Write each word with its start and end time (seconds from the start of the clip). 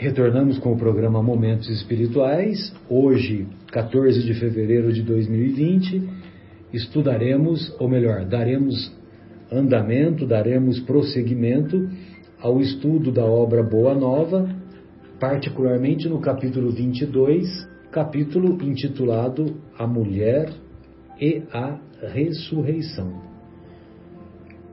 Retornamos 0.00 0.58
com 0.58 0.72
o 0.72 0.78
programa 0.78 1.22
Momentos 1.22 1.68
Espirituais. 1.68 2.72
Hoje, 2.88 3.46
14 3.70 4.22
de 4.22 4.32
fevereiro 4.32 4.90
de 4.90 5.02
2020, 5.02 6.08
estudaremos, 6.72 7.70
ou 7.78 7.86
melhor, 7.86 8.24
daremos 8.24 8.90
andamento, 9.52 10.26
daremos 10.26 10.80
prosseguimento 10.80 11.86
ao 12.40 12.62
estudo 12.62 13.12
da 13.12 13.26
obra 13.26 13.62
Boa 13.62 13.94
Nova, 13.94 14.48
particularmente 15.20 16.08
no 16.08 16.18
capítulo 16.18 16.70
22, 16.70 17.68
capítulo 17.92 18.56
intitulado 18.64 19.54
A 19.78 19.86
Mulher 19.86 20.50
e 21.20 21.42
a 21.52 21.78
Ressurreição. 22.14 23.20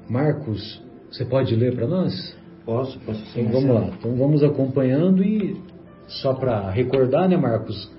Marcos, 0.10 0.82
você 1.12 1.26
pode 1.26 1.54
ler 1.54 1.76
para 1.76 1.86
nós? 1.86 2.37
Posso, 2.68 3.00
posso 3.00 3.26
sim. 3.28 3.44
Então 3.44 3.62
vamos 3.62 3.76
lá. 3.76 3.96
Então 3.98 4.16
vamos 4.18 4.44
acompanhando 4.44 5.24
e 5.24 5.56
só 6.06 6.34
para 6.34 6.70
recordar, 6.70 7.30
né, 7.30 7.38
Marcos? 7.38 7.90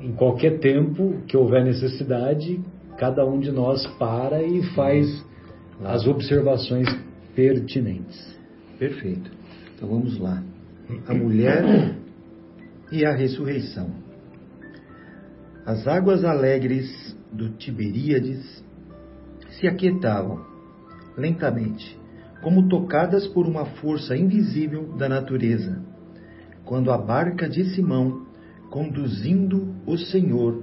Em 0.00 0.12
qualquer 0.12 0.58
tempo 0.58 1.20
que 1.28 1.36
houver 1.36 1.62
necessidade, 1.62 2.58
cada 2.96 3.26
um 3.26 3.38
de 3.38 3.52
nós 3.52 3.86
para 3.98 4.42
e 4.42 4.62
faz 4.74 5.22
as 5.84 6.06
observações 6.06 6.88
pertinentes. 7.34 8.38
Perfeito. 8.78 9.30
Então 9.74 9.86
vamos 9.86 10.18
lá. 10.18 10.42
A 11.06 11.12
mulher 11.12 11.94
e 12.90 13.04
a 13.04 13.14
ressurreição. 13.14 13.90
As 15.66 15.86
águas 15.86 16.24
alegres 16.24 17.14
do 17.30 17.50
Tiberíades 17.50 18.64
se 19.50 19.66
aquietavam 19.66 20.40
lentamente 21.18 21.98
como 22.46 22.68
tocadas 22.68 23.26
por 23.26 23.44
uma 23.44 23.64
força 23.64 24.16
invisível 24.16 24.96
da 24.96 25.08
natureza, 25.08 25.82
quando 26.64 26.92
a 26.92 26.96
barca 26.96 27.48
de 27.48 27.74
Simão, 27.74 28.24
conduzindo 28.70 29.74
o 29.84 29.98
Senhor, 29.98 30.62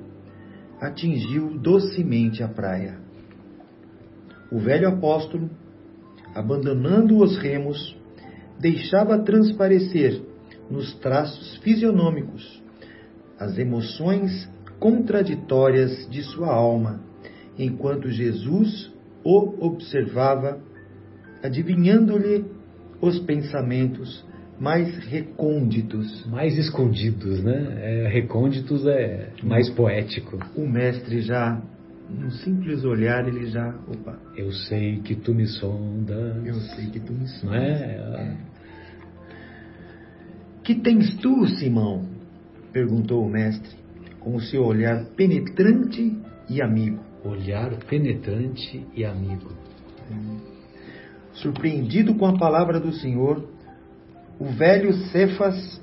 atingiu 0.80 1.60
docemente 1.60 2.42
a 2.42 2.48
praia. 2.48 3.02
O 4.50 4.60
velho 4.60 4.88
apóstolo, 4.88 5.50
abandonando 6.34 7.18
os 7.18 7.36
remos, 7.38 7.98
deixava 8.58 9.20
transparecer 9.20 10.24
nos 10.72 10.94
traços 11.00 11.58
fisionômicos 11.58 12.64
as 13.38 13.58
emoções 13.58 14.50
contraditórias 14.80 16.10
de 16.10 16.24
sua 16.24 16.48
alma, 16.48 17.02
enquanto 17.60 18.10
Jesus 18.10 18.90
o 19.22 19.66
observava 19.66 20.72
adivinhando-lhe 21.44 22.46
os 23.02 23.20
pensamentos 23.20 24.26
mais 24.60 24.98
recônditos. 25.06 26.26
Mais 26.28 26.58
escondidos, 26.58 27.44
né? 27.44 28.06
É, 28.06 28.08
recônditos 28.08 28.86
é 28.88 29.30
mais 29.44 29.70
poético. 29.70 30.40
O 30.56 30.66
mestre 30.66 31.22
já, 31.22 31.62
num 32.10 32.32
simples 32.32 32.86
olhar, 32.86 33.28
ele 33.28 33.48
já. 33.48 33.76
Opa. 33.88 34.18
Eu 34.38 34.52
sei 34.52 35.00
que 35.00 35.16
tu 35.16 35.36
me 35.36 35.46
sondas. 35.46 36.46
Eu 36.46 36.56
sei 36.56 36.86
que 36.88 37.00
tu 37.00 37.12
me 37.12 37.28
sondas. 37.28 37.44
Não 37.44 37.56
é? 37.56 38.38
Que 40.64 40.76
tens 40.76 41.16
tu, 41.18 41.46
Simão? 41.48 42.14
perguntou 42.72 43.24
o 43.24 43.30
mestre, 43.30 43.70
com 44.20 44.36
o 44.36 44.42
seu 44.42 44.64
olhar 44.64 45.06
penetrante 45.16 46.18
e 46.50 46.62
amigo. 46.62 47.00
Olhar 47.24 47.70
penetrante 47.86 48.84
e 48.96 49.06
amigo. 49.06 49.52
Hum. 50.12 50.53
Surpreendido 51.34 52.16
com 52.16 52.26
a 52.26 52.38
palavra 52.38 52.80
do 52.80 52.94
Senhor, 52.94 53.44
o 54.40 54.46
velho 54.46 54.94
Cefas 55.10 55.82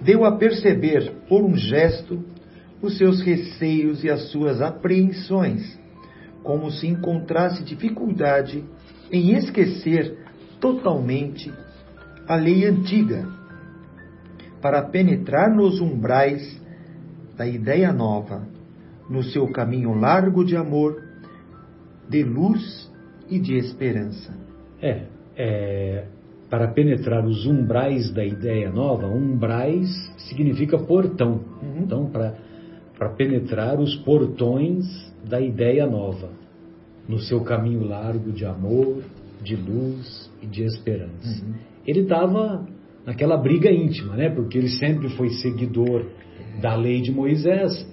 deu 0.00 0.24
a 0.24 0.36
perceber, 0.36 1.12
por 1.28 1.42
um 1.42 1.54
gesto, 1.54 2.22
os 2.80 2.96
seus 2.96 3.20
receios 3.20 4.04
e 4.04 4.10
as 4.10 4.30
suas 4.30 4.60
apreensões, 4.60 5.78
como 6.42 6.70
se 6.70 6.86
encontrasse 6.86 7.64
dificuldade 7.64 8.64
em 9.10 9.36
esquecer 9.36 10.18
totalmente 10.60 11.52
a 12.28 12.36
lei 12.36 12.64
antiga, 12.64 13.28
para 14.60 14.82
penetrar 14.82 15.54
nos 15.54 15.80
umbrais 15.80 16.60
da 17.36 17.46
ideia 17.46 17.92
nova, 17.92 18.46
no 19.08 19.22
seu 19.22 19.48
caminho 19.48 19.94
largo 19.94 20.44
de 20.44 20.56
amor, 20.56 21.02
de 22.08 22.22
luz 22.22 22.90
e 23.28 23.38
de 23.38 23.54
esperança. 23.54 24.45
É, 24.80 25.02
é, 25.36 26.04
para 26.50 26.68
penetrar 26.68 27.24
os 27.24 27.46
umbrais 27.46 28.10
da 28.12 28.24
ideia 28.24 28.70
nova, 28.70 29.06
umbrais 29.06 29.88
significa 30.28 30.78
portão. 30.78 31.40
Uhum. 31.62 31.82
Então, 31.82 32.10
para 32.10 33.08
penetrar 33.10 33.80
os 33.80 33.94
portões 33.96 34.84
da 35.28 35.40
ideia 35.40 35.86
nova, 35.86 36.30
no 37.08 37.18
seu 37.18 37.40
caminho 37.42 37.84
largo 37.84 38.32
de 38.32 38.44
amor, 38.44 39.02
de 39.42 39.54
luz 39.54 40.30
e 40.42 40.46
de 40.46 40.64
esperança. 40.64 41.44
Uhum. 41.44 41.54
Ele 41.86 42.00
estava 42.00 42.66
naquela 43.04 43.36
briga 43.36 43.70
íntima, 43.70 44.16
né? 44.16 44.28
Porque 44.28 44.58
ele 44.58 44.68
sempre 44.68 45.08
foi 45.10 45.30
seguidor 45.30 46.04
da 46.60 46.74
lei 46.74 47.00
de 47.00 47.12
Moisés 47.12 47.86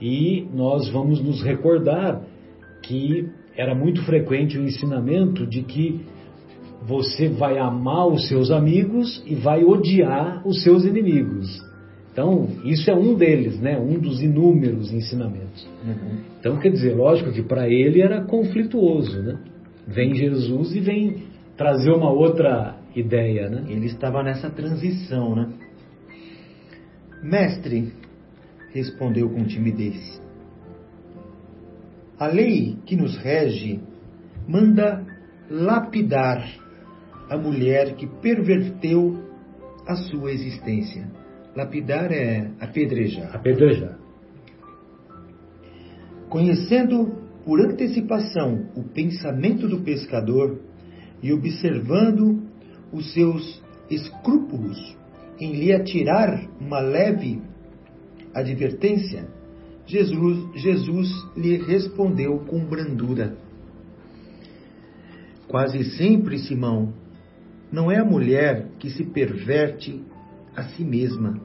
e 0.00 0.46
nós 0.54 0.88
vamos 0.88 1.20
nos 1.20 1.42
recordar 1.42 2.22
que 2.82 3.28
era 3.56 3.74
muito 3.74 4.02
frequente 4.04 4.56
o 4.56 4.62
ensinamento 4.62 5.46
de 5.46 5.62
que 5.62 6.00
você 6.82 7.28
vai 7.28 7.58
amar 7.58 8.06
os 8.06 8.28
seus 8.28 8.50
amigos 8.50 9.22
e 9.26 9.34
vai 9.34 9.64
odiar 9.64 10.46
os 10.46 10.62
seus 10.62 10.84
inimigos. 10.84 11.60
Então, 12.12 12.48
isso 12.64 12.90
é 12.90 12.94
um 12.94 13.14
deles, 13.14 13.60
né? 13.60 13.78
um 13.78 13.98
dos 13.98 14.20
inúmeros 14.20 14.92
ensinamentos. 14.92 15.66
Uhum. 15.84 16.18
Então, 16.38 16.58
quer 16.58 16.70
dizer, 16.70 16.94
lógico 16.94 17.32
que 17.32 17.42
para 17.42 17.68
ele 17.68 18.02
era 18.02 18.24
conflituoso. 18.24 19.22
Né? 19.22 19.38
Vem 19.86 20.14
Jesus 20.14 20.74
e 20.74 20.80
vem 20.80 21.22
trazer 21.56 21.92
uma 21.92 22.10
outra 22.10 22.76
ideia. 22.96 23.48
Né? 23.48 23.64
Ele 23.68 23.86
estava 23.86 24.22
nessa 24.22 24.50
transição. 24.50 25.36
Né? 25.36 25.48
Mestre, 27.22 27.92
respondeu 28.72 29.28
com 29.30 29.44
timidez, 29.44 30.20
a 32.18 32.26
lei 32.26 32.76
que 32.84 32.96
nos 32.96 33.16
rege 33.16 33.80
manda 34.46 35.04
lapidar 35.50 36.46
a 37.30 37.38
mulher 37.38 37.94
que 37.94 38.08
perverteu 38.08 39.22
a 39.86 39.94
sua 39.94 40.32
existência. 40.32 41.08
Lapidar 41.54 42.10
é 42.10 42.50
apedrejar. 42.58 43.34
Apedrejar. 43.34 43.96
Conhecendo 46.28 47.20
por 47.44 47.60
antecipação 47.60 48.68
o 48.76 48.82
pensamento 48.82 49.68
do 49.68 49.80
pescador 49.80 50.60
e 51.22 51.32
observando 51.32 52.42
os 52.92 53.12
seus 53.12 53.62
escrúpulos 53.88 54.96
em 55.38 55.52
lhe 55.52 55.72
atirar 55.72 56.48
uma 56.60 56.80
leve 56.80 57.40
advertência, 58.34 59.28
Jesus, 59.86 60.60
Jesus 60.60 61.08
lhe 61.36 61.56
respondeu 61.58 62.40
com 62.40 62.64
brandura: 62.64 63.36
Quase 65.48 65.84
sempre, 65.96 66.38
Simão, 66.38 66.92
não 67.72 67.90
é 67.90 67.98
a 67.98 68.04
mulher 68.04 68.68
que 68.78 68.90
se 68.90 69.04
perverte 69.04 70.02
a 70.56 70.64
si 70.64 70.84
mesma, 70.84 71.40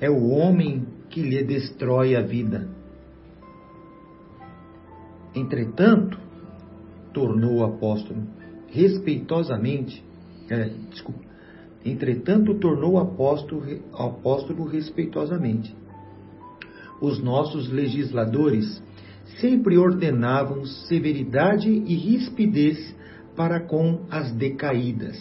é 0.00 0.10
o 0.10 0.28
homem 0.28 0.86
que 1.08 1.22
lhe 1.22 1.42
destrói 1.42 2.14
a 2.14 2.22
vida. 2.22 2.68
Entretanto, 5.34 6.18
tornou 7.12 7.58
o 7.58 7.64
apóstolo 7.64 8.22
respeitosamente, 8.68 10.04
é, 10.50 10.70
desculpa, 10.90 11.20
entretanto 11.84 12.54
tornou 12.54 12.92
o 12.92 12.98
apóstolo, 12.98 13.64
apóstolo 13.92 14.64
respeitosamente. 14.64 15.74
Os 17.00 17.22
nossos 17.22 17.70
legisladores 17.70 18.82
sempre 19.40 19.78
ordenavam 19.78 20.64
severidade 20.64 21.70
e 21.70 21.94
rispidez 21.94 22.94
para 23.38 23.60
com 23.60 24.00
as 24.10 24.32
decaídas. 24.32 25.16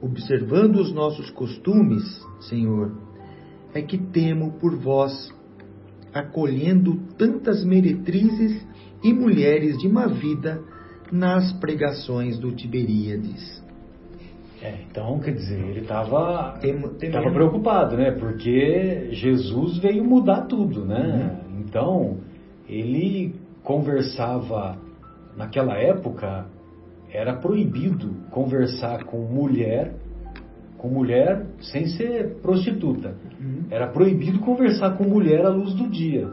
Observando 0.00 0.74
os 0.80 0.92
nossos 0.92 1.30
costumes, 1.30 2.02
Senhor, 2.40 2.90
é 3.72 3.80
que 3.80 3.96
temo 3.96 4.54
por 4.58 4.74
vós, 4.74 5.32
acolhendo 6.12 6.96
tantas 7.16 7.64
meretrizes 7.64 8.66
e 9.04 9.14
mulheres 9.14 9.78
de 9.78 9.88
má 9.88 10.08
vida 10.08 10.60
nas 11.12 11.52
pregações 11.60 12.40
do 12.40 12.50
Tiberíades. 12.50 13.62
É, 14.60 14.82
então, 14.90 15.20
quer 15.20 15.34
dizer, 15.34 15.60
ele 15.60 15.80
estava 15.80 16.58
preocupado, 17.32 17.96
né? 17.96 18.10
Porque 18.10 19.10
Jesus 19.12 19.78
veio 19.78 20.04
mudar 20.04 20.46
tudo, 20.46 20.84
né? 20.84 21.38
Uhum. 21.48 21.60
Então, 21.60 22.16
ele 22.68 23.34
conversava 23.62 24.76
naquela 25.36 25.76
época 25.78 26.46
era 27.12 27.36
proibido 27.36 28.14
conversar 28.30 29.04
com 29.04 29.18
mulher 29.18 29.94
com 30.82 30.88
mulher 30.88 31.46
sem 31.60 31.86
ser 31.86 32.40
prostituta. 32.42 33.14
Uhum. 33.40 33.66
Era 33.70 33.86
proibido 33.86 34.40
conversar 34.40 34.96
com 34.96 35.04
mulher 35.04 35.46
à 35.46 35.48
luz 35.48 35.72
do 35.74 35.88
dia. 35.88 36.28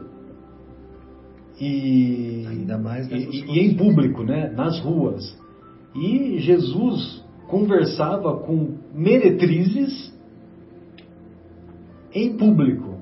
E, 1.60 2.44
Ainda 2.48 2.76
mais 2.76 3.08
e, 3.12 3.14
e 3.14 3.60
em 3.60 3.76
público, 3.76 4.24
né? 4.24 4.50
nas 4.50 4.80
ruas. 4.80 5.38
E 5.94 6.40
Jesus 6.40 7.24
conversava 7.46 8.38
com 8.38 8.74
meretrizes 8.92 10.12
em 12.12 12.36
público. 12.36 12.96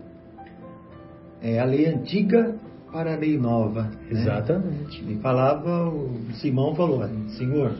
É 1.40 1.60
a 1.60 1.64
lei 1.64 1.86
antiga 1.86 2.58
para 2.92 3.14
a 3.14 3.16
lei 3.16 3.38
nova. 3.38 3.82
Né? 3.82 3.98
Exatamente. 4.10 5.04
E 5.08 5.16
falava, 5.16 5.88
o 5.88 6.18
Simão 6.34 6.74
falou, 6.74 7.06
Senhor, 7.36 7.72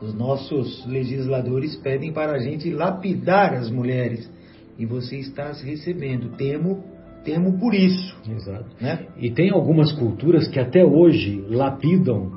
os 0.00 0.14
nossos 0.14 0.86
legisladores 0.86 1.76
pedem 1.76 2.12
para 2.12 2.32
a 2.32 2.38
gente 2.38 2.70
lapidar 2.70 3.54
as 3.54 3.70
mulheres. 3.70 4.30
E 4.78 4.86
você 4.86 5.16
está 5.16 5.48
as 5.48 5.62
recebendo. 5.62 6.36
Temo, 6.36 6.82
temo 7.24 7.58
por 7.58 7.74
isso. 7.74 8.16
Exato. 8.28 8.64
Né? 8.80 9.06
E 9.18 9.30
tem 9.30 9.50
algumas 9.50 9.92
culturas 9.92 10.48
que 10.48 10.58
até 10.58 10.84
hoje 10.84 11.44
lapidam 11.48 12.32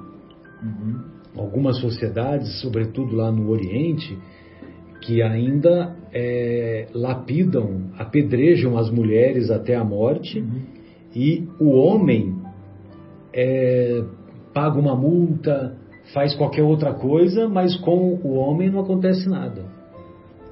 uhum. 0.61 0.99
algumas 1.37 1.79
sociedades, 1.79 2.59
sobretudo 2.59 3.15
lá 3.15 3.31
no 3.31 3.49
Oriente, 3.49 4.17
que 4.99 5.21
ainda 5.21 5.95
é, 6.13 6.87
lapidam, 6.93 7.91
apedrejam 7.97 8.77
as 8.77 8.89
mulheres 8.89 9.49
até 9.49 9.75
a 9.75 9.83
morte 9.83 10.39
uhum. 10.39 10.82
E 11.15 11.47
o 11.59 11.69
homem 11.71 12.35
é, 13.33 14.03
paga 14.53 14.79
uma 14.79 14.95
multa, 14.95 15.77
faz 16.13 16.35
qualquer 16.35 16.63
outra 16.63 16.93
coisa, 16.93 17.47
mas 17.47 17.75
com 17.77 18.19
o 18.23 18.33
homem 18.35 18.69
não 18.69 18.79
acontece 18.79 19.29
nada. 19.29 19.65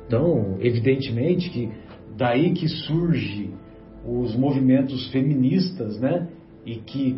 Então, 0.08 0.58
evidentemente 0.60 1.50
que 1.50 1.72
daí 2.18 2.52
que 2.52 2.68
surge 2.68 3.50
os 4.06 4.36
movimentos 4.36 5.08
feministas, 5.12 6.00
né? 6.00 6.28
E 6.66 6.76
que 6.76 7.18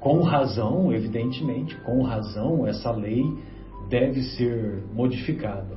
com 0.00 0.22
razão, 0.22 0.92
evidentemente, 0.92 1.76
com 1.80 2.02
razão, 2.02 2.66
essa 2.66 2.90
lei 2.90 3.24
deve 3.90 4.22
ser 4.22 4.84
modificada. 4.94 5.76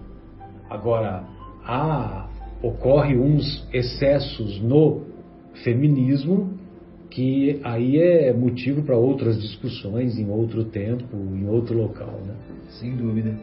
Agora, 0.69 1.25
há, 1.65 2.29
ocorre 2.61 3.17
uns 3.17 3.67
excessos 3.73 4.61
no 4.61 5.01
feminismo 5.63 6.60
que 7.11 7.59
aí 7.61 7.97
é 7.97 8.33
motivo 8.33 8.83
para 8.83 8.97
outras 8.97 9.39
discussões 9.39 10.17
em 10.17 10.29
outro 10.29 10.63
tempo, 10.63 11.17
em 11.35 11.45
outro 11.45 11.77
local, 11.77 12.21
né? 12.25 12.33
Sem 12.79 12.95
dúvida. 12.95 13.37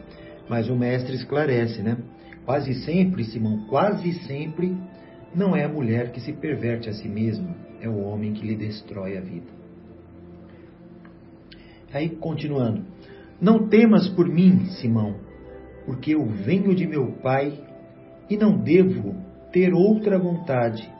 Mas 0.49 0.67
o 0.67 0.75
mestre 0.75 1.15
esclarece, 1.15 1.83
né? 1.83 1.97
Quase 2.45 2.73
sempre, 2.83 3.23
Simão, 3.25 3.67
quase 3.67 4.11
sempre 4.25 4.75
não 5.35 5.55
é 5.55 5.63
a 5.63 5.69
mulher 5.69 6.11
que 6.11 6.19
se 6.19 6.33
perverte 6.33 6.89
a 6.89 6.93
si 6.93 7.07
mesma, 7.07 7.55
é 7.79 7.87
o 7.87 7.99
homem 7.99 8.33
que 8.33 8.45
lhe 8.45 8.55
destrói 8.55 9.15
a 9.15 9.21
vida. 9.21 9.59
Aí, 11.93 12.09
continuando. 12.09 12.83
Não 13.39 13.69
temas 13.69 14.07
por 14.09 14.27
mim, 14.27 14.65
Simão, 14.81 15.15
porque 15.85 16.15
eu 16.15 16.25
venho 16.25 16.73
de 16.73 16.87
meu 16.87 17.11
Pai 17.21 17.53
e 18.29 18.35
não 18.35 18.57
devo 18.57 19.15
ter 19.51 19.73
outra 19.73 20.17
vontade 20.17 20.91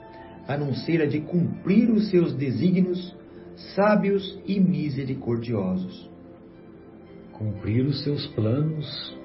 a 0.50 0.56
não 0.56 0.74
ser 0.74 1.00
a 1.00 1.06
de 1.06 1.20
cumprir 1.20 1.88
os 1.92 2.10
seus 2.10 2.34
desígnios 2.34 3.16
sábios 3.76 4.36
e 4.44 4.58
misericordiosos. 4.58 6.10
Cumprir 7.32 7.86
os 7.86 8.02
seus 8.02 8.26
planos 8.34 9.16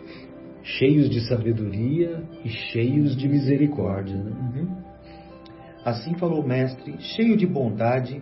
cheios 0.62 1.10
de 1.10 1.28
sabedoria 1.28 2.24
e 2.44 2.50
cheios 2.50 3.18
de 3.18 3.28
misericórdia. 3.28 4.16
Né? 4.16 4.32
Uhum. 4.32 4.84
Assim 5.84 6.14
falou 6.14 6.44
o 6.44 6.48
Mestre, 6.48 6.94
cheio 7.00 7.36
de 7.36 7.48
bondade 7.48 8.22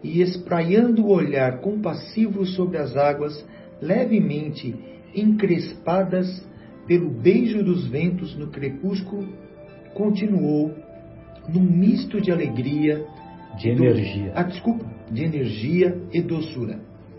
e 0.00 0.22
espraiando 0.22 1.06
o 1.06 1.10
olhar 1.10 1.58
compassivo 1.58 2.46
sobre 2.46 2.78
as 2.78 2.96
águas 2.96 3.44
levemente 3.82 4.72
encrespadas 5.16 6.48
pelo 6.86 7.10
beijo 7.10 7.64
dos 7.64 7.88
ventos 7.88 8.36
no 8.36 8.52
crepúsculo, 8.52 9.26
continuou 9.94 10.83
num 11.48 11.62
misto 11.62 12.20
de 12.20 12.30
alegria, 12.30 13.04
de 13.58 13.70
energia. 13.70 14.32
Ah, 14.34 14.42
desculpa, 14.42 14.84
de 15.10 15.24
energia 15.24 15.96
e 16.12 16.20
doçura. 16.20 16.78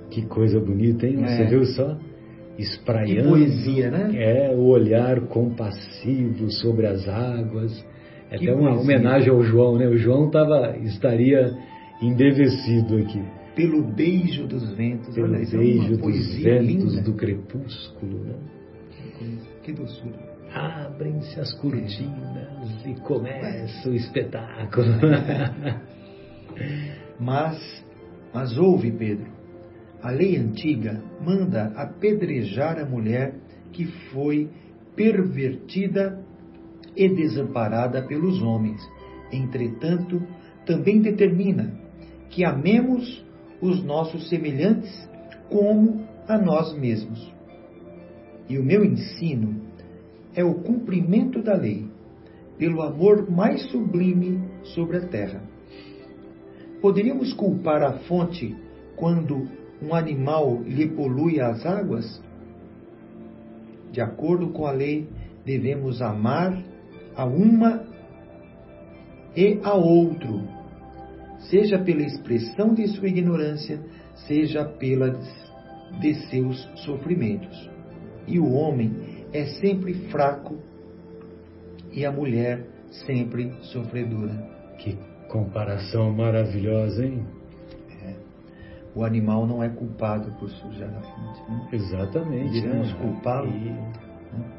Que 0.10 0.24
coisa 0.26 0.60
bonita, 0.60 1.08
hein? 1.08 1.18
Você 1.18 1.44
é. 1.44 1.46
viu 1.46 1.66
só? 1.66 1.98
Espraiando. 2.58 3.24
Que 3.24 3.28
poesia, 3.28 3.92
né? 3.92 4.12
É, 4.16 4.56
o 4.56 4.66
olhar 4.66 5.20
compassivo 5.28 6.50
sobre 6.52 6.88
as 6.88 7.08
águas. 7.08 7.86
É 8.30 8.38
até 8.38 8.54
uma 8.54 8.76
poesia. 8.76 8.82
homenagem 8.82 9.30
ao 9.30 9.44
João, 9.44 9.78
né? 9.78 9.88
O 9.88 9.98
João 9.98 10.30
tava, 10.30 10.78
estaria 10.78 11.54
embevecido 12.02 12.98
aqui. 12.98 13.22
Pelo 13.56 13.84
beijo 13.84 14.48
dos 14.48 14.74
ventos. 14.74 15.14
Pelo 15.14 15.28
Olha, 15.28 15.46
beijo 15.46 15.94
é 15.94 15.98
dos 15.98 16.36
ventos 16.36 16.94
linda. 16.94 17.02
do 17.02 17.14
crepúsculo, 17.14 18.24
né? 18.24 18.36
Que 19.64 19.72
doçura. 19.72 20.36
Abrem-se 20.54 21.40
as 21.40 21.54
cortinas 21.54 22.45
e 22.86 22.96
começa 23.02 23.90
o 23.90 23.94
espetáculo. 23.94 24.88
mas, 27.20 27.86
mas 28.34 28.58
ouve, 28.58 28.92
Pedro, 28.92 29.28
a 30.02 30.12
lei 30.12 30.38
antiga 30.38 31.02
manda 31.22 31.74
apedrejar 31.76 32.80
a 32.80 32.86
mulher 32.86 33.36
que 33.72 33.86
foi 34.12 34.50
pervertida 34.96 36.24
e 36.96 37.10
desamparada 37.10 38.02
pelos 38.04 38.42
homens. 38.42 38.82
Entretanto, 39.32 40.22
também 40.66 41.02
determina 41.02 41.74
que 42.30 42.46
amemos 42.46 43.24
os 43.62 43.84
nossos 43.84 44.30
semelhantes 44.30 45.10
como 45.50 46.06
a 46.28 46.38
nós 46.38 46.78
mesmos. 46.78 47.34
E 48.48 48.58
o 48.58 48.64
meu 48.64 48.84
ensino 48.84 49.62
é 50.36 50.44
o 50.44 50.56
cumprimento 50.56 51.42
da 51.42 51.56
lei, 51.56 51.88
pelo 52.58 52.82
amor 52.82 53.30
mais 53.30 53.70
sublime 53.70 54.42
sobre 54.64 54.98
a 54.98 55.08
terra. 55.08 55.42
Poderíamos 56.82 57.34
culpar 57.34 57.84
a 57.84 57.94
fonte 58.00 58.56
quando 58.96 59.48
um 59.82 59.94
animal 59.94 60.62
lhe 60.64 60.88
polui 60.88 61.40
as 61.40 61.66
águas? 61.66 62.22
De 63.92 64.02
acordo 64.02 64.50
com 64.50 64.66
a 64.66 64.72
lei, 64.72 65.08
devemos 65.46 66.02
amar 66.02 66.64
a 67.16 67.26
uma 67.26 67.86
e 69.36 69.60
a 69.64 69.74
outro, 69.74 70.42
seja 71.50 71.78
pela 71.78 72.04
expressão 72.04 72.74
de 72.74 72.88
sua 72.88 73.08
ignorância, 73.08 73.80
seja 74.28 74.64
pela 74.64 75.20
de 76.00 76.14
seus 76.30 76.70
sofrimentos. 76.86 77.70
E 78.28 78.40
o 78.40 78.52
homem 78.54 79.26
é 79.34 79.46
sempre 79.46 79.94
fraco 80.10 80.58
e 81.96 82.06
a 82.06 82.12
mulher 82.12 82.66
sempre 83.06 83.52
sofredora. 83.62 84.34
Que 84.78 84.98
comparação 85.30 86.12
maravilhosa, 86.12 87.06
hein? 87.06 87.26
É. 88.04 88.14
O 88.94 89.04
animal 89.04 89.48
não 89.48 89.64
é 89.64 89.70
culpado 89.70 90.32
por 90.40 90.50
sujar 90.50 90.90
a 90.90 91.02
fonte. 91.02 91.50
Né? 91.50 91.70
Exatamente. 91.74 92.62
Devemos 92.62 92.90
né? 92.90 93.00
culpá-lo. 93.02 93.50
E... 93.50 93.70
Né? 93.70 94.52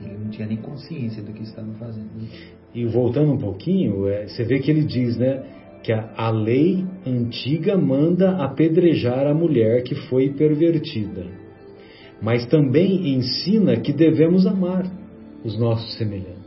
Ele 0.00 0.18
não 0.18 0.30
tinha 0.30 0.46
nem 0.46 0.58
consciência 0.58 1.22
do 1.22 1.32
que 1.32 1.42
estava 1.42 1.72
fazendo. 1.74 2.08
E 2.74 2.84
voltando 2.86 3.32
um 3.32 3.38
pouquinho, 3.38 4.08
é, 4.08 4.26
você 4.26 4.44
vê 4.44 4.58
que 4.58 4.70
ele 4.70 4.84
diz, 4.84 5.16
né? 5.16 5.42
Que 5.82 5.92
a, 5.92 6.12
a 6.16 6.30
lei 6.30 6.84
antiga 7.06 7.76
manda 7.76 8.36
apedrejar 8.36 9.26
a 9.26 9.34
mulher 9.34 9.82
que 9.82 9.94
foi 9.94 10.30
pervertida 10.30 11.42
mas 12.22 12.46
também 12.46 13.14
ensina 13.16 13.76
que 13.76 13.92
devemos 13.92 14.46
amar 14.46 14.86
os 15.44 15.58
nossos 15.58 15.98
semelhantes, 15.98 16.41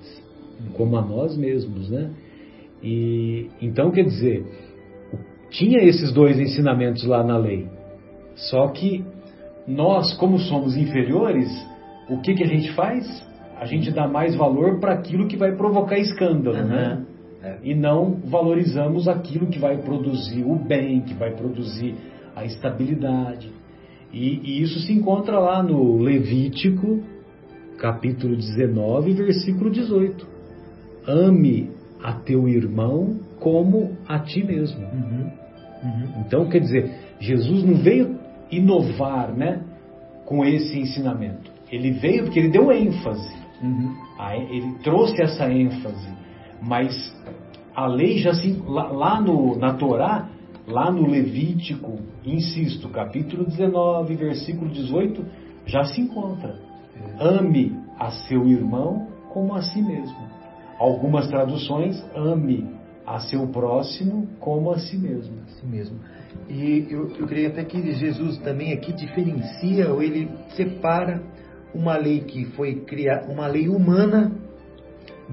como 0.78 0.98
a 0.98 1.02
nós 1.02 1.38
mesmos, 1.38 1.90
né? 1.90 2.12
E 2.84 3.50
então 3.62 3.92
quer 3.92 4.04
dizer, 4.04 4.46
tinha 5.50 5.80
esses 5.84 6.12
dois 6.12 6.40
ensinamentos 6.40 7.04
lá 7.06 7.24
na 7.24 7.38
lei. 7.38 7.68
Só 8.36 8.68
que 8.68 9.04
nós, 9.68 10.14
como 10.18 10.38
somos 10.40 10.76
inferiores, 10.76 11.50
o 12.10 12.20
que 12.20 12.34
que 12.34 12.44
a 12.44 12.48
gente 12.48 12.72
faz? 12.74 13.06
A 13.58 13.66
gente 13.66 13.90
dá 13.92 14.08
mais 14.08 14.36
valor 14.36 14.80
para 14.80 14.94
aquilo 14.94 15.28
que 15.28 15.38
vai 15.38 15.56
provocar 15.56 15.98
escândalo, 15.98 16.58
uhum. 16.58 16.68
né? 16.68 17.06
É. 17.42 17.58
E 17.64 17.76
não 17.76 18.20
valorizamos 18.26 19.08
aquilo 19.08 19.48
que 19.48 19.60
vai 19.60 19.78
produzir 19.78 20.44
o 20.44 20.56
bem, 20.56 21.02
que 21.02 21.14
vai 21.14 21.32
produzir 21.32 21.96
a 22.36 22.44
estabilidade. 22.44 23.52
E, 24.12 24.40
e 24.44 24.62
isso 24.62 24.80
se 24.80 24.92
encontra 24.92 25.40
lá 25.40 25.62
no 25.62 25.98
Levítico, 25.98 27.04
capítulo 27.78 28.36
19, 28.36 29.14
versículo 29.14 29.70
18. 29.70 30.35
Ame 31.08 31.70
a 32.04 32.14
teu 32.14 32.48
irmão 32.48 33.20
como 33.40 33.98
a 34.08 34.20
ti 34.20 34.44
mesmo. 34.44 34.82
Uhum. 34.82 35.32
Uhum. 35.84 36.22
Então, 36.26 36.50
quer 36.50 36.60
dizer, 36.60 36.92
Jesus 37.20 37.64
não 37.64 37.76
veio 37.76 38.20
inovar 38.52 39.32
né, 39.32 39.62
com 40.26 40.44
esse 40.46 40.80
ensinamento. 40.80 41.52
Ele 41.72 41.92
veio 41.92 42.24
porque 42.24 42.40
ele 42.40 42.50
deu 42.50 42.72
ênfase. 42.72 43.34
Uhum. 43.62 43.96
Ele 44.50 44.76
trouxe 44.84 45.22
essa 45.22 45.50
ênfase, 45.52 46.08
mas 46.62 47.16
a 47.76 47.88
lei 47.88 48.18
já 48.18 48.34
se. 48.34 48.52
Lá, 48.68 48.88
lá 48.88 49.22
no, 49.22 49.58
na 49.58 49.74
Torá, 49.74 50.30
lá 50.68 50.92
no 50.92 51.08
Levítico, 51.08 52.00
insisto, 52.26 52.90
capítulo 52.90 53.46
19, 53.46 54.16
versículo 54.16 54.70
18, 54.72 55.26
já 55.66 55.84
se 55.86 56.02
encontra. 56.02 56.56
Ame 57.20 57.78
a 58.00 58.12
seu 58.12 58.48
irmão 58.48 59.08
como 59.30 59.54
a 59.54 59.62
si 59.62 59.82
mesmo. 59.82 60.35
Algumas 60.80 61.28
traduções, 61.28 62.04
ame 62.16 62.68
a 63.06 63.20
seu 63.20 63.48
próximo 63.48 64.28
como 64.40 64.72
a 64.72 64.80
si 64.80 64.98
mesmo. 64.98 65.36
A 65.46 65.52
si 65.52 65.66
mesmo. 65.66 66.00
E 66.50 66.88
eu, 66.90 67.12
eu 67.18 67.28
creio 67.28 67.50
até 67.50 67.64
que 67.64 67.94
Jesus 67.94 68.38
também 68.40 68.74
aqui 68.74 68.94
diferencia, 68.94 69.92
ou 69.92 70.02
ele 70.02 70.30
separa 70.56 71.22
uma 71.74 71.98
lei 71.98 72.22
que 72.22 72.46
foi 72.46 72.76
criada, 72.82 73.32
uma 73.32 73.48
lei 73.48 73.68
humana 73.68 74.32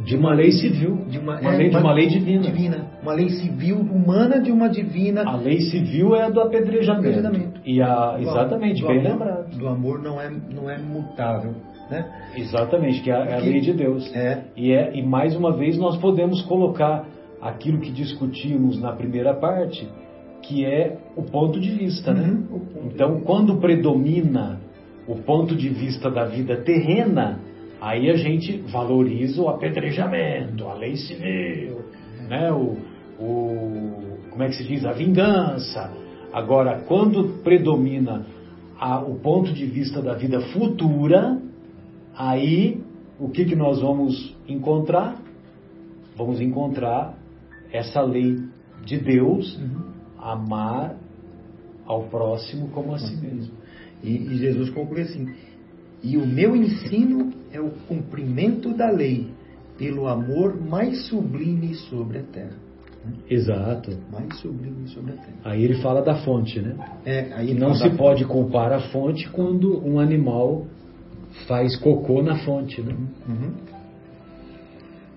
de 0.04 0.16
uma 0.16 0.32
lei 0.32 0.50
civil, 0.52 1.04
de 1.06 1.18
uma, 1.18 1.38
uma 1.38 1.54
é, 1.54 1.56
lei 1.56 1.68
de 1.68 1.76
uma 1.76 1.92
lei 1.92 2.06
divina. 2.06 2.42
divina. 2.42 2.86
Uma 3.02 3.12
lei 3.12 3.28
civil 3.28 3.78
humana 3.78 4.40
de 4.40 4.50
uma 4.50 4.68
divina. 4.68 5.22
A 5.22 5.36
lei 5.36 5.60
civil 5.60 6.14
é 6.14 6.22
a 6.22 6.30
do 6.30 6.40
apedrejamento. 6.40 7.08
apedrejamento. 7.08 7.60
E 7.64 7.82
a, 7.82 8.16
exatamente, 8.18 8.80
do, 8.80 8.88
bem 8.88 9.00
amor, 9.00 9.10
lembrado. 9.10 9.58
Do 9.58 9.68
amor 9.68 10.02
não 10.02 10.20
é, 10.20 10.30
não 10.30 10.70
é 10.70 10.78
mutável. 10.78 11.54
Né? 11.92 12.10
Exatamente, 12.36 13.02
que 13.02 13.10
é, 13.10 13.14
é 13.14 13.34
a 13.34 13.38
lei 13.38 13.60
de 13.60 13.72
Deus. 13.72 14.10
É. 14.14 14.44
E, 14.56 14.72
é, 14.72 14.96
e 14.96 15.02
mais 15.02 15.36
uma 15.36 15.52
vez 15.52 15.76
nós 15.76 15.98
podemos 15.98 16.40
colocar 16.42 17.06
aquilo 17.40 17.80
que 17.80 17.90
discutimos 17.90 18.80
na 18.80 18.92
primeira 18.92 19.34
parte, 19.34 19.86
que 20.42 20.64
é 20.64 20.96
o 21.16 21.22
ponto 21.22 21.60
de 21.60 21.70
vista. 21.70 22.14
Né? 22.14 22.22
Uhum, 22.22 22.58
né? 22.58 22.60
Então, 22.86 23.20
quando 23.20 23.56
predomina 23.56 24.60
o 25.06 25.16
ponto 25.16 25.54
de 25.54 25.68
vista 25.68 26.10
da 26.10 26.24
vida 26.24 26.56
terrena, 26.56 27.40
aí 27.80 28.08
a 28.08 28.16
gente 28.16 28.56
valoriza 28.72 29.42
o 29.42 29.48
apedrejamento, 29.48 30.66
a 30.66 30.74
lei 30.74 30.96
civil, 30.96 31.80
né? 32.28 32.50
o, 32.52 32.76
o 33.20 34.12
como 34.30 34.42
é 34.44 34.48
que 34.48 34.54
se 34.54 34.64
diz? 34.64 34.84
A 34.86 34.92
vingança. 34.92 35.92
Agora, 36.32 36.80
quando 36.88 37.42
predomina 37.42 38.24
a, 38.80 38.98
o 39.00 39.16
ponto 39.16 39.52
de 39.52 39.66
vista 39.66 40.00
da 40.00 40.14
vida 40.14 40.40
futura, 40.40 41.38
aí 42.16 42.82
o 43.18 43.28
que, 43.28 43.44
que 43.44 43.54
nós 43.54 43.80
vamos 43.80 44.36
encontrar? 44.48 45.16
Vamos 46.16 46.40
encontrar 46.40 47.16
essa 47.72 48.02
lei 48.02 48.36
de 48.84 48.98
Deus, 48.98 49.56
uhum. 49.56 49.92
amar 50.18 50.96
ao 51.86 52.04
próximo 52.04 52.68
como 52.68 52.94
a 52.94 52.98
si 52.98 53.16
mesmo. 53.16 53.54
E, 54.02 54.16
e 54.16 54.36
Jesus 54.38 54.70
conclui 54.70 55.02
assim: 55.02 55.32
E 56.02 56.16
o 56.16 56.26
meu 56.26 56.56
ensino 56.56 57.32
é 57.52 57.60
o 57.60 57.70
cumprimento 57.86 58.74
da 58.74 58.90
lei, 58.90 59.28
pelo 59.78 60.08
amor 60.08 60.60
mais 60.60 61.06
sublime 61.06 61.74
sobre 61.74 62.18
a 62.18 62.22
terra. 62.22 62.56
Exato. 63.28 63.98
Mais 64.12 64.36
sublime 64.40 64.88
sobre 64.88 65.12
a 65.12 65.16
terra. 65.16 65.36
Aí 65.44 65.64
ele 65.64 65.74
fala 65.82 66.02
da 66.02 66.16
fonte, 66.16 66.60
né? 66.60 66.76
É, 67.04 67.32
aí 67.34 67.54
não 67.54 67.74
se 67.74 67.90
pode 67.90 68.24
culpar 68.24 68.72
a 68.72 68.80
fonte 68.90 69.28
quando 69.30 69.84
um 69.84 69.98
animal 69.98 70.66
faz 71.46 71.76
cocô 71.76 72.22
na 72.22 72.36
fonte, 72.44 72.80
né? 72.82 72.94
Uhum. 73.28 73.52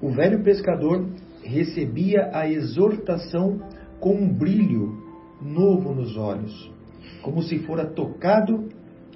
O 0.02 0.12
velho 0.12 0.44
pescador 0.44 1.06
recebia 1.44 2.30
a 2.34 2.50
exortação 2.50 3.60
com 4.00 4.16
um 4.16 4.28
brilho 4.28 5.04
novo 5.42 5.94
nos 5.94 6.18
olhos, 6.18 6.72
como 7.22 7.42
se 7.44 7.60
fora 7.60 7.86
tocado 7.86 8.70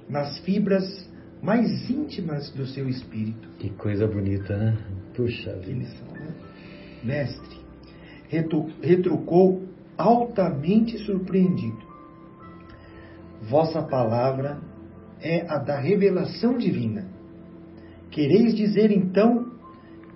nas 0.08 0.40
fibras 0.40 1.10
mais 1.42 1.90
íntimas 1.90 2.50
do 2.52 2.66
seu 2.66 2.90
espírito. 2.90 3.48
Que 3.60 3.70
coisa 3.72 4.08
bonita, 4.08 4.58
né? 4.58 4.78
Puxa 5.16 5.56
vida. 5.58 5.86
São, 5.86 6.14
né? 6.14 6.34
Mestre, 7.04 7.58
retrucou 8.82 9.64
altamente 9.98 10.98
surpreendido. 11.00 11.90
Vossa 13.50 13.82
palavra 13.82 14.60
é 15.22 15.46
a 15.48 15.58
da 15.58 15.80
revelação 15.80 16.58
divina. 16.58 17.08
Quereis 18.12 18.56
dizer 18.56 18.92
então 18.92 19.52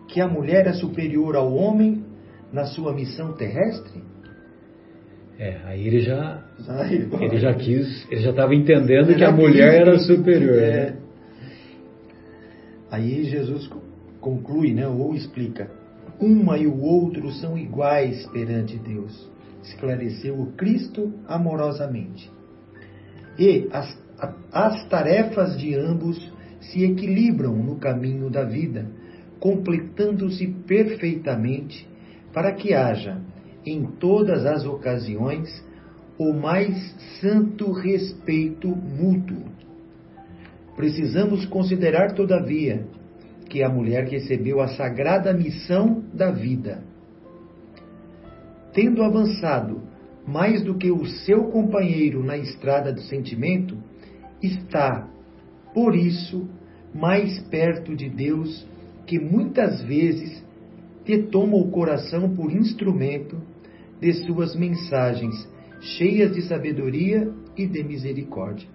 que 0.07 0.19
a 0.21 0.27
mulher 0.27 0.67
é 0.67 0.73
superior 0.73 1.35
ao 1.35 1.53
homem 1.53 2.03
na 2.51 2.65
sua 2.65 2.93
missão 2.93 3.33
terrestre? 3.33 4.01
É, 5.37 5.57
aí 5.65 5.87
ele 5.87 5.99
já, 5.99 6.43
ele 7.19 7.37
já 7.37 7.53
quis, 7.55 8.07
ele 8.09 8.21
já 8.21 8.29
estava 8.29 8.53
entendendo 8.53 9.15
que 9.15 9.23
a 9.23 9.31
mulher 9.31 9.81
era 9.81 9.97
superior. 9.99 10.57
É. 10.57 10.91
Né? 10.91 10.97
Aí 12.91 13.23
Jesus 13.23 13.67
conclui, 14.21 14.73
né, 14.73 14.87
ou 14.87 15.15
explica: 15.15 15.69
uma 16.19 16.57
e 16.57 16.67
o 16.67 16.79
outro 16.79 17.31
são 17.31 17.57
iguais 17.57 18.25
perante 18.27 18.77
Deus, 18.77 19.29
esclareceu 19.63 20.39
o 20.39 20.51
Cristo 20.53 21.11
amorosamente. 21.27 22.31
E 23.39 23.67
as, 23.71 23.97
as 24.51 24.87
tarefas 24.87 25.57
de 25.57 25.75
ambos 25.75 26.31
se 26.59 26.83
equilibram 26.83 27.55
no 27.55 27.75
caminho 27.75 28.29
da 28.29 28.43
vida, 28.43 28.87
completando-se 29.39 30.47
perfeitamente 30.65 31.87
para 32.33 32.53
que 32.53 32.73
haja, 32.73 33.21
em 33.65 33.85
todas 33.85 34.45
as 34.45 34.65
ocasiões, 34.65 35.63
o 36.17 36.33
mais 36.33 36.75
santo 37.19 37.71
respeito 37.71 38.67
mútuo. 38.67 39.43
Precisamos 40.75 41.45
considerar, 41.45 42.13
todavia, 42.13 42.85
que 43.49 43.61
a 43.61 43.69
mulher 43.69 44.07
recebeu 44.07 44.61
a 44.61 44.69
sagrada 44.69 45.33
missão 45.33 46.03
da 46.13 46.31
vida. 46.31 46.83
Tendo 48.73 49.03
avançado 49.03 49.81
mais 50.25 50.63
do 50.63 50.75
que 50.75 50.89
o 50.91 51.05
seu 51.05 51.45
companheiro 51.45 52.23
na 52.23 52.37
estrada 52.37 52.91
do 52.91 53.01
sentimento, 53.01 53.77
está, 54.43 55.09
por 55.73 55.95
isso, 55.95 56.47
mais 56.93 57.39
perto 57.49 57.95
de 57.95 58.09
Deus 58.09 58.67
que 59.05 59.19
muitas 59.19 59.81
vezes 59.81 60.43
te 61.03 61.23
toma 61.23 61.57
o 61.57 61.69
coração 61.71 62.33
por 62.35 62.51
instrumento 62.51 63.37
de 63.99 64.13
suas 64.25 64.55
mensagens 64.55 65.49
cheias 65.81 66.33
de 66.33 66.41
sabedoria 66.43 67.29
e 67.57 67.67
de 67.67 67.83
misericórdia. 67.83 68.67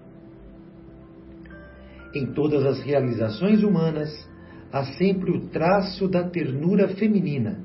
Em 2.15 2.27
todas 2.33 2.65
as 2.65 2.81
realizações 2.81 3.63
humanas 3.63 4.29
há 4.73 4.85
sempre 4.85 5.31
o 5.31 5.49
traço 5.49 6.09
da 6.09 6.29
ternura 6.29 6.89
feminina, 6.89 7.61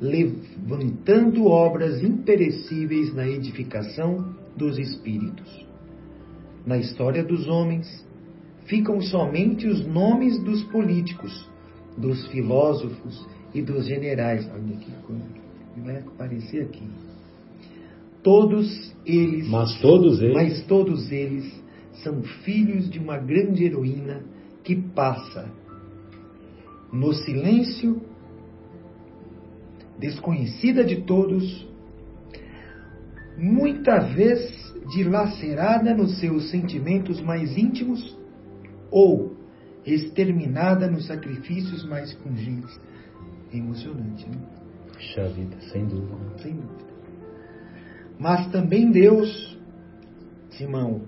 levantando 0.00 1.46
obras 1.46 2.02
imperecíveis 2.02 3.14
na 3.14 3.26
edificação 3.26 4.34
dos 4.56 4.78
espíritos. 4.78 5.65
Na 6.66 6.76
história 6.76 7.22
dos 7.22 7.46
homens, 7.46 8.04
ficam 8.66 9.00
somente 9.00 9.68
os 9.68 9.86
nomes 9.86 10.38
dos 10.42 10.64
políticos, 10.64 11.48
dos 11.96 12.26
filósofos 12.26 13.24
e 13.54 13.62
dos 13.62 13.86
generais. 13.86 14.50
Olha 14.52 14.76
que 14.76 14.90
coisa 15.06 15.24
que 15.72 15.80
vai 15.80 15.98
aparecer 15.98 16.62
aqui. 16.62 16.82
Todos 18.22 18.92
eles, 19.06 19.48
mas 19.48 19.80
todos 19.80 20.20
eles, 20.20 20.34
mas 20.34 20.62
todos 20.66 21.12
eles 21.12 21.64
são 22.02 22.22
filhos 22.44 22.90
de 22.90 22.98
uma 22.98 23.16
grande 23.16 23.64
heroína 23.64 24.24
que 24.64 24.74
passa 24.74 25.48
no 26.92 27.12
silêncio, 27.12 28.02
desconhecida 29.98 30.84
de 30.84 31.02
todos, 31.02 31.66
muita 33.38 34.00
vez 34.00 34.65
dilacerada 34.88 35.94
nos 35.94 36.18
seus 36.18 36.50
sentimentos 36.50 37.20
mais 37.20 37.56
íntimos 37.56 38.16
ou 38.90 39.36
exterminada 39.84 40.90
nos 40.90 41.06
sacrifícios 41.06 41.84
mais 41.84 42.12
pungentes. 42.14 42.80
É 43.52 43.58
emocionante, 43.58 44.28
né? 44.28 44.36
Puxa 44.92 45.28
vida, 45.28 45.56
sem 45.72 45.86
dúvida. 45.86 46.16
Sem 46.38 46.54
dúvida. 46.54 46.86
Mas 48.18 48.50
também 48.50 48.90
Deus, 48.90 49.58
Simão, 50.50 51.02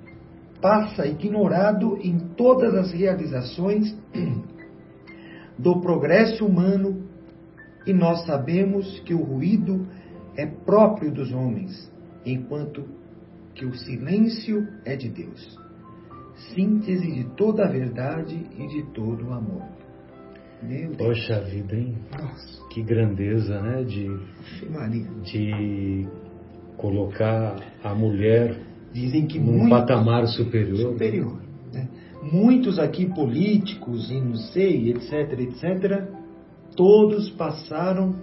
passa 0.61 1.07
ignorado 1.07 1.99
em 2.03 2.19
todas 2.19 2.75
as 2.75 2.93
realizações 2.93 3.97
do 5.59 5.81
progresso 5.81 6.45
humano 6.45 7.09
e 7.87 7.93
nós 7.93 8.27
sabemos 8.27 9.01
que 9.01 9.15
o 9.15 9.23
ruído 9.23 9.87
é 10.37 10.47
próprio 10.47 11.11
dos 11.11 11.33
homens, 11.33 11.91
enquanto 12.25 12.85
que 13.59 13.67
o 13.67 13.75
silêncio 13.75 14.67
é 14.85 14.97
de 14.97 15.09
Deus. 15.09 15.59
Síntese 16.55 17.13
de 17.13 17.25
toda 17.37 17.65
a 17.67 17.69
verdade 17.69 18.47
e 18.57 18.67
de 18.69 18.83
todo 18.95 19.27
o 19.27 19.33
amor. 19.33 19.63
Meu 20.63 20.93
Poxa 20.93 21.41
vida, 21.41 21.77
hein? 21.77 21.97
Nossa. 22.13 22.69
Que 22.69 22.83
grandeza, 22.83 23.61
né? 23.61 23.83
De, 23.83 24.09
de 25.25 26.09
colocar 26.77 27.57
a 27.83 27.95
mulher 27.95 28.61
Dizem 28.93 29.27
que 29.27 29.39
num 29.39 29.59
muito 29.59 29.71
patamar 29.71 30.27
superior. 30.29 30.93
Superior. 30.93 31.41
Né? 31.73 31.89
muitos 32.23 32.79
aqui 32.79 33.07
políticos 33.07 34.11
e 34.11 34.21
não 34.21 34.35
sei, 34.35 34.91
etc, 34.91 35.39
etc, 35.39 36.09
todos 36.77 37.31
passaram 37.31 38.15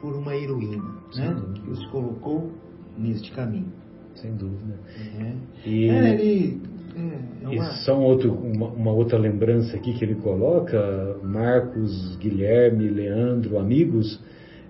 por 0.00 0.14
uma 0.14 0.36
heroína, 0.36 0.84
né? 1.14 1.36
Que 1.54 1.70
os 1.70 1.84
colocou 1.86 2.52
neste 2.96 3.32
caminho. 3.32 3.72
Sem 4.16 4.34
dúvida. 4.34 4.74
É. 5.20 5.68
E, 5.68 5.88
é, 5.88 6.10
ele, 6.10 6.60
é, 6.96 7.44
é 7.44 7.48
uma... 7.48 7.54
e 7.54 7.84
só 7.84 7.98
um 7.98 8.02
outro, 8.02 8.32
uma, 8.32 8.68
uma, 8.68 8.92
outra 8.92 9.18
lembrança 9.18 9.76
aqui 9.76 9.92
que 9.94 10.04
ele 10.04 10.16
coloca, 10.16 11.18
Marcos, 11.22 12.16
Guilherme, 12.16 12.88
Leandro, 12.88 13.58
amigos, 13.58 14.20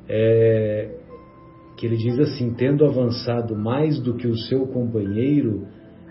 é, 0.09 0.91
que 1.77 1.87
ele 1.87 1.97
diz 1.97 2.19
assim, 2.19 2.55
tendo 2.55 2.85
avançado 2.85 3.55
mais 3.55 4.01
do 4.01 4.15
que 4.15 4.27
o 4.27 4.37
seu 4.37 4.67
companheiro 4.67 5.67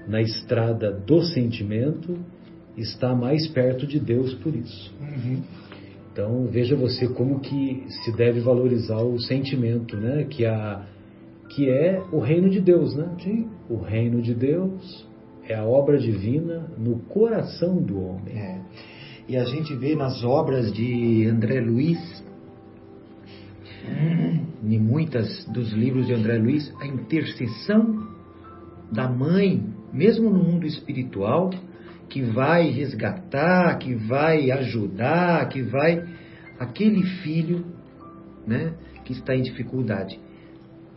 na 0.07 0.21
estrada 0.21 0.91
do 0.91 1.21
sentimento, 1.21 2.17
está 2.77 3.15
mais 3.15 3.47
perto 3.47 3.87
de 3.87 3.99
Deus 3.99 4.33
por 4.35 4.55
isso. 4.55 4.93
Uhum. 5.01 5.41
Então 6.11 6.47
veja 6.47 6.75
você 6.75 7.07
como 7.07 7.39
que 7.39 7.83
se 7.89 8.15
deve 8.15 8.39
valorizar 8.39 9.01
o 9.01 9.19
sentimento, 9.19 9.97
né? 9.97 10.23
Que 10.23 10.45
a 10.45 10.85
que 11.55 11.69
é 11.69 12.03
o 12.11 12.19
reino 12.19 12.49
de 12.49 12.59
Deus, 12.59 12.93
né? 12.95 13.15
Sim. 13.23 13.47
O 13.69 13.77
reino 13.77 14.21
de 14.21 14.35
Deus 14.35 15.07
é 15.47 15.55
a 15.55 15.63
obra 15.63 15.97
divina 15.97 16.69
no 16.77 16.99
coração 16.99 17.77
do 17.77 17.97
homem. 17.97 18.37
É. 18.37 18.61
E 19.29 19.37
a 19.37 19.45
gente 19.45 19.73
vê 19.73 19.95
nas 19.95 20.21
obras 20.21 20.73
de 20.73 21.25
André 21.25 21.61
Luiz, 21.61 22.23
em 24.63 24.79
muitas 24.79 25.45
dos 25.45 25.71
livros 25.71 26.07
de 26.07 26.13
André 26.13 26.37
Luiz, 26.37 26.73
a 26.81 26.87
intercessão 26.87 28.05
da 28.91 29.07
mãe, 29.07 29.63
mesmo 29.93 30.29
no 30.29 30.43
mundo 30.43 30.65
espiritual, 30.65 31.51
que 32.09 32.21
vai 32.21 32.69
resgatar, 32.69 33.77
que 33.77 33.95
vai 33.95 34.51
ajudar, 34.51 35.47
que 35.47 35.61
vai 35.61 36.03
aquele 36.59 37.03
filho, 37.23 37.65
né, 38.45 38.73
que 39.05 39.13
está 39.13 39.33
em 39.33 39.41
dificuldade. 39.41 40.19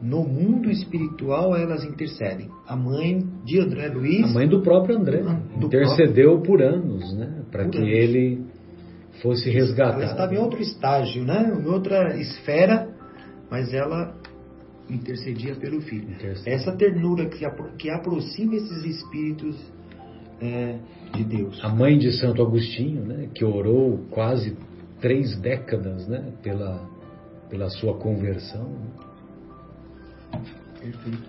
No 0.01 0.23
mundo 0.23 0.71
espiritual 0.71 1.57
elas 1.57 1.85
intercedem. 1.85 2.49
A 2.67 2.77
mãe 2.77 3.21
de 3.45 3.61
André 3.61 3.89
Luiz, 3.89 4.25
a 4.25 4.29
mãe 4.29 4.49
do 4.49 4.63
próprio 4.63 4.97
André, 4.97 5.23
do 5.59 5.67
intercedeu 5.67 6.41
próprio... 6.41 6.43
por 6.43 6.63
anos, 6.63 7.13
né, 7.17 7.43
para 7.51 7.69
que 7.69 7.79
anos. 7.79 7.91
ele 7.91 8.47
fosse 9.21 9.51
resgatado. 9.51 10.03
Ela 10.03 10.13
estava 10.13 10.35
em 10.35 10.39
outro 10.39 10.61
estágio, 10.61 11.25
né, 11.25 11.53
em 11.61 11.67
outra 11.69 12.17
esfera, 12.17 12.89
mas 13.51 13.75
ela 13.75 14.15
intercedia 14.89 15.55
pelo 15.57 15.81
filho. 15.81 16.09
Essa 16.47 16.73
ternura 16.73 17.27
que, 17.27 17.45
que 17.79 17.91
aproxima 17.91 18.55
esses 18.55 18.85
espíritos 18.85 19.57
é, 20.41 20.79
de 21.15 21.25
Deus. 21.25 21.63
A 21.63 21.69
mãe 21.69 21.99
de 21.99 22.13
Santo 22.13 22.41
Agostinho, 22.43 23.03
né, 23.05 23.29
que 23.35 23.45
orou 23.45 24.07
quase 24.11 24.57
três 25.01 25.37
décadas 25.41 26.07
né, 26.09 26.33
pela, 26.43 26.89
pela 27.51 27.69
sua 27.69 27.95
conversão. 27.99 28.73
Perfeito. 30.89 31.29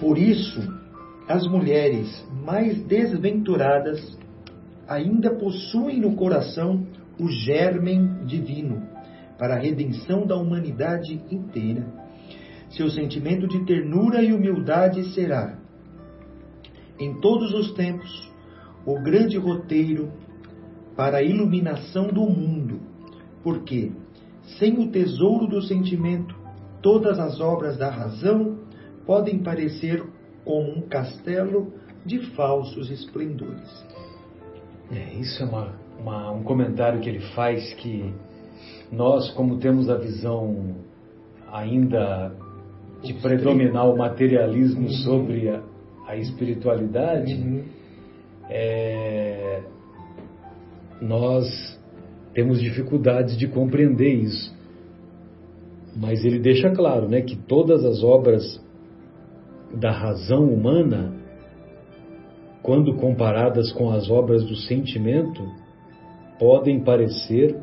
Por 0.00 0.16
isso, 0.16 0.60
as 1.28 1.46
mulheres 1.46 2.26
mais 2.44 2.82
desventuradas 2.84 4.18
ainda 4.88 5.34
possuem 5.34 6.00
no 6.00 6.14
coração 6.16 6.86
o 7.20 7.28
germen 7.28 8.24
divino 8.24 8.82
para 9.38 9.54
a 9.54 9.58
redenção 9.58 10.26
da 10.26 10.36
humanidade 10.36 11.20
inteira. 11.30 11.86
Seu 12.70 12.88
sentimento 12.90 13.46
de 13.46 13.64
ternura 13.66 14.22
e 14.22 14.32
humildade 14.32 15.12
será 15.12 15.58
em 16.98 17.20
todos 17.20 17.52
os 17.52 17.72
tempos 17.72 18.32
o 18.86 19.00
grande 19.00 19.36
roteiro 19.36 20.10
para 20.96 21.18
a 21.18 21.22
iluminação 21.22 22.08
do 22.08 22.22
mundo, 22.22 22.80
porque 23.42 23.92
sem 24.58 24.78
o 24.78 24.90
tesouro 24.90 25.46
do 25.46 25.62
sentimento, 25.62 26.43
todas 26.84 27.18
as 27.18 27.40
obras 27.40 27.78
da 27.78 27.88
razão 27.88 28.58
podem 29.06 29.38
parecer 29.38 30.04
como 30.44 30.70
um 30.70 30.82
castelo 30.82 31.72
de 32.04 32.18
falsos 32.36 32.90
esplendores. 32.90 33.86
É, 34.92 35.14
isso 35.14 35.42
é 35.42 35.46
uma, 35.46 35.72
uma, 35.98 36.30
um 36.30 36.42
comentário 36.42 37.00
que 37.00 37.08
ele 37.08 37.20
faz 37.34 37.72
que 37.74 38.12
nós, 38.92 39.30
como 39.30 39.56
temos 39.58 39.88
a 39.88 39.96
visão 39.96 40.76
ainda 41.50 42.34
de 43.02 43.14
predominar 43.14 43.88
o 43.88 43.96
materialismo 43.96 44.82
uhum. 44.82 44.92
sobre 44.92 45.48
a, 45.48 45.62
a 46.06 46.18
espiritualidade, 46.18 47.32
uhum. 47.32 47.64
é, 48.50 49.62
nós 51.00 51.46
temos 52.34 52.60
dificuldades 52.60 53.38
de 53.38 53.48
compreender 53.48 54.16
isso. 54.16 54.54
Mas 55.96 56.24
ele 56.24 56.38
deixa 56.38 56.70
claro 56.70 57.08
né, 57.08 57.20
que 57.20 57.36
todas 57.36 57.84
as 57.84 58.02
obras 58.02 58.60
da 59.72 59.90
razão 59.90 60.44
humana, 60.44 61.14
quando 62.62 62.94
comparadas 62.96 63.72
com 63.72 63.90
as 63.90 64.10
obras 64.10 64.44
do 64.44 64.56
sentimento, 64.56 65.42
podem 66.38 66.82
parecer 66.82 67.56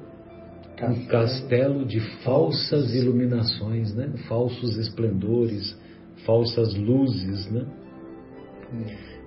um 0.81 1.05
castelo 1.05 1.85
de 1.85 1.99
falsas 2.23 2.95
iluminações, 2.95 3.93
né? 3.93 4.11
falsos 4.27 4.77
esplendores, 4.77 5.77
falsas 6.25 6.73
luzes. 6.75 7.49
Né? 7.51 7.65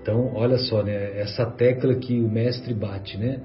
Então, 0.03 0.33
olha 0.35 0.59
só, 0.59 0.83
né, 0.83 1.19
essa 1.19 1.47
tecla 1.47 1.95
que 1.95 2.21
o 2.21 2.29
mestre 2.29 2.75
bate, 2.75 3.17
né, 3.17 3.41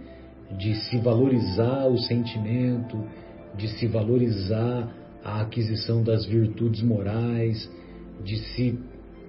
de 0.58 0.76
se 0.76 0.98
valorizar 0.98 1.88
o 1.88 1.98
sentimento, 1.98 3.04
de 3.56 3.68
se 3.68 3.88
valorizar 3.88 4.92
a 5.24 5.42
aquisição 5.42 6.04
das 6.04 6.26
virtudes 6.26 6.82
morais, 6.82 7.70
de 8.24 8.38
se 8.38 8.80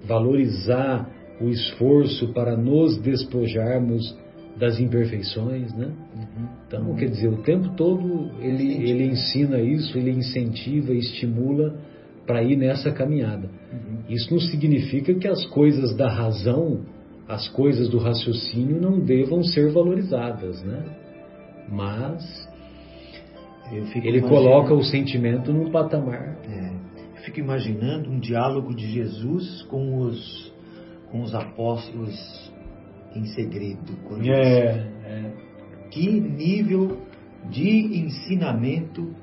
valorizar 0.05 1.09
o 1.39 1.49
esforço 1.49 2.33
para 2.33 2.55
nos 2.55 2.97
despojarmos 2.97 4.15
das 4.57 4.79
imperfeições, 4.79 5.73
né? 5.73 5.87
Uhum. 5.87 6.47
Então, 6.67 6.95
quer 6.95 7.09
dizer, 7.09 7.29
o 7.29 7.41
tempo 7.41 7.69
todo 7.75 8.31
ele, 8.39 8.89
ele 8.89 9.05
ensina 9.05 9.59
isso, 9.59 9.97
ele 9.97 10.11
incentiva, 10.11 10.93
estimula 10.93 11.75
para 12.27 12.43
ir 12.43 12.55
nessa 12.57 12.91
caminhada. 12.91 13.49
Uhum. 13.71 13.97
Isso 14.09 14.31
não 14.31 14.39
significa 14.39 15.13
que 15.15 15.27
as 15.27 15.45
coisas 15.47 15.95
da 15.95 16.09
razão, 16.09 16.81
as 17.27 17.47
coisas 17.47 17.89
do 17.89 17.97
raciocínio 17.97 18.79
não 18.79 18.99
devam 18.99 19.43
ser 19.43 19.71
valorizadas, 19.71 20.61
né? 20.63 20.83
Mas 21.69 22.50
ele 23.71 24.21
coloca 24.21 24.73
o 24.73 24.83
sentimento 24.83 25.53
num 25.53 25.71
patamar. 25.71 26.37
É, 26.49 26.69
eu 27.15 27.23
fico 27.23 27.39
imaginando 27.39 28.09
um 28.09 28.19
diálogo 28.19 28.75
de 28.75 28.87
Jesus 28.87 29.61
com 29.63 29.99
os, 29.99 30.53
com 31.11 31.21
os 31.21 31.33
apóstolos 31.33 32.51
em 33.15 33.25
segredo. 33.25 33.93
É, 34.25 34.87
é. 35.05 35.31
Que 35.89 36.09
nível 36.09 36.97
de 37.49 37.99
ensinamento 38.05 39.13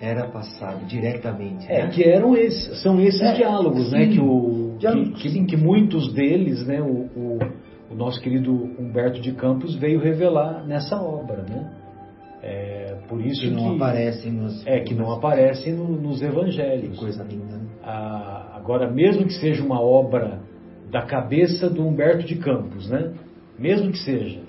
era 0.00 0.28
passado 0.28 0.84
diretamente. 0.86 1.66
É, 1.70 1.84
né? 1.84 1.90
que 1.90 2.04
eram 2.04 2.36
esses, 2.36 2.82
são 2.82 3.00
esses 3.00 3.20
é, 3.20 3.34
diálogos, 3.34 3.90
sim, 3.90 3.96
né? 3.96 4.06
Que, 4.08 4.20
o, 4.20 4.76
diálogos, 4.78 5.22
que, 5.22 5.30
que, 5.30 5.44
que, 5.44 5.56
muitos 5.56 6.12
deles, 6.12 6.66
né, 6.66 6.80
o, 6.82 7.08
o, 7.16 7.38
o, 7.90 7.94
nosso 7.94 8.20
querido 8.20 8.52
Humberto 8.78 9.20
de 9.20 9.32
Campos 9.32 9.74
veio 9.76 9.98
revelar 10.00 10.66
nessa 10.66 11.00
obra, 11.00 11.42
né? 11.42 11.85
É, 12.42 12.98
por 13.08 13.24
isso 13.24 13.40
que 13.40 13.50
não 13.50 13.74
aparecem 13.74 14.32
nos 14.32 14.66
é 14.66 14.80
que 14.80 14.94
não 14.94 15.10
aparecem 15.10 15.74
no, 15.74 15.88
nos 15.88 16.22
evangelhos. 16.22 16.90
Que 16.92 16.98
coisa 16.98 17.24
linda. 17.24 17.56
Né? 17.56 17.66
Ah, 17.82 18.52
agora, 18.54 18.90
mesmo 18.90 19.24
que 19.24 19.34
seja 19.34 19.64
uma 19.64 19.80
obra 19.80 20.40
da 20.90 21.02
cabeça 21.02 21.68
do 21.68 21.86
Humberto 21.86 22.24
de 22.24 22.36
Campos, 22.36 22.88
né? 22.88 23.12
Mesmo 23.58 23.90
que 23.90 23.98
seja, 23.98 24.42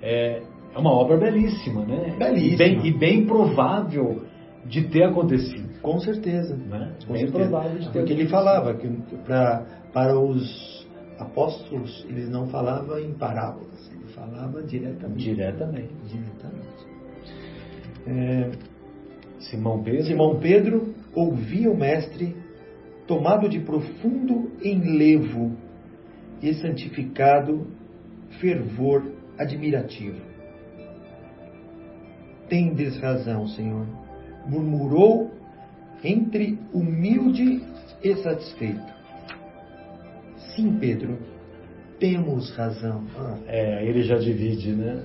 é, 0.00 0.42
é 0.74 0.78
uma 0.78 0.92
obra 0.92 1.16
belíssima, 1.16 1.84
né? 1.84 2.14
Belíssima. 2.18 2.54
E 2.54 2.56
bem, 2.56 2.86
e 2.86 2.92
bem 2.92 3.26
provável 3.26 4.22
de 4.64 4.82
ter 4.88 5.04
acontecido. 5.04 5.80
Com 5.80 5.98
certeza. 6.00 6.56
Né? 6.56 6.92
Com 7.06 7.12
Bem 7.12 7.22
certeza. 7.22 7.48
provável 7.48 7.78
de 7.78 7.88
ter 7.90 7.98
Porque 7.98 8.12
ele 8.12 8.28
falava 8.28 8.74
que 8.74 8.88
pra, 9.24 9.64
para 9.92 10.18
os 10.18 10.86
apóstolos, 11.18 12.04
ele 12.08 12.26
não 12.26 12.46
falava 12.48 13.00
em 13.00 13.12
parábolas, 13.14 13.90
ele 13.90 14.06
falava 14.12 14.62
diretamente. 14.62 15.24
Diretamente. 15.24 15.94
Diretamente. 16.04 16.85
É, 18.06 18.50
Simão 19.40 19.82
Pedro. 19.82 20.04
Simão 20.04 20.38
Pedro 20.40 20.94
ouvia 21.14 21.70
o 21.70 21.76
mestre 21.76 22.36
tomado 23.06 23.48
de 23.48 23.60
profundo 23.60 24.52
enlevo 24.62 25.56
e 26.42 26.52
santificado 26.54 27.66
fervor 28.40 29.02
admirativo. 29.38 30.20
Tendes 32.48 32.96
razão, 32.98 33.46
Senhor 33.48 33.86
murmurou 34.48 35.30
entre 36.02 36.58
humilde 36.72 37.62
e 38.02 38.16
satisfeito. 38.16 38.94
Sim, 40.54 40.78
Pedro, 40.78 41.18
temos 41.98 42.50
razão. 42.56 43.04
Ah. 43.16 43.38
É, 43.46 43.84
ele 43.86 44.02
já 44.02 44.16
divide, 44.16 44.72
né? 44.72 45.02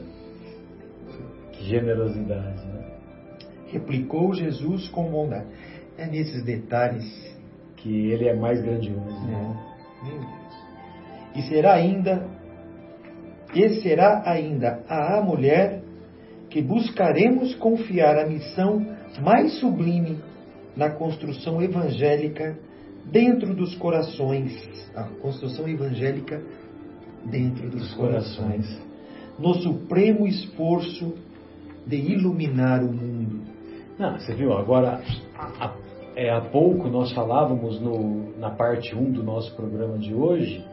Que 1.53 1.65
generosidade, 1.65 2.65
né? 2.67 2.90
Replicou 3.71 4.33
Jesus 4.33 4.87
com 4.89 5.09
bondade. 5.09 5.47
É 5.97 6.05
nesses 6.05 6.43
detalhes 6.43 7.05
que 7.77 8.11
ele 8.11 8.27
é 8.27 8.35
mais 8.35 8.61
grandioso. 8.61 9.27
Né? 9.27 9.57
É. 11.35 11.39
E 11.39 11.41
será 11.43 11.73
ainda, 11.73 12.27
e 13.53 13.69
será 13.81 14.23
ainda 14.25 14.83
a 14.87 15.21
mulher 15.21 15.81
que 16.49 16.61
buscaremos 16.61 17.55
confiar 17.55 18.17
a 18.17 18.27
missão 18.27 18.85
mais 19.21 19.53
sublime 19.59 20.19
na 20.75 20.89
construção 20.89 21.61
evangélica 21.61 22.57
dentro 23.05 23.55
dos 23.55 23.75
corações. 23.75 24.51
A 24.95 25.03
construção 25.03 25.67
evangélica 25.67 26.41
dentro 27.25 27.69
dos, 27.69 27.93
corações. 27.93 28.65
No 29.37 29.53
supremo 29.55 30.27
esforço 30.27 31.13
de 31.85 31.97
iluminar 31.97 32.83
o 32.83 32.91
mundo. 32.91 33.10
Não, 34.01 34.17
você 34.17 34.33
viu, 34.33 34.57
agora, 34.57 34.99
há, 35.37 35.75
é, 36.15 36.31
há 36.31 36.41
pouco 36.41 36.89
nós 36.89 37.11
falávamos 37.11 37.79
no, 37.79 38.35
na 38.39 38.49
parte 38.49 38.95
1 38.95 39.11
do 39.11 39.23
nosso 39.23 39.55
programa 39.55 39.95
de 39.99 40.11
hoje, 40.11 40.65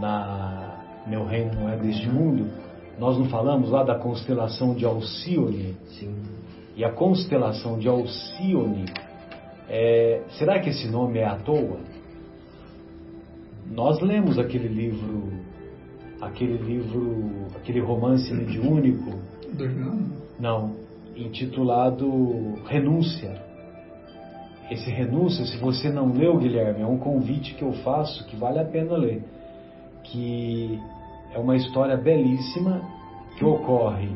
na 0.00 0.82
Meu 1.06 1.26
Reino 1.26 1.52
Não 1.52 1.68
É 1.68 1.76
Deste 1.76 2.08
Mundo, 2.08 2.50
nós 2.98 3.18
não 3.18 3.26
falamos 3.26 3.68
lá 3.68 3.82
da 3.82 3.96
constelação 3.96 4.72
de 4.74 4.86
Alcione? 4.86 5.76
Sim. 5.98 6.16
E 6.74 6.82
a 6.82 6.90
constelação 6.90 7.78
de 7.78 7.88
Alcione, 7.88 8.86
é, 9.68 10.22
será 10.38 10.58
que 10.58 10.70
esse 10.70 10.88
nome 10.88 11.18
é 11.18 11.26
à 11.26 11.36
toa? 11.36 11.80
Nós 13.70 14.00
lemos 14.00 14.38
aquele 14.38 14.68
livro, 14.68 15.30
aquele 16.22 16.56
livro, 16.56 17.48
aquele 17.54 17.80
romance 17.80 18.32
mediúnico. 18.32 19.10
Não, 20.40 20.85
intitulado 21.16 22.08
Renúncia. 22.66 23.42
Esse 24.70 24.90
Renúncia, 24.90 25.44
se 25.46 25.56
você 25.58 25.90
não 25.90 26.12
leu, 26.12 26.38
Guilherme, 26.38 26.82
é 26.82 26.86
um 26.86 26.98
convite 26.98 27.54
que 27.54 27.62
eu 27.62 27.72
faço 27.84 28.26
que 28.26 28.36
vale 28.36 28.58
a 28.58 28.64
pena 28.64 28.96
ler. 28.96 29.22
Que 30.02 30.78
é 31.32 31.38
uma 31.38 31.56
história 31.56 31.96
belíssima 31.96 32.82
que 33.38 33.44
ocorre 33.44 34.10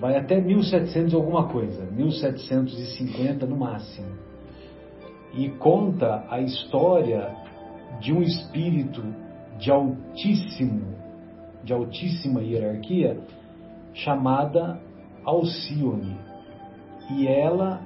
Vai 0.00 0.16
até 0.16 0.40
1700 0.40 1.12
alguma 1.14 1.48
coisa, 1.48 1.84
1750 1.90 3.44
no 3.46 3.56
máximo 3.56 4.28
e 5.34 5.50
conta 5.50 6.24
a 6.30 6.40
história 6.40 7.34
de 8.00 8.12
um 8.12 8.22
espírito 8.22 9.02
de 9.58 9.70
altíssimo, 9.70 10.94
de 11.62 11.72
altíssima 11.72 12.42
hierarquia, 12.42 13.18
chamada 13.92 14.80
Alcione. 15.24 16.16
E 17.10 17.26
ela, 17.26 17.80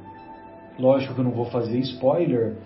lógico 0.79 1.15
que 1.15 1.21
eu 1.21 1.25
não 1.25 1.33
vou 1.33 1.47
fazer 1.47 1.79
spoiler, 1.79 2.57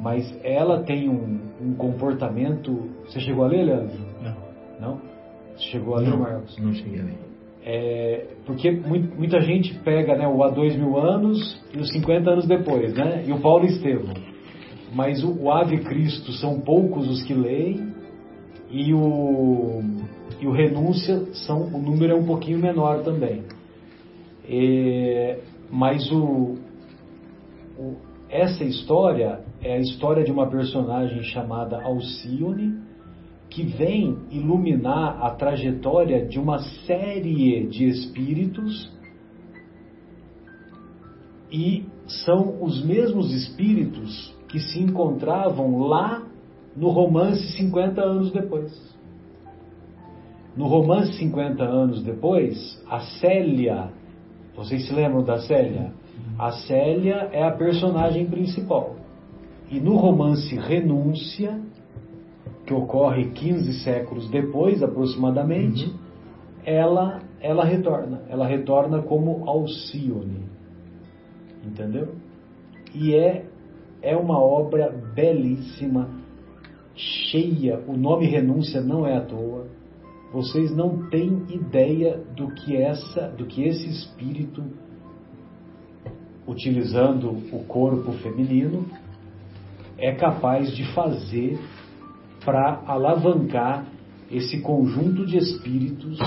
mas 0.00 0.34
ela 0.42 0.82
tem 0.82 1.08
um, 1.08 1.38
um 1.60 1.74
comportamento. 1.74 2.88
Você 3.04 3.20
chegou 3.20 3.44
a 3.44 3.48
ler, 3.48 3.64
Leandro? 3.64 3.98
Não. 4.22 4.36
Não? 4.80 5.00
Você 5.56 5.64
chegou 5.64 5.96
a 5.96 6.00
ler, 6.00 6.16
Marcos? 6.16 6.58
Não 6.58 6.72
cheguei 6.72 7.00
a 7.00 7.04
ler. 7.04 7.18
É, 7.62 8.26
porque 8.46 8.70
muita 8.70 9.40
gente 9.40 9.78
pega 9.80 10.16
né, 10.16 10.26
o 10.26 10.42
há 10.42 10.48
dois 10.48 10.74
mil 10.74 10.98
anos 10.98 11.62
e 11.74 11.78
os 11.78 11.90
50 11.92 12.30
anos 12.30 12.46
depois, 12.46 12.94
né? 12.94 13.22
E 13.26 13.32
o 13.32 13.40
Paulo 13.40 13.66
Estevam. 13.66 14.14
Mas 14.94 15.22
o, 15.22 15.42
o 15.42 15.52
Ave 15.52 15.78
Cristo 15.80 16.32
são 16.32 16.58
poucos 16.60 17.06
os 17.06 17.22
que 17.22 17.34
leem 17.34 17.92
e 18.70 18.94
o, 18.94 19.82
e 20.40 20.46
o 20.46 20.52
Renúncia 20.52 21.26
são 21.46 21.64
o 21.64 21.78
número 21.78 22.14
é 22.14 22.16
um 22.16 22.24
pouquinho 22.24 22.58
menor 22.58 23.02
também. 23.02 23.42
É, 24.48 25.38
mas 25.70 26.10
o, 26.10 26.56
o, 27.78 27.96
essa 28.30 28.62
história 28.62 29.40
é 29.60 29.74
a 29.74 29.78
história 29.78 30.22
de 30.22 30.30
uma 30.30 30.48
personagem 30.48 31.22
chamada 31.24 31.82
Alcione 31.82 32.78
que 33.48 33.64
vem 33.64 34.16
iluminar 34.30 35.20
a 35.20 35.30
trajetória 35.30 36.24
de 36.24 36.38
uma 36.38 36.60
série 36.86 37.66
de 37.66 37.88
espíritos 37.88 38.92
e 41.50 41.84
são 42.24 42.62
os 42.62 42.84
mesmos 42.84 43.32
espíritos 43.32 44.32
que 44.48 44.60
se 44.60 44.80
encontravam 44.80 45.80
lá 45.80 46.22
no 46.76 46.88
romance 46.88 47.56
50 47.56 48.00
anos 48.00 48.30
depois. 48.30 48.96
No 50.56 50.66
romance 50.66 51.12
50 51.14 51.64
anos 51.64 52.02
depois, 52.04 52.80
a 52.88 53.00
Célia, 53.00 53.92
vocês 54.54 54.86
se 54.86 54.92
lembram 54.92 55.24
da 55.24 55.38
Célia? 55.40 55.92
A 56.40 56.52
Célia 56.52 57.28
é 57.32 57.42
a 57.42 57.50
personagem 57.50 58.24
principal. 58.24 58.96
E 59.70 59.78
no 59.78 59.96
romance 59.96 60.56
Renúncia, 60.56 61.60
que 62.64 62.72
ocorre 62.72 63.26
15 63.32 63.84
séculos 63.84 64.30
depois, 64.30 64.82
aproximadamente, 64.82 65.84
uhum. 65.84 65.98
ela, 66.64 67.20
ela 67.42 67.62
retorna. 67.62 68.22
Ela 68.26 68.46
retorna 68.46 69.02
como 69.02 69.46
Alcione. 69.46 70.46
Entendeu? 71.62 72.14
E 72.94 73.14
é, 73.14 73.44
é 74.00 74.16
uma 74.16 74.40
obra 74.40 74.88
belíssima, 75.14 76.08
cheia. 76.94 77.84
O 77.86 77.98
nome 77.98 78.24
Renúncia 78.24 78.80
não 78.80 79.06
é 79.06 79.14
à 79.14 79.20
toa. 79.20 79.66
Vocês 80.32 80.74
não 80.74 81.10
têm 81.10 81.44
ideia 81.50 82.16
do 82.34 82.48
que 82.54 82.78
essa, 82.78 83.28
do 83.28 83.44
que 83.44 83.62
esse 83.62 83.86
espírito, 83.90 84.64
utilizando 86.50 87.30
o 87.52 87.64
corpo 87.64 88.10
feminino, 88.14 88.84
é 89.96 90.12
capaz 90.12 90.74
de 90.74 90.84
fazer 90.92 91.56
para 92.44 92.82
alavancar 92.86 93.86
esse 94.30 94.60
conjunto 94.60 95.24
de 95.24 95.38
espíritos 95.38 96.18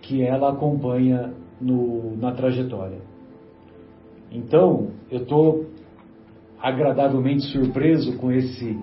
que 0.00 0.22
ela 0.22 0.50
acompanha 0.50 1.32
no, 1.60 2.16
na 2.16 2.32
trajetória. 2.32 2.98
Então, 4.32 4.90
eu 5.08 5.22
estou 5.22 5.66
agradavelmente 6.60 7.44
surpreso 7.44 8.16
com 8.18 8.32
esse 8.32 8.78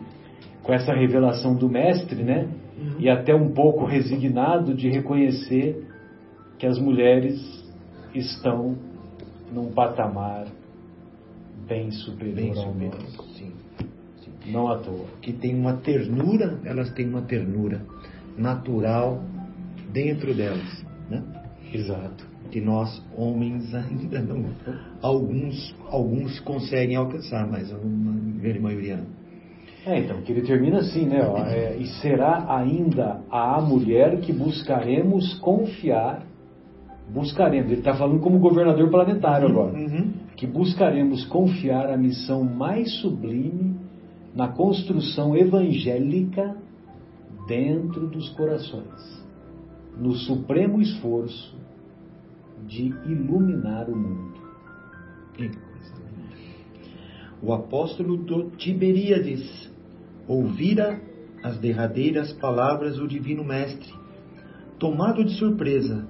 com 0.61 0.73
essa 0.73 0.93
revelação 0.93 1.55
do 1.55 1.67
mestre, 1.67 2.21
né? 2.21 2.47
Uhum. 2.77 2.99
E 2.99 3.09
até 3.09 3.33
um 3.33 3.51
pouco 3.51 3.85
resignado 3.85 4.73
de 4.73 4.89
reconhecer 4.89 5.87
que 6.59 6.67
as 6.67 6.77
mulheres 6.77 7.39
estão 8.13 8.77
num 9.51 9.71
patamar 9.71 10.47
bem 11.67 11.91
superior 11.91 12.35
bem 12.35 12.63
ao 12.63 12.73
meu. 12.73 12.91
Sim. 13.37 13.53
Não 14.47 14.67
à 14.67 14.77
toa. 14.77 15.05
Que 15.21 15.33
tem 15.33 15.55
uma 15.55 15.73
ternura, 15.77 16.59
elas 16.63 16.91
têm 16.93 17.07
uma 17.07 17.21
ternura 17.21 17.81
natural 18.37 19.21
dentro 19.91 20.33
delas, 20.33 20.85
né? 21.09 21.23
Exato. 21.73 22.25
Que 22.49 22.59
nós, 22.59 23.03
homens, 23.15 23.73
ainda 23.75 24.21
não. 24.21 24.45
Alguns, 25.01 25.75
alguns 25.89 26.39
conseguem 26.39 26.95
alcançar, 26.95 27.47
mas 27.47 27.71
a 27.71 27.77
grande 27.77 28.59
maioria 28.59 28.97
não. 28.97 29.19
É, 29.85 29.99
então, 29.99 30.21
que 30.21 30.31
ele 30.31 30.41
termina 30.41 30.79
assim, 30.79 31.05
né? 31.05 31.25
Ó, 31.25 31.37
é, 31.37 31.77
e 31.77 31.87
será 32.01 32.45
ainda 32.53 33.21
a 33.29 33.61
mulher 33.61 34.19
que 34.19 34.33
buscaremos 34.33 35.35
confiar, 35.39 36.23
buscaremos, 37.09 37.71
ele 37.71 37.79
está 37.79 37.95
falando 37.95 38.19
como 38.19 38.39
governador 38.39 38.89
planetário 38.89 39.47
uhum, 39.47 39.51
agora, 39.51 39.77
uhum. 39.77 40.13
que 40.35 40.45
buscaremos 40.45 41.25
confiar 41.25 41.89
a 41.89 41.97
missão 41.97 42.43
mais 42.43 42.91
sublime 43.01 43.75
na 44.35 44.47
construção 44.49 45.35
evangélica 45.35 46.55
dentro 47.47 48.07
dos 48.07 48.29
corações, 48.29 49.25
no 49.97 50.13
supremo 50.13 50.79
esforço 50.81 51.57
de 52.67 52.93
iluminar 53.05 53.89
o 53.89 53.95
mundo. 53.95 54.39
Que 55.33 55.47
coisa 55.47 55.93
O 57.41 57.53
apóstolo 57.53 58.17
do 58.17 58.51
Tiberíades 58.51 59.71
ouvira 60.27 61.01
as 61.43 61.57
derradeiras 61.57 62.31
palavras 62.33 62.97
do 62.97 63.07
Divino 63.07 63.43
Mestre. 63.43 63.93
Tomado 64.77 65.23
de 65.23 65.33
surpresa, 65.33 66.07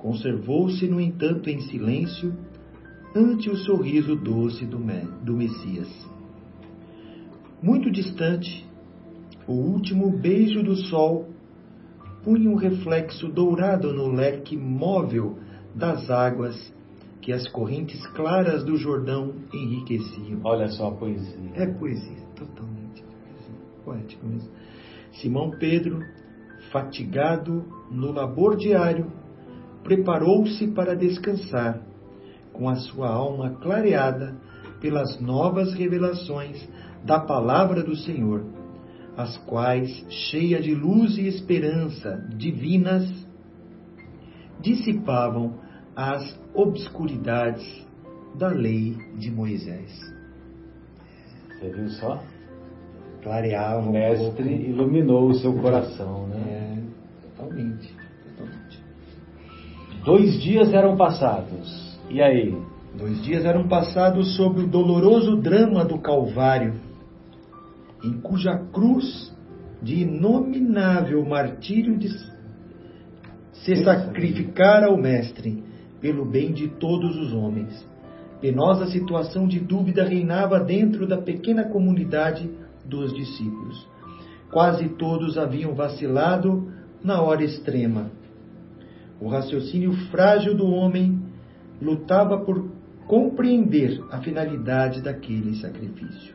conservou-se, 0.00 0.86
no 0.88 1.00
entanto, 1.00 1.48
em 1.48 1.60
silêncio, 1.60 2.34
ante 3.14 3.50
o 3.50 3.56
sorriso 3.56 4.16
doce 4.16 4.64
do, 4.64 4.78
do 5.22 5.36
Messias. 5.36 5.88
Muito 7.62 7.90
distante, 7.90 8.66
o 9.46 9.52
último 9.52 10.10
beijo 10.10 10.62
do 10.62 10.76
sol 10.76 11.28
punha 12.24 12.48
um 12.48 12.54
reflexo 12.54 13.28
dourado 13.28 13.92
no 13.92 14.08
leque 14.08 14.56
móvel 14.56 15.38
das 15.74 16.10
águas 16.10 16.72
que 17.20 17.32
as 17.32 17.46
correntes 17.48 18.04
claras 18.08 18.64
do 18.64 18.76
Jordão 18.76 19.34
enriqueciam. 19.52 20.40
Olha 20.42 20.68
só 20.68 20.88
a 20.88 20.92
poesia. 20.92 21.50
É 21.54 21.66
poesia, 21.66 22.22
totalmente 22.34 23.04
poético 23.84 24.26
mesmo. 24.26 24.50
Simão 25.12 25.50
Pedro, 25.50 26.00
fatigado 26.70 27.64
no 27.90 28.12
labor 28.12 28.56
diário, 28.56 29.10
preparou-se 29.82 30.66
para 30.68 30.94
descansar, 30.94 31.80
com 32.52 32.68
a 32.68 32.76
sua 32.76 33.08
alma 33.08 33.50
clareada 33.60 34.36
pelas 34.80 35.20
novas 35.20 35.72
revelações 35.74 36.68
da 37.04 37.18
palavra 37.20 37.82
do 37.82 37.96
Senhor, 37.96 38.44
as 39.16 39.36
quais, 39.38 39.90
cheia 40.08 40.60
de 40.60 40.74
luz 40.74 41.18
e 41.18 41.26
esperança 41.26 42.26
divinas, 42.36 43.08
dissipavam 44.60 45.54
as 45.96 46.38
obscuridades 46.54 47.86
da 48.34 48.48
lei 48.48 48.96
de 49.18 49.30
Moisés. 49.30 49.90
Você 51.48 51.70
viu 51.70 51.88
só? 51.90 52.22
Clareava 53.22 53.86
o 53.86 53.92
mestre 53.92 54.42
um 54.42 54.50
iluminou 54.50 55.28
o 55.28 55.34
seu 55.34 55.52
coração, 55.54 56.26
né? 56.28 56.38
É, 56.38 57.36
totalmente, 57.36 57.88
totalmente. 57.88 57.99
Dois 60.10 60.42
dias 60.42 60.72
eram 60.72 60.96
passados. 60.96 61.96
E 62.10 62.20
aí? 62.20 62.52
Dois 62.98 63.22
dias 63.22 63.44
eram 63.44 63.68
passados 63.68 64.34
sob 64.34 64.62
o 64.62 64.66
doloroso 64.66 65.36
drama 65.36 65.84
do 65.84 65.98
Calvário, 65.98 66.80
em 68.02 68.14
cuja 68.20 68.58
cruz 68.72 69.32
de 69.80 70.00
inominável 70.00 71.24
martírio 71.24 71.96
de 71.96 72.08
se 73.52 73.76
sacrificara 73.84 74.90
o 74.90 75.00
Mestre 75.00 75.62
pelo 76.00 76.24
bem 76.24 76.52
de 76.52 76.66
todos 76.66 77.16
os 77.16 77.32
homens. 77.32 77.86
Penosa 78.40 78.86
situação 78.86 79.46
de 79.46 79.60
dúvida 79.60 80.02
reinava 80.02 80.58
dentro 80.58 81.06
da 81.06 81.18
pequena 81.18 81.62
comunidade 81.62 82.50
dos 82.84 83.14
discípulos. 83.14 83.86
Quase 84.50 84.88
todos 84.88 85.38
haviam 85.38 85.72
vacilado 85.72 86.68
na 87.00 87.22
hora 87.22 87.44
extrema. 87.44 88.18
O 89.20 89.28
raciocínio 89.28 89.92
frágil 90.10 90.54
do 90.54 90.66
homem 90.66 91.22
lutava 91.80 92.38
por 92.38 92.70
compreender 93.06 94.02
a 94.10 94.18
finalidade 94.18 95.02
daquele 95.02 95.56
sacrifício. 95.56 96.34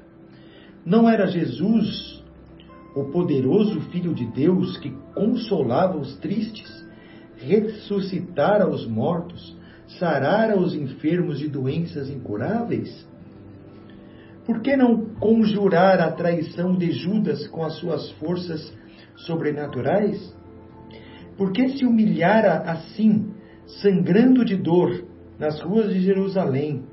Não 0.86 1.10
era 1.10 1.26
Jesus, 1.26 2.24
o 2.96 3.06
poderoso 3.06 3.82
Filho 3.92 4.14
de 4.14 4.26
Deus, 4.26 4.78
que 4.78 4.92
consolava 5.14 5.98
os 5.98 6.16
tristes, 6.18 6.86
ressuscitara 7.38 8.70
os 8.70 8.86
mortos, 8.86 9.58
sarara 10.00 10.60
os 10.60 10.76
enfermos 10.76 11.40
de 11.40 11.48
doenças 11.48 12.10
incuráveis? 12.10 13.08
Por 14.46 14.62
que 14.62 14.78
não 14.78 15.06
conjurar 15.16 16.00
a 16.00 16.12
traição 16.12 16.76
de 16.76 16.92
Judas 16.92 17.48
com 17.48 17.64
as 17.64 17.74
suas 17.78 18.12
forças 18.12 18.72
sobrenaturais? 19.16 20.36
Por 21.38 21.52
que 21.52 21.70
se 21.70 21.86
humilhara 21.86 22.60
assim, 22.60 23.32
sangrando 23.82 24.46
de 24.46 24.56
dor, 24.56 25.04
nas 25.38 25.62
ruas 25.62 25.94
de 25.94 26.00
Jerusalém, 26.02 26.84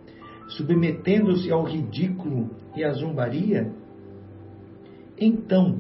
submetendo-se 0.49 1.51
ao 1.51 1.65
ridículo 1.65 2.51
e 2.77 2.83
à 2.83 2.93
zombaria? 2.93 3.73
Então, 5.19 5.79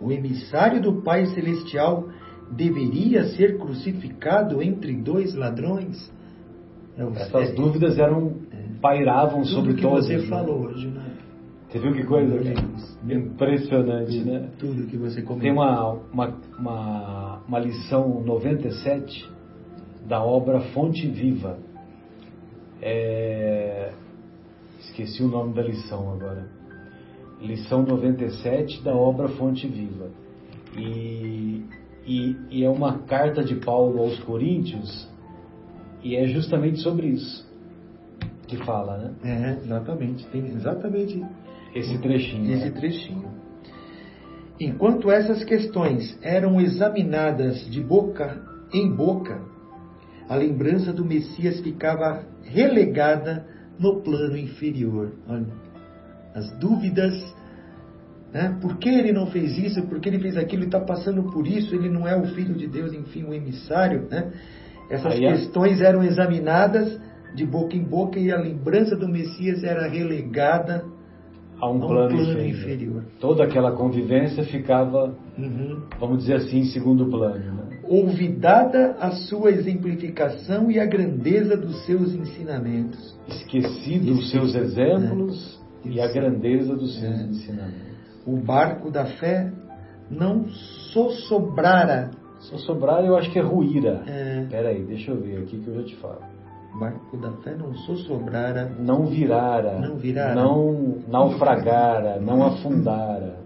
o 0.00 0.12
emissário 0.12 0.80
do 0.80 1.02
Pai 1.02 1.26
Celestial 1.26 2.08
deveria 2.50 3.24
ser 3.30 3.58
crucificado 3.58 4.62
entre 4.62 4.94
dois 4.94 5.34
ladrões? 5.34 6.12
Essas 7.16 7.50
é, 7.50 7.54
dúvidas 7.54 7.98
eram 7.98 8.36
pairavam 8.80 9.44
sobre 9.44 9.74
que 9.74 9.82
todos. 9.82 10.06
você 10.06 10.18
né? 10.18 10.26
falou 10.26 10.66
hoje, 10.66 10.88
né? 10.88 11.11
Você 11.72 11.78
viu 11.78 11.94
que 11.94 12.04
coisa 12.04 12.38
impressionante, 13.08 14.22
né? 14.24 14.50
Tudo 14.58 14.86
que 14.88 14.98
você. 14.98 15.22
Tem 15.22 15.50
uma, 15.50 15.92
uma, 16.12 16.38
uma, 16.58 17.42
uma 17.48 17.58
lição 17.58 18.22
97 18.22 19.26
da 20.06 20.22
obra 20.22 20.60
Fonte 20.74 21.06
Viva. 21.06 21.58
É... 22.82 23.90
Esqueci 24.80 25.22
o 25.22 25.28
nome 25.28 25.54
da 25.54 25.62
lição 25.62 26.12
agora. 26.12 26.46
Lição 27.40 27.82
97 27.84 28.82
da 28.82 28.94
obra 28.94 29.28
Fonte 29.30 29.66
Viva. 29.66 30.10
E, 30.76 31.64
e, 32.04 32.36
e 32.50 32.64
é 32.64 32.68
uma 32.68 32.98
carta 32.98 33.42
de 33.42 33.54
Paulo 33.54 33.98
aos 33.98 34.18
Coríntios, 34.24 35.08
e 36.04 36.16
é 36.16 36.26
justamente 36.26 36.80
sobre 36.80 37.06
isso 37.06 37.50
que 38.46 38.58
fala, 38.58 38.98
né? 38.98 39.14
É, 39.24 39.64
exatamente. 39.64 40.26
Tem 40.26 40.44
exatamente 40.46 41.24
esse 41.74 41.98
trechinho. 41.98 42.52
Esse 42.52 42.64
né? 42.66 42.70
trechinho. 42.70 43.32
Enquanto 44.60 45.10
essas 45.10 45.42
questões 45.44 46.16
eram 46.22 46.60
examinadas 46.60 47.68
de 47.70 47.80
boca 47.80 48.40
em 48.72 48.94
boca, 48.94 49.40
a 50.28 50.36
lembrança 50.36 50.92
do 50.92 51.04
Messias 51.04 51.60
ficava 51.60 52.24
relegada 52.42 53.46
no 53.78 54.02
plano 54.02 54.36
inferior. 54.36 55.12
Olha, 55.26 55.46
as 56.34 56.50
dúvidas, 56.58 57.12
né? 58.32 58.56
por 58.60 58.76
que 58.76 58.88
ele 58.88 59.12
não 59.12 59.26
fez 59.26 59.58
isso, 59.58 59.82
por 59.86 60.00
que 60.00 60.08
ele 60.08 60.20
fez 60.20 60.36
aquilo, 60.36 60.62
ele 60.62 60.68
está 60.68 60.80
passando 60.80 61.24
por 61.24 61.46
isso, 61.46 61.74
ele 61.74 61.88
não 61.88 62.06
é 62.06 62.16
o 62.16 62.26
Filho 62.26 62.54
de 62.54 62.66
Deus, 62.66 62.92
enfim, 62.92 63.24
o 63.24 63.34
emissário. 63.34 64.06
Né? 64.10 64.30
Essas 64.90 65.14
Aí, 65.14 65.24
é 65.24 65.32
questões 65.32 65.80
eram 65.80 66.02
examinadas 66.02 67.00
de 67.34 67.46
boca 67.46 67.76
em 67.76 67.82
boca 67.82 68.18
e 68.18 68.30
a 68.30 68.38
lembrança 68.38 68.94
do 68.94 69.08
Messias 69.08 69.64
era 69.64 69.88
relegada 69.88 70.84
a 71.62 71.68
um, 71.68 71.70
a 71.70 71.74
um 71.74 71.80
plano, 71.80 72.16
plano 72.16 72.44
inferior. 72.44 73.04
Toda 73.20 73.44
aquela 73.44 73.70
convivência 73.70 74.42
ficava, 74.42 75.16
uhum. 75.38 75.80
vamos 76.00 76.18
dizer 76.18 76.34
assim, 76.34 76.58
em 76.58 76.64
segundo 76.64 77.08
plano. 77.08 77.54
Né? 77.54 77.78
Olvidada 77.84 78.96
a 78.98 79.12
sua 79.12 79.50
exemplificação 79.50 80.72
e 80.72 80.80
a 80.80 80.84
grandeza 80.84 81.56
dos 81.56 81.86
seus 81.86 82.12
ensinamentos. 82.14 83.16
Esquecido 83.28 84.12
os 84.12 84.30
seus 84.30 84.56
exemplos 84.56 85.62
né? 85.84 85.92
e 85.92 86.00
a 86.00 86.12
grandeza 86.12 86.74
dos 86.74 86.98
seus 86.98 87.20
é. 87.20 87.24
ensinamentos. 87.26 87.92
O 88.26 88.36
barco 88.38 88.90
da 88.90 89.06
fé 89.06 89.52
não 90.10 90.48
sossobrara. 90.92 92.10
Sossobrar 92.40 93.04
eu 93.04 93.16
acho 93.16 93.30
que 93.30 93.38
é 93.38 93.42
ruíra. 93.42 94.02
É. 94.04 94.46
Peraí, 94.50 94.84
deixa 94.84 95.12
eu 95.12 95.20
ver 95.20 95.38
aqui 95.38 95.60
que 95.60 95.68
eu 95.68 95.74
já 95.76 95.84
te 95.84 95.94
falo 95.96 96.31
barco 96.78 97.16
da 97.16 97.32
fé 97.38 97.54
não 97.54 97.74
sossobrara, 97.74 98.74
não 98.78 99.06
virara, 99.06 99.78
não 99.78 99.96
virara, 99.96 100.34
não 100.34 100.98
naufragara, 101.08 102.20
não 102.20 102.42
afundara. 102.44 103.40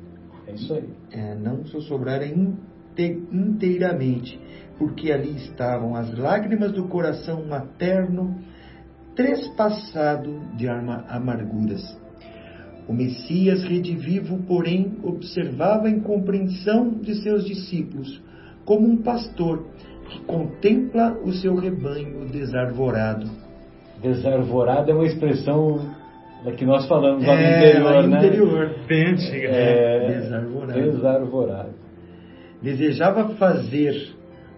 É 0.46 0.52
isso 0.52 0.74
aí. 0.74 0.88
É, 1.10 1.34
não 1.34 1.64
sossobrara 1.66 2.26
inteiramente, 3.32 4.40
porque 4.78 5.10
ali 5.10 5.36
estavam 5.36 5.96
as 5.96 6.16
lágrimas 6.16 6.72
do 6.72 6.84
coração 6.88 7.44
materno, 7.46 8.36
trespassado 9.14 10.40
de 10.56 10.68
amarguras. 10.68 11.98
O 12.88 12.92
Messias 12.92 13.64
redivivo, 13.64 14.38
porém, 14.44 14.98
observava 15.02 15.88
a 15.88 15.90
incompreensão 15.90 16.90
de 16.90 17.16
seus 17.16 17.44
discípulos, 17.44 18.22
como 18.64 18.86
um 18.86 18.98
pastor 18.98 19.66
que 20.08 20.20
contempla 20.20 21.18
o 21.24 21.32
seu 21.32 21.54
rebanho 21.54 22.26
desarvorado. 22.26 23.28
Desarvorado 24.00 24.90
é 24.90 24.94
uma 24.94 25.06
expressão 25.06 25.94
da 26.44 26.52
que 26.52 26.64
nós 26.64 26.86
falamos 26.86 27.26
lá 27.26 27.34
no 27.34 27.40
é, 27.40 27.58
interior, 27.58 27.84
lá 27.84 28.02
no 28.02 28.08
né? 28.08 28.18
interior. 28.18 28.74
Bem 28.86 29.06
antiga. 29.08 29.48
É, 29.48 30.08
né? 30.08 30.20
desarvorado. 30.20 30.80
desarvorado. 30.80 31.74
Desejava 32.62 33.28
fazer 33.36 34.14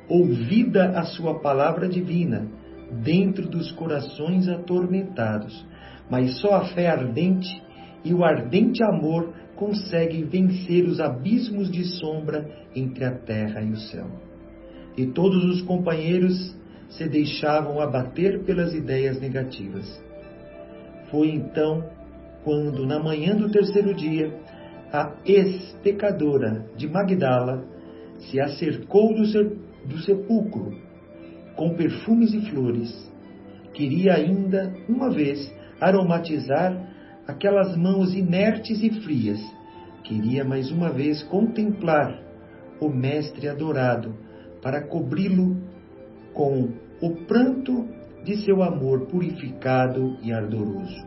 ouvida 0.08 0.98
a 0.98 1.04
sua 1.04 1.40
palavra 1.40 1.88
divina 1.88 2.46
dentro 2.90 3.46
dos 3.48 3.70
corações 3.72 4.48
atormentados, 4.48 5.66
mas 6.10 6.40
só 6.40 6.54
a 6.54 6.64
fé 6.66 6.88
ardente 6.88 7.62
e 8.04 8.14
o 8.14 8.24
ardente 8.24 8.82
amor 8.82 9.32
conseguem 9.56 10.24
vencer 10.24 10.84
os 10.84 11.00
abismos 11.00 11.70
de 11.70 11.84
sombra 11.84 12.48
entre 12.74 13.04
a 13.04 13.12
terra 13.12 13.60
e 13.60 13.72
o 13.72 13.76
céu 13.76 14.27
e 14.98 15.06
todos 15.06 15.44
os 15.44 15.62
companheiros 15.62 16.56
se 16.88 17.08
deixavam 17.08 17.80
abater 17.80 18.42
pelas 18.44 18.74
ideias 18.74 19.20
negativas. 19.20 19.86
Foi 21.10 21.28
então 21.28 21.88
quando, 22.42 22.84
na 22.84 22.98
manhã 22.98 23.36
do 23.36 23.50
terceiro 23.50 23.94
dia, 23.94 24.34
a 24.92 25.14
ex-pecadora 25.24 26.66
de 26.76 26.88
Magdala 26.88 27.64
se 28.18 28.40
acercou 28.40 29.14
do, 29.14 29.22
do 29.86 29.98
sepulcro 29.98 30.76
com 31.54 31.74
perfumes 31.74 32.32
e 32.34 32.40
flores, 32.50 33.12
queria 33.74 34.14
ainda, 34.14 34.74
uma 34.88 35.10
vez, 35.10 35.52
aromatizar 35.80 36.88
aquelas 37.26 37.76
mãos 37.76 38.14
inertes 38.14 38.82
e 38.82 38.90
frias. 39.02 39.40
Queria 40.02 40.44
mais 40.44 40.70
uma 40.70 40.90
vez 40.90 41.22
contemplar 41.24 42.20
o 42.80 42.88
Mestre 42.88 43.48
adorado, 43.48 44.14
para 44.62 44.82
cobri-lo 44.82 45.56
com 46.32 46.70
o 47.00 47.10
pranto 47.26 47.88
de 48.24 48.36
seu 48.44 48.62
amor 48.62 49.06
purificado 49.06 50.16
e 50.22 50.32
ardoroso. 50.32 51.06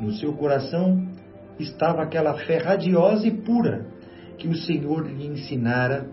No 0.00 0.12
seu 0.12 0.32
coração 0.32 1.06
estava 1.58 2.02
aquela 2.02 2.34
fé 2.34 2.58
radiosa 2.58 3.26
e 3.26 3.30
pura 3.30 3.86
que 4.38 4.48
o 4.48 4.54
Senhor 4.54 5.06
lhe 5.06 5.26
ensinara 5.26 6.06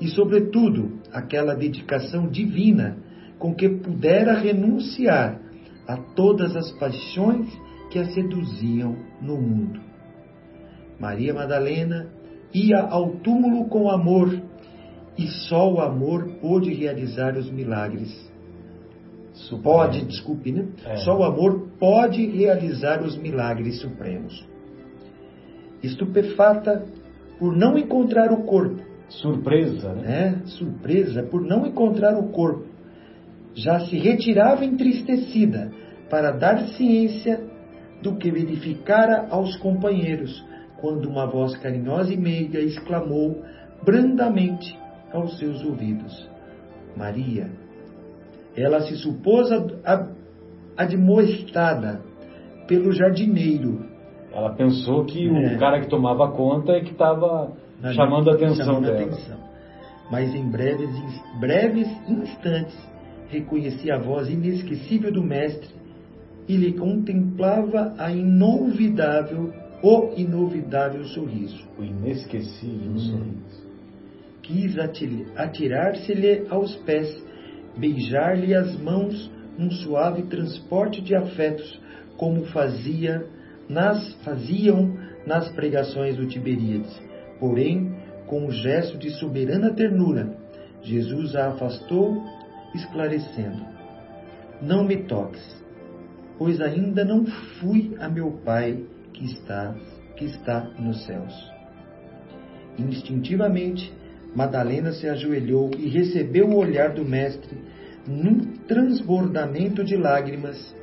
e, 0.00 0.08
sobretudo, 0.08 1.00
aquela 1.12 1.54
dedicação 1.54 2.28
divina 2.28 2.96
com 3.38 3.54
que 3.54 3.68
pudera 3.68 4.34
renunciar 4.34 5.40
a 5.86 5.96
todas 5.96 6.54
as 6.56 6.70
paixões 6.72 7.48
que 7.90 7.98
a 7.98 8.06
seduziam 8.06 8.96
no 9.20 9.40
mundo. 9.40 9.80
Maria 10.98 11.34
Madalena 11.34 12.08
ia 12.52 12.80
ao 12.80 13.16
túmulo 13.16 13.68
com 13.68 13.90
amor 13.90 14.30
e 15.16 15.28
só 15.48 15.72
o 15.72 15.80
amor 15.80 16.28
pôde 16.40 16.72
realizar 16.72 17.36
os 17.36 17.50
milagres. 17.50 18.32
Pode, 19.62 20.04
desculpe, 20.04 20.52
né? 20.52 20.68
É. 20.84 20.96
Só 20.98 21.18
o 21.18 21.24
amor 21.24 21.68
pode 21.78 22.24
realizar 22.26 23.02
os 23.02 23.16
milagres 23.16 23.80
supremos. 23.80 24.46
Estupefata 25.82 26.84
por 27.38 27.56
não 27.56 27.76
encontrar 27.76 28.32
o 28.32 28.44
corpo. 28.44 28.82
Surpresa, 29.08 29.92
né? 29.92 30.40
É, 30.44 30.46
surpresa 30.46 31.22
por 31.24 31.42
não 31.42 31.66
encontrar 31.66 32.16
o 32.18 32.30
corpo. 32.30 32.66
Já 33.54 33.80
se 33.80 33.96
retirava 33.98 34.64
entristecida 34.64 35.70
para 36.08 36.30
dar 36.32 36.58
ciência 36.68 37.40
do 38.02 38.16
que 38.16 38.30
verificara 38.30 39.26
aos 39.30 39.56
companheiros, 39.56 40.44
quando 40.80 41.08
uma 41.08 41.26
voz 41.26 41.56
carinhosa 41.56 42.12
e 42.12 42.16
meiga 42.16 42.60
exclamou 42.60 43.42
brandamente 43.84 44.76
aos 45.14 45.38
seus 45.38 45.64
ouvidos: 45.64 46.28
Maria. 46.96 47.50
Ela 48.56 48.80
se 48.82 48.96
supôs 48.96 49.48
admoestada 50.76 52.02
pelo 52.68 52.92
jardineiro. 52.92 53.84
Ela 54.32 54.54
pensou 54.54 55.04
que 55.04 55.26
é. 55.26 55.54
o 55.54 55.58
cara 55.58 55.80
que 55.80 55.88
tomava 55.88 56.30
conta 56.30 56.72
é 56.72 56.80
que 56.80 56.92
estava 56.92 57.52
chamando 57.94 58.30
a 58.30 58.34
atenção 58.34 58.66
chamando 58.66 58.86
dela. 58.86 59.02
Atenção. 59.02 59.38
Mas 60.10 60.34
em 60.34 60.48
breves, 60.48 60.90
breves 61.40 61.88
instantes 62.08 62.76
reconheci 63.28 63.90
a 63.90 63.98
voz 63.98 64.28
inesquecível 64.28 65.12
do 65.12 65.22
mestre 65.22 65.70
e 66.46 66.56
lhe 66.56 66.72
contemplava 66.74 67.94
a 67.98 68.10
inolvidável, 68.12 69.52
o 69.82 70.12
inolvidável 70.16 71.04
sorriso. 71.06 71.64
O 71.78 71.82
inesquecível 71.82 72.92
hum. 72.92 72.98
sorriso. 72.98 73.63
Quis 74.44 74.76
atirar-se-lhe 75.36 76.46
aos 76.50 76.76
pés, 76.76 77.08
beijar-lhe 77.78 78.54
as 78.54 78.78
mãos 78.78 79.30
num 79.58 79.70
suave 79.70 80.24
transporte 80.24 81.00
de 81.00 81.14
afetos, 81.14 81.80
como 82.18 82.44
fazia 82.46 83.26
nas, 83.68 84.12
faziam 84.22 84.98
nas 85.26 85.48
pregações 85.52 86.16
do 86.16 86.26
Tiberíades. 86.26 86.94
Porém, 87.40 87.96
com 88.26 88.46
um 88.46 88.50
gesto 88.50 88.98
de 88.98 89.10
soberana 89.10 89.72
ternura, 89.72 90.36
Jesus 90.82 91.34
a 91.34 91.48
afastou, 91.48 92.22
esclarecendo: 92.74 93.64
Não 94.60 94.84
me 94.84 95.04
toques, 95.04 95.64
pois 96.38 96.60
ainda 96.60 97.02
não 97.02 97.24
fui 97.24 97.96
a 97.98 98.10
meu 98.10 98.30
Pai 98.44 98.84
que 99.14 99.24
está, 99.24 99.74
que 100.16 100.26
está 100.26 100.60
nos 100.78 101.06
céus. 101.06 101.34
Instintivamente, 102.78 103.90
Madalena 104.34 104.92
se 104.92 105.08
ajoelhou 105.08 105.70
e 105.78 105.88
recebeu 105.88 106.48
o 106.48 106.56
olhar 106.56 106.90
do 106.90 107.04
Mestre 107.04 107.56
num 108.06 108.56
transbordamento 108.66 109.84
de 109.84 109.96
lágrimas 109.96 110.74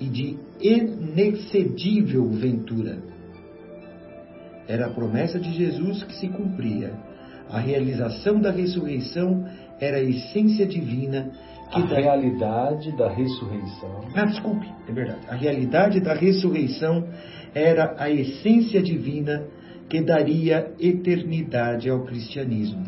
e 0.00 0.06
de 0.06 0.38
inexcedível 0.60 2.28
ventura. 2.30 2.98
Era 4.66 4.86
a 4.86 4.90
promessa 4.90 5.38
de 5.38 5.52
Jesus 5.52 6.02
que 6.04 6.14
se 6.14 6.28
cumpria. 6.28 6.92
A 7.50 7.58
realização 7.58 8.40
da 8.40 8.50
ressurreição 8.50 9.46
era 9.78 9.98
a 9.98 10.02
essência 10.02 10.66
divina 10.66 11.30
que 11.70 11.82
a 11.82 11.86
da... 11.86 11.96
realidade 11.96 12.96
da 12.96 13.10
ressurreição. 13.10 14.04
Ah, 14.14 14.24
desculpe, 14.24 14.66
é 14.88 14.92
verdade. 14.92 15.20
A 15.28 15.34
realidade 15.34 16.00
da 16.00 16.14
ressurreição 16.14 17.06
era 17.54 17.94
a 17.98 18.10
essência 18.10 18.82
divina 18.82 19.44
que 19.88 20.00
daria 20.00 20.72
eternidade 20.78 21.88
ao 21.88 22.04
cristianismo. 22.04 22.84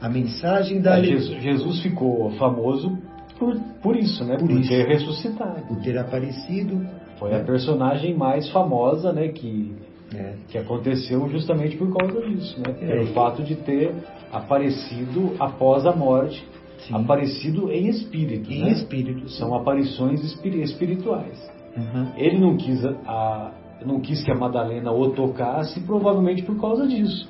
A 0.00 0.08
mensagem 0.08 0.80
da 0.80 0.98
é, 0.98 1.04
Jesus, 1.04 1.42
Jesus 1.42 1.82
ficou 1.82 2.30
famoso 2.32 2.96
por, 3.38 3.58
por 3.82 3.96
isso, 3.96 4.22
né? 4.24 4.36
Por, 4.36 4.48
por 4.48 4.60
isso, 4.60 4.68
ter 4.68 4.86
ressuscitado. 4.86 5.66
Por 5.66 5.80
ter 5.80 5.98
aparecido. 5.98 6.86
Foi 7.18 7.30
né? 7.30 7.40
a 7.40 7.44
personagem 7.44 8.14
mais 8.14 8.48
famosa, 8.50 9.12
né? 9.12 9.28
Que, 9.28 9.74
é. 10.14 10.34
que 10.48 10.58
aconteceu 10.58 11.26
justamente 11.28 11.76
por 11.76 11.94
causa 11.96 12.20
disso, 12.20 12.58
né? 12.60 12.74
É. 12.80 12.86
Pelo 12.86 13.06
fato 13.08 13.42
de 13.42 13.54
ter 13.56 13.94
aparecido 14.30 15.34
após 15.38 15.86
a 15.86 15.96
morte 15.96 16.46
Sim. 16.86 16.94
aparecido 16.94 17.72
em 17.72 17.88
espírito. 17.88 18.52
Em 18.52 18.64
né? 18.64 18.72
espírito. 18.72 19.28
São 19.30 19.54
aparições 19.54 20.22
espirituais. 20.22 21.50
Uhum. 21.76 22.12
Ele 22.16 22.38
não 22.38 22.56
quis, 22.56 22.84
a, 22.84 23.52
não 23.84 24.00
quis 24.00 24.22
que 24.22 24.30
a 24.30 24.34
Madalena 24.34 24.92
o 24.92 25.10
tocasse, 25.10 25.80
provavelmente 25.80 26.42
por 26.42 26.60
causa 26.60 26.86
disso. 26.86 27.28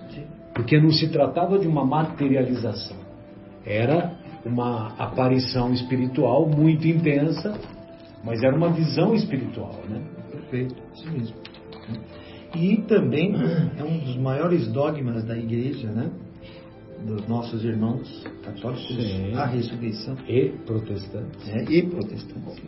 Porque 0.55 0.81
não 0.81 0.91
se 0.91 1.09
tratava 1.09 1.59
de 1.59 1.67
uma 1.67 1.85
materialização. 1.85 2.97
Era 3.65 4.13
uma 4.45 4.89
aparição 4.99 5.73
espiritual 5.73 6.49
muito 6.49 6.87
intensa, 6.87 7.59
mas 8.25 8.43
era 8.43 8.57
uma 8.57 8.71
visão 8.71 9.15
espiritual, 9.15 9.75
né? 9.89 10.03
Perfeito, 10.31 10.75
isso 10.95 11.11
mesmo. 11.11 11.37
E 12.55 12.79
também 12.79 13.35
é 13.79 13.85
um 13.85 13.99
dos 13.99 14.17
maiores 14.17 14.67
dogmas 14.69 15.25
da 15.25 15.37
igreja, 15.39 15.89
né? 15.89 16.11
dos 17.05 17.27
nossos 17.27 17.65
irmãos 17.65 18.25
católicos, 18.45 18.87
Sim. 18.89 19.35
a 19.35 19.47
ressurreição. 19.47 20.17
E 20.29 20.51
protestantes. 20.67 21.49
É, 21.49 21.65
e 21.65 21.83
protestantes. 21.83 22.63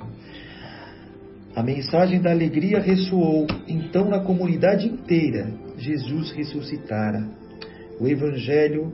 A 1.54 1.62
mensagem 1.62 2.20
da 2.20 2.30
alegria 2.30 2.80
ressoou 2.80 3.46
então 3.68 4.08
na 4.08 4.20
comunidade 4.20 4.88
inteira. 4.88 5.52
Jesus 5.76 6.30
ressuscitara. 6.32 7.28
O 8.00 8.08
Evangelho 8.08 8.92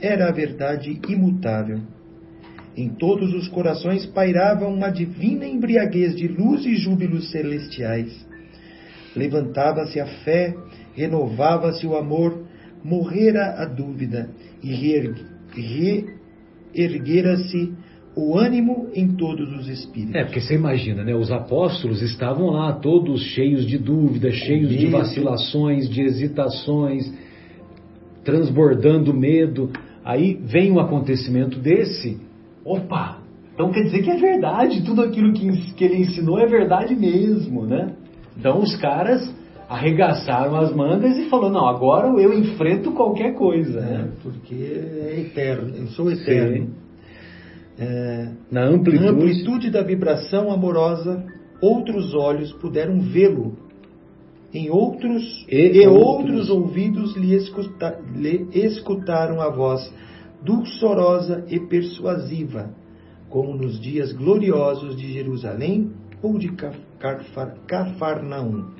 era 0.00 0.28
a 0.28 0.32
verdade 0.32 1.00
imutável. 1.08 1.80
Em 2.76 2.88
todos 2.88 3.32
os 3.34 3.46
corações 3.48 4.04
pairava 4.06 4.66
uma 4.66 4.90
divina 4.90 5.46
embriaguez 5.46 6.16
de 6.16 6.26
luz 6.26 6.66
e 6.66 6.74
júbilos 6.74 7.30
celestiais. 7.30 8.26
Levantava-se 9.14 10.00
a 10.00 10.06
fé, 10.06 10.56
renovava-se 10.94 11.86
o 11.86 11.94
amor, 11.96 12.46
morrera 12.82 13.62
a 13.62 13.64
dúvida 13.64 14.30
e 14.60 14.72
reerguera-se 16.74 17.72
o 18.14 18.38
ânimo 18.38 18.88
em 18.94 19.08
todos 19.08 19.50
os 19.58 19.68
espíritos. 19.68 20.14
É, 20.14 20.24
porque 20.24 20.40
você 20.40 20.54
imagina, 20.54 21.02
né? 21.02 21.14
Os 21.14 21.32
apóstolos 21.32 22.02
estavam 22.02 22.50
lá 22.50 22.72
todos 22.72 23.22
cheios 23.22 23.66
de 23.66 23.78
dúvidas, 23.78 24.34
cheios 24.34 24.70
de 24.70 24.86
vacilações, 24.86 25.88
de 25.88 26.02
hesitações, 26.02 27.10
transbordando 28.24 29.14
medo. 29.14 29.70
Aí 30.04 30.34
vem 30.34 30.70
um 30.70 30.78
acontecimento 30.78 31.58
desse, 31.58 32.18
opa, 32.64 33.18
então 33.54 33.70
quer 33.70 33.82
dizer 33.84 34.02
que 34.02 34.10
é 34.10 34.16
verdade, 34.16 34.82
tudo 34.82 35.02
aquilo 35.02 35.32
que, 35.32 35.72
que 35.74 35.84
ele 35.84 35.98
ensinou 35.98 36.38
é 36.38 36.46
verdade 36.46 36.94
mesmo, 36.94 37.64
né? 37.64 37.94
Então 38.36 38.60
os 38.60 38.74
caras 38.76 39.32
arregaçaram 39.68 40.56
as 40.56 40.74
mangas 40.74 41.16
e 41.16 41.30
falou, 41.30 41.50
não, 41.50 41.66
agora 41.66 42.08
eu 42.20 42.32
enfrento 42.38 42.92
qualquer 42.92 43.34
coisa. 43.34 43.78
É, 43.78 43.82
né? 43.82 44.08
Porque 44.22 44.54
é 44.54 45.20
eterno, 45.20 45.74
eu 45.76 45.86
sou 45.88 46.10
eterno. 46.10 46.68
É, 47.82 48.28
na, 48.50 48.64
amplitude... 48.64 49.04
na 49.04 49.10
amplitude 49.10 49.70
da 49.70 49.82
vibração 49.82 50.52
amorosa, 50.52 51.24
outros 51.60 52.14
olhos 52.14 52.52
puderam 52.52 53.00
vê-lo. 53.00 53.56
Em 54.54 54.70
outros 54.70 55.44
e, 55.48 55.82
e 55.82 55.86
outros... 55.86 56.06
outros 56.06 56.50
ouvidos 56.50 57.16
lhe, 57.16 57.34
escuta, 57.34 57.98
lhe 58.14 58.48
escutaram 58.52 59.40
a 59.40 59.50
voz 59.50 59.92
dulçorosa 60.42 61.44
e 61.48 61.58
persuasiva, 61.58 62.70
como 63.28 63.56
nos 63.56 63.80
dias 63.80 64.12
gloriosos 64.12 64.96
de 64.96 65.12
Jerusalém 65.12 65.90
ou 66.22 66.38
de 66.38 66.52
Cafarnaum. 67.66 68.70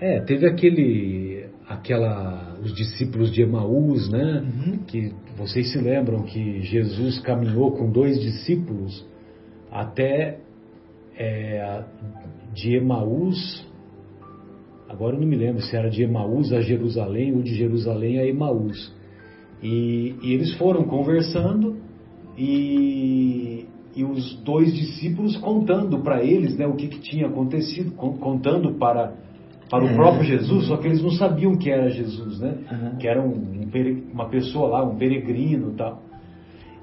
É, 0.00 0.20
teve 0.20 0.46
aquele, 0.46 1.37
aquela, 1.68 2.56
os 2.62 2.74
discípulos 2.74 3.30
de 3.30 3.42
Emaús, 3.42 4.08
né? 4.08 4.42
Uhum. 4.42 4.78
Que 4.86 5.12
vocês 5.36 5.70
se 5.70 5.78
lembram 5.78 6.22
que 6.22 6.62
Jesus 6.62 7.18
caminhou 7.20 7.72
com 7.72 7.90
dois 7.90 8.18
discípulos 8.20 9.06
até 9.70 10.38
é, 11.16 11.84
de 12.54 12.74
Emaús, 12.74 13.66
agora 14.88 15.14
eu 15.16 15.20
não 15.20 15.28
me 15.28 15.36
lembro 15.36 15.60
se 15.62 15.76
era 15.76 15.90
de 15.90 16.02
Emaús 16.02 16.52
a 16.52 16.60
Jerusalém 16.62 17.34
ou 17.34 17.42
de 17.42 17.54
Jerusalém 17.54 18.18
a 18.18 18.26
Emaús. 18.26 18.96
E, 19.62 20.14
e 20.22 20.32
eles 20.32 20.54
foram 20.54 20.84
conversando 20.84 21.76
e, 22.36 23.66
e, 23.94 24.04
os 24.04 24.36
dois 24.42 24.72
discípulos 24.72 25.36
contando 25.36 25.98
para 25.98 26.22
eles 26.22 26.56
né, 26.56 26.66
o 26.66 26.74
que, 26.74 26.86
que 26.86 27.00
tinha 27.00 27.26
acontecido, 27.26 27.90
contando 27.92 28.74
para, 28.74 29.14
para 29.70 29.84
o 29.84 29.88
é. 29.88 29.94
próprio 29.94 30.24
Jesus, 30.24 30.66
só 30.66 30.76
que 30.76 30.86
eles 30.86 31.02
não 31.02 31.10
sabiam 31.10 31.56
que 31.56 31.70
era 31.70 31.90
Jesus, 31.90 32.40
né? 32.40 32.54
Uhum. 32.70 32.96
Que 32.98 33.06
era 33.06 33.20
um, 33.20 33.32
um, 33.32 34.12
uma 34.12 34.28
pessoa 34.28 34.68
lá, 34.68 34.84
um 34.84 34.96
peregrino 34.96 35.74
tal. 35.76 36.02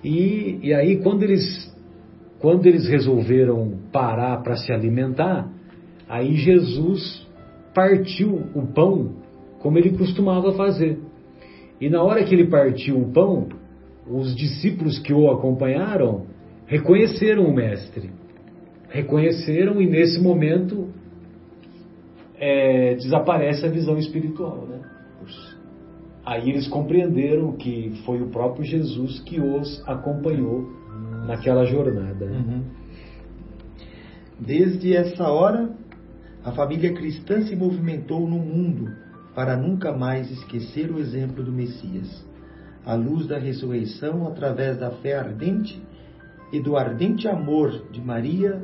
E, 0.04 0.60
e 0.62 0.74
aí 0.74 0.98
quando 0.98 1.24
eles, 1.24 1.74
quando 2.40 2.66
eles 2.68 2.88
resolveram 2.88 3.80
parar 3.92 4.42
para 4.44 4.56
se 4.56 4.72
alimentar, 4.72 5.50
aí 6.08 6.36
Jesus 6.36 7.26
partiu 7.74 8.44
o 8.54 8.68
pão 8.68 9.16
como 9.60 9.80
ele 9.80 9.98
costumava 9.98 10.54
fazer. 10.54 11.00
E 11.82 11.90
na 11.90 12.04
hora 12.04 12.24
que 12.24 12.34
ele 12.34 12.48
partiu 12.48 13.00
o 13.00 13.12
pão, 13.12 13.48
os 14.08 14.36
discípulos 14.36 15.00
que 15.00 15.12
o 15.12 15.30
acompanharam 15.32 16.28
reconheceram 16.68 17.46
o 17.46 17.54
Mestre. 17.54 18.12
Reconheceram 18.90 19.82
e 19.82 19.88
nesse 19.88 20.22
momento 20.22 20.90
é, 22.40 22.96
desaparece 22.96 23.66
a 23.66 23.70
visão 23.70 23.98
espiritual. 23.98 24.66
Né? 24.68 24.82
Aí 26.26 26.50
eles 26.50 26.68
compreenderam 26.68 27.54
que 27.54 28.02
foi 28.06 28.22
o 28.22 28.30
próprio 28.30 28.66
Jesus 28.66 29.20
que 29.22 29.40
os 29.40 29.84
acompanhou 29.88 30.70
naquela 31.28 31.66
jornada. 31.66 32.26
Né? 32.26 32.38
Uhum. 32.38 32.64
Desde 34.40 34.96
essa 34.96 35.30
hora, 35.30 35.70
a 36.44 36.52
família 36.52 36.94
cristã 36.94 37.42
se 37.44 37.56
movimentou 37.56 38.28
no 38.28 38.38
mundo 38.38 38.92
para 39.34 39.56
nunca 39.56 39.92
mais 39.92 40.30
esquecer 40.32 40.92
o 40.92 41.00
exemplo 41.00 41.44
do 41.44 41.52
Messias. 41.52 42.26
A 42.86 42.96
luz 42.96 43.28
da 43.28 43.38
ressurreição, 43.38 44.28
através 44.28 44.78
da 44.78 44.92
fé 44.92 45.18
ardente 45.18 45.82
e 46.52 46.60
do 46.60 46.78
ardente 46.78 47.28
amor 47.28 47.90
de 47.92 48.02
Maria 48.02 48.62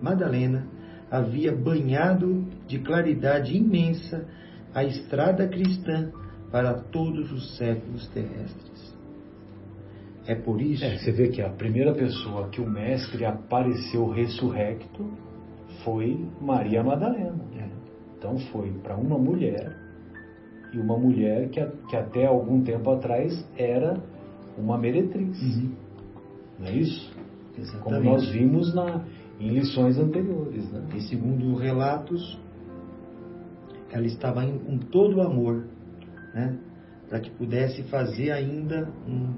Madalena, 0.00 0.66
havia 1.10 1.54
banhado 1.54 2.44
de 2.66 2.78
claridade 2.78 3.56
imensa 3.56 4.26
a 4.74 4.82
estrada 4.84 5.46
cristã 5.46 6.10
para 6.50 6.74
todos 6.74 7.30
os 7.32 7.56
séculos 7.56 8.06
terrestres. 8.08 8.94
É 10.26 10.34
por 10.34 10.60
isso. 10.60 10.84
É, 10.84 10.96
você 10.96 11.12
vê 11.12 11.28
que 11.28 11.42
a 11.42 11.50
primeira 11.50 11.92
pessoa 11.92 12.48
que 12.48 12.60
o 12.60 12.68
Mestre 12.68 13.24
apareceu 13.24 14.08
ressurrecto 14.08 15.12
foi 15.84 16.26
Maria 16.40 16.82
Madalena. 16.82 17.44
É. 17.58 17.68
Então 18.16 18.38
foi 18.38 18.70
para 18.82 18.96
uma 18.96 19.18
mulher 19.18 19.76
e 20.72 20.78
uma 20.78 20.98
mulher 20.98 21.48
que, 21.50 21.64
que 21.88 21.96
até 21.96 22.26
algum 22.26 22.62
tempo 22.62 22.90
atrás 22.90 23.46
era 23.56 24.02
uma 24.56 24.78
meretriz. 24.78 25.40
Uhum. 25.42 25.72
Não 26.58 26.66
é 26.66 26.72
isso? 26.72 27.12
Exatamente. 27.58 27.82
Como 27.82 28.00
nós 28.00 28.28
vimos 28.30 28.74
na, 28.74 29.04
em 29.38 29.50
lições 29.50 29.98
anteriores. 29.98 30.70
Né? 30.72 30.84
E 30.94 31.00
segundo 31.02 31.54
relatos, 31.56 32.38
ela 33.94 34.06
estava 34.06 34.44
em, 34.44 34.58
com 34.58 34.76
todo 34.76 35.18
o 35.18 35.22
amor, 35.22 35.64
né? 36.34 36.58
para 37.08 37.20
que 37.20 37.30
pudesse 37.30 37.82
fazer 37.84 38.32
ainda 38.32 38.88
um, 39.06 39.34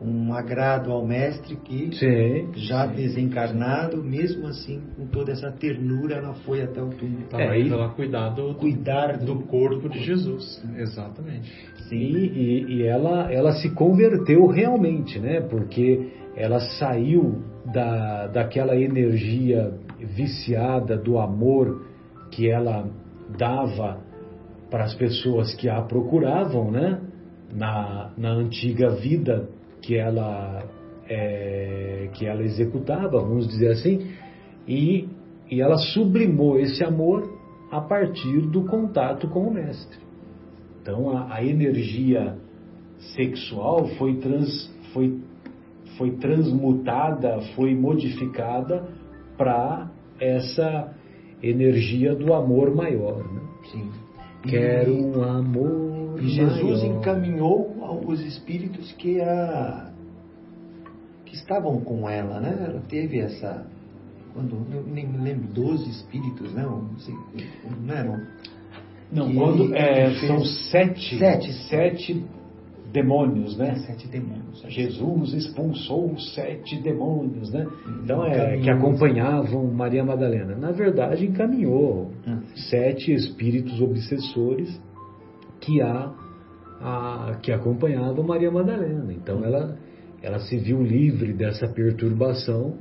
um 0.00 0.34
agrado 0.34 0.92
ao 0.92 1.06
mestre 1.06 1.56
que 1.56 1.96
sim, 1.96 2.50
já 2.56 2.88
sim. 2.88 2.94
desencarnado, 2.94 4.02
mesmo 4.04 4.46
assim, 4.48 4.82
com 4.96 5.06
toda 5.06 5.32
essa 5.32 5.50
ternura, 5.50 6.16
ela 6.16 6.34
foi 6.34 6.62
até 6.62 6.82
o 6.82 6.90
túmulo. 6.90 7.22
Estava 7.22 7.42
é, 7.42 7.60
indo 7.60 7.76
lá 7.76 7.88
cuidar 7.88 8.28
do, 8.30 8.54
cuidar 8.54 9.18
do, 9.18 9.34
do 9.34 9.40
corpo 9.44 9.88
de 9.88 10.04
Jesus. 10.04 10.62
Exatamente. 10.76 11.50
Sim, 11.88 11.96
e, 11.96 12.64
e 12.74 12.82
ela, 12.82 13.32
ela 13.32 13.52
se 13.52 13.70
converteu 13.70 14.46
realmente, 14.46 15.18
né? 15.18 15.40
Porque 15.40 16.10
ela 16.36 16.60
saiu 16.60 17.42
da, 17.72 18.26
daquela 18.26 18.76
energia 18.76 19.72
viciada 19.98 20.98
do 20.98 21.18
amor 21.18 21.86
que 22.30 22.50
ela 22.50 22.86
dava 23.28 24.00
para 24.70 24.84
as 24.84 24.94
pessoas 24.94 25.54
que 25.54 25.68
a 25.68 25.80
procuravam, 25.82 26.70
né? 26.70 27.00
Na, 27.52 28.10
na 28.16 28.30
antiga 28.32 28.90
vida 28.90 29.48
que 29.80 29.96
ela, 29.96 30.64
é, 31.08 32.10
que 32.12 32.26
ela 32.26 32.42
executava, 32.42 33.20
vamos 33.20 33.46
dizer 33.46 33.68
assim, 33.68 34.10
e, 34.66 35.08
e 35.48 35.60
ela 35.62 35.76
sublimou 35.78 36.58
esse 36.58 36.82
amor 36.82 37.36
a 37.70 37.80
partir 37.80 38.40
do 38.48 38.64
contato 38.64 39.28
com 39.28 39.46
o 39.46 39.54
Mestre. 39.54 39.98
Então 40.82 41.16
a, 41.16 41.34
a 41.34 41.44
energia 41.44 42.36
sexual 43.14 43.86
foi, 43.96 44.16
trans, 44.16 44.74
foi, 44.92 45.20
foi 45.96 46.12
transmutada, 46.12 47.40
foi 47.54 47.74
modificada 47.74 48.88
para 49.36 49.90
essa 50.18 50.95
energia 51.42 52.14
do 52.14 52.32
amor 52.32 52.74
maior. 52.74 53.18
Né? 53.18 53.40
Sim. 53.70 53.90
Quero 54.42 54.92
um 54.94 55.22
amor. 55.22 56.20
E 56.20 56.28
Jesus 56.28 56.82
maior. 56.82 56.98
encaminhou 56.98 58.02
os 58.06 58.20
espíritos 58.20 58.92
que 58.92 59.20
a 59.20 59.92
que 61.24 61.34
estavam 61.34 61.80
com 61.80 62.08
ela, 62.08 62.40
né? 62.40 62.56
Ela 62.68 62.82
teve 62.88 63.18
essa 63.18 63.66
quando 64.32 64.66
eu 64.70 64.82
nem 64.82 65.06
me 65.06 65.16
lembro 65.18 65.48
12 65.48 65.90
espíritos, 65.90 66.52
né? 66.52 66.62
Não, 66.62 66.98
sei, 66.98 67.14
não 67.80 67.94
eram. 67.94 68.20
Não, 69.10 69.34
quando 69.34 69.74
é, 69.74 70.14
são 70.26 70.44
sete, 70.44 71.18
sete, 71.18 71.52
sete 71.68 72.24
demônios, 72.96 73.56
né? 73.58 73.74
Sete 73.86 74.08
demônios. 74.08 74.64
Jesus 74.68 75.34
expulsou 75.34 76.18
sete 76.18 76.80
demônios, 76.82 77.52
né? 77.52 77.66
Então 78.02 78.24
é 78.24 78.56
que 78.58 78.70
acompanhavam 78.70 79.70
Maria 79.70 80.02
Madalena. 80.02 80.56
Na 80.56 80.72
verdade, 80.72 81.26
encaminhou 81.26 82.10
hum. 82.26 82.40
sete 82.70 83.12
espíritos 83.12 83.80
obsessores 83.82 84.80
que 85.60 85.82
a, 85.82 86.10
a 86.80 87.38
que 87.42 87.52
acompanhavam 87.52 88.24
Maria 88.24 88.50
Madalena. 88.50 89.12
Então 89.12 89.44
ela 89.44 89.76
ela 90.22 90.38
se 90.38 90.56
viu 90.56 90.82
livre 90.82 91.34
dessa 91.34 91.68
perturbação 91.68 92.78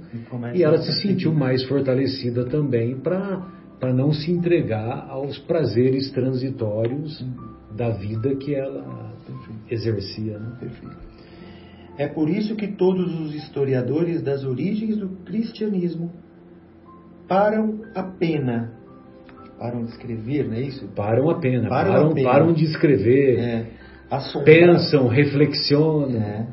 e, 0.53 0.59
e 0.59 0.63
ela 0.63 0.77
se 0.77 0.93
sentiu 1.01 1.33
mais 1.33 1.63
fortalecida 1.65 2.45
também 2.45 2.97
para 2.97 3.53
para 3.77 3.93
não 3.93 4.13
se 4.13 4.31
entregar 4.31 5.07
aos 5.09 5.37
prazeres 5.39 6.09
transitórios 6.11 7.21
hum. 7.21 7.75
da 7.75 7.89
vida 7.89 8.33
que 8.35 8.55
ela 8.55 9.04
exercia. 9.69 10.39
Né? 10.39 10.57
Perfeito. 10.59 11.15
É 11.97 12.07
por 12.07 12.29
isso 12.29 12.55
que 12.55 12.67
todos 12.67 13.19
os 13.19 13.33
historiadores 13.33 14.21
das 14.21 14.43
origens 14.43 14.97
do 14.97 15.09
cristianismo 15.23 16.11
param 17.27 17.81
a 17.95 18.03
pena. 18.03 18.73
Param 19.57 19.85
de 19.85 19.91
escrever, 19.91 20.45
não 20.47 20.55
é 20.55 20.61
isso? 20.61 20.87
Param 20.89 21.29
a 21.29 21.39
pena. 21.39 21.69
Param, 21.69 21.93
param, 21.93 22.13
pena. 22.13 22.29
param 22.29 22.53
de 22.53 22.65
escrever. 22.65 23.39
É. 23.39 23.65
Pensam, 24.43 25.07
reflexionam. 25.07 26.21
É. 26.21 26.47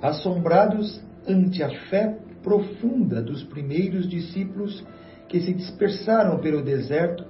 Assombrados 0.00 1.02
ante 1.26 1.62
a 1.62 1.70
fé 1.88 2.16
profunda 2.42 3.20
dos 3.20 3.42
primeiros 3.42 4.08
discípulos 4.08 4.84
que 5.28 5.40
se 5.40 5.52
dispersaram 5.52 6.38
pelo 6.38 6.62
deserto 6.62 7.24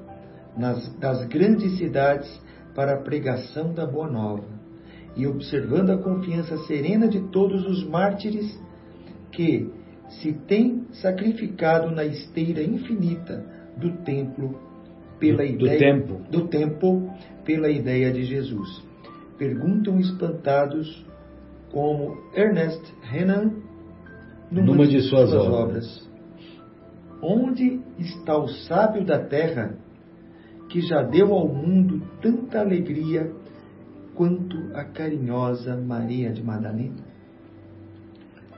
nas, 0.57 0.93
das 0.99 1.25
grandes 1.27 1.79
cidades 1.79 2.29
para 2.75 2.95
a 2.95 3.01
pregação 3.01 3.73
da 3.73 3.87
Boa 3.87 4.11
Nova 4.11 4.54
e 5.17 5.27
observando 5.27 5.91
a 5.91 5.99
confiança 5.99 6.57
serena 6.67 7.09
de 7.09 7.21
todos 7.29 7.67
os 7.67 7.85
mártires 7.87 8.59
que 9.31 9.71
se 10.09 10.33
têm 10.33 10.87
sacrificado 10.93 11.91
na 11.91 12.05
esteira 12.05 12.62
infinita 12.62 13.45
do 13.77 13.93
templo 14.05 14.59
pela 15.19 15.45
do, 15.45 15.45
ideia 15.45 15.79
do 15.79 15.79
tempo. 15.79 16.21
do 16.31 16.49
tempo 16.49 17.11
pela 17.45 17.71
ideia 17.71 18.12
de 18.12 18.25
Jesus. 18.25 18.85
Perguntam 19.39 19.99
espantados 19.99 21.05
como 21.73 22.17
Ernest 22.35 22.83
Renan 23.03 23.53
numa, 24.51 24.67
numa 24.67 24.87
de, 24.87 24.97
de 24.97 25.03
suas, 25.09 25.31
suas 25.31 25.47
obras. 25.47 25.55
obras. 25.55 26.11
Onde 27.23 27.81
está 27.99 28.37
o 28.37 28.49
sábio 28.49 29.05
da 29.05 29.19
terra 29.19 29.77
que 30.69 30.81
já 30.81 31.03
deu 31.03 31.33
ao 31.33 31.49
mundo 31.49 32.03
tanta 32.21 32.61
alegria 32.61 33.33
quanto 34.15 34.75
a 34.75 34.85
carinhosa 34.85 35.77
Maria 35.77 36.33
de 36.33 36.43
Madalena? 36.43 37.03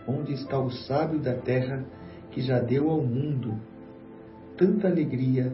Onde 0.07 0.34
está 0.34 0.59
o 0.59 0.70
sábio 0.70 1.18
da 1.18 1.34
terra 1.34 1.84
que 2.30 2.40
já 2.40 2.61
deu 2.61 2.90
ao 2.90 3.02
mundo 3.02 3.59
tanta 4.57 4.88
alegria 4.88 5.52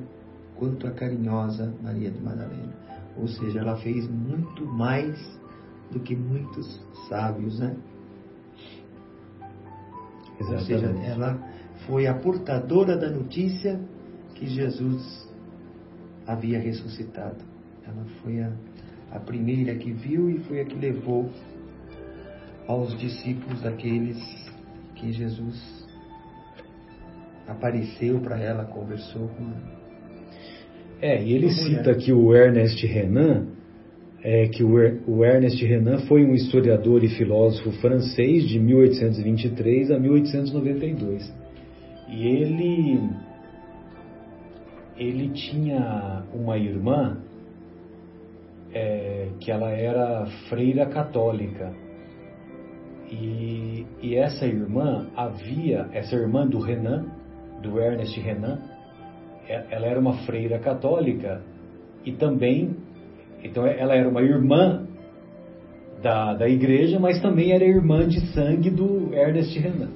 quanto 0.56 0.86
a 0.86 0.90
carinhosa 0.90 1.72
Maria 1.82 2.10
de 2.10 2.20
Madalena? 2.20 2.72
Ou 3.16 3.28
seja, 3.28 3.60
ela 3.60 3.76
fez 3.76 4.08
muito 4.08 4.66
mais 4.66 5.18
do 5.90 6.00
que 6.00 6.16
muitos 6.16 6.80
sábios, 7.08 7.58
né? 7.58 7.76
Exatamente. 10.40 10.72
Ou 10.74 10.80
seja, 10.80 10.86
ela 11.04 11.52
foi 11.86 12.06
a 12.06 12.14
portadora 12.14 12.96
da 12.96 13.10
notícia 13.10 13.80
que 14.34 14.46
Jesus 14.46 15.28
havia 16.26 16.58
ressuscitado. 16.58 17.44
Ela 17.86 18.04
foi 18.22 18.40
a, 18.40 18.52
a 19.14 19.18
primeira 19.20 19.74
que 19.74 19.92
viu 19.92 20.30
e 20.30 20.38
foi 20.40 20.60
a 20.60 20.64
que 20.64 20.74
levou 20.74 21.30
aos 22.66 22.98
discípulos 22.98 23.60
daqueles 23.60 24.18
que 24.94 25.12
Jesus 25.12 25.82
apareceu 27.46 28.20
para 28.20 28.38
ela, 28.38 28.64
conversou 28.64 29.28
com 29.28 29.44
ela. 29.44 29.82
É, 31.00 31.22
e 31.22 31.32
ele 31.32 31.50
cita 31.50 31.90
aqui 31.90 32.12
o 32.12 32.34
Ernest 32.34 32.86
Renan, 32.86 33.48
é, 34.22 34.46
que 34.46 34.62
o, 34.62 34.74
o 35.06 35.24
Ernest 35.24 35.62
Renan 35.64 35.98
foi 36.06 36.24
um 36.24 36.32
historiador 36.32 37.02
e 37.02 37.08
filósofo 37.08 37.72
francês 37.80 38.46
de 38.48 38.58
1823 38.60 39.90
a 39.90 39.98
1892. 39.98 41.34
E 42.08 42.26
ele 42.26 43.00
ele 44.96 45.30
tinha 45.30 46.22
uma 46.32 46.56
irmã 46.56 47.18
é, 48.74 49.28
que 49.40 49.50
ela 49.50 49.70
era 49.70 50.26
freira 50.48 50.86
católica. 50.86 51.72
E, 53.10 53.86
e, 54.00 54.16
essa 54.16 54.46
irmã 54.46 55.08
havia, 55.14 55.88
essa 55.92 56.16
irmã 56.16 56.46
do 56.46 56.58
Renan, 56.58 57.06
do 57.62 57.78
Ernest 57.78 58.18
Renan, 58.18 58.58
é, 59.46 59.66
ela 59.70 59.86
era 59.86 60.00
uma 60.00 60.14
freira 60.24 60.58
católica 60.58 61.42
e 62.04 62.12
também, 62.12 62.74
então 63.44 63.66
ela 63.66 63.94
era 63.94 64.08
uma 64.08 64.22
irmã 64.22 64.86
da, 66.02 66.34
da 66.34 66.48
igreja, 66.48 66.98
mas 66.98 67.20
também 67.20 67.52
era 67.52 67.64
irmã 67.64 68.08
de 68.08 68.20
sangue 68.32 68.70
do 68.70 69.14
Ernest 69.14 69.58
Renan. 69.58 69.90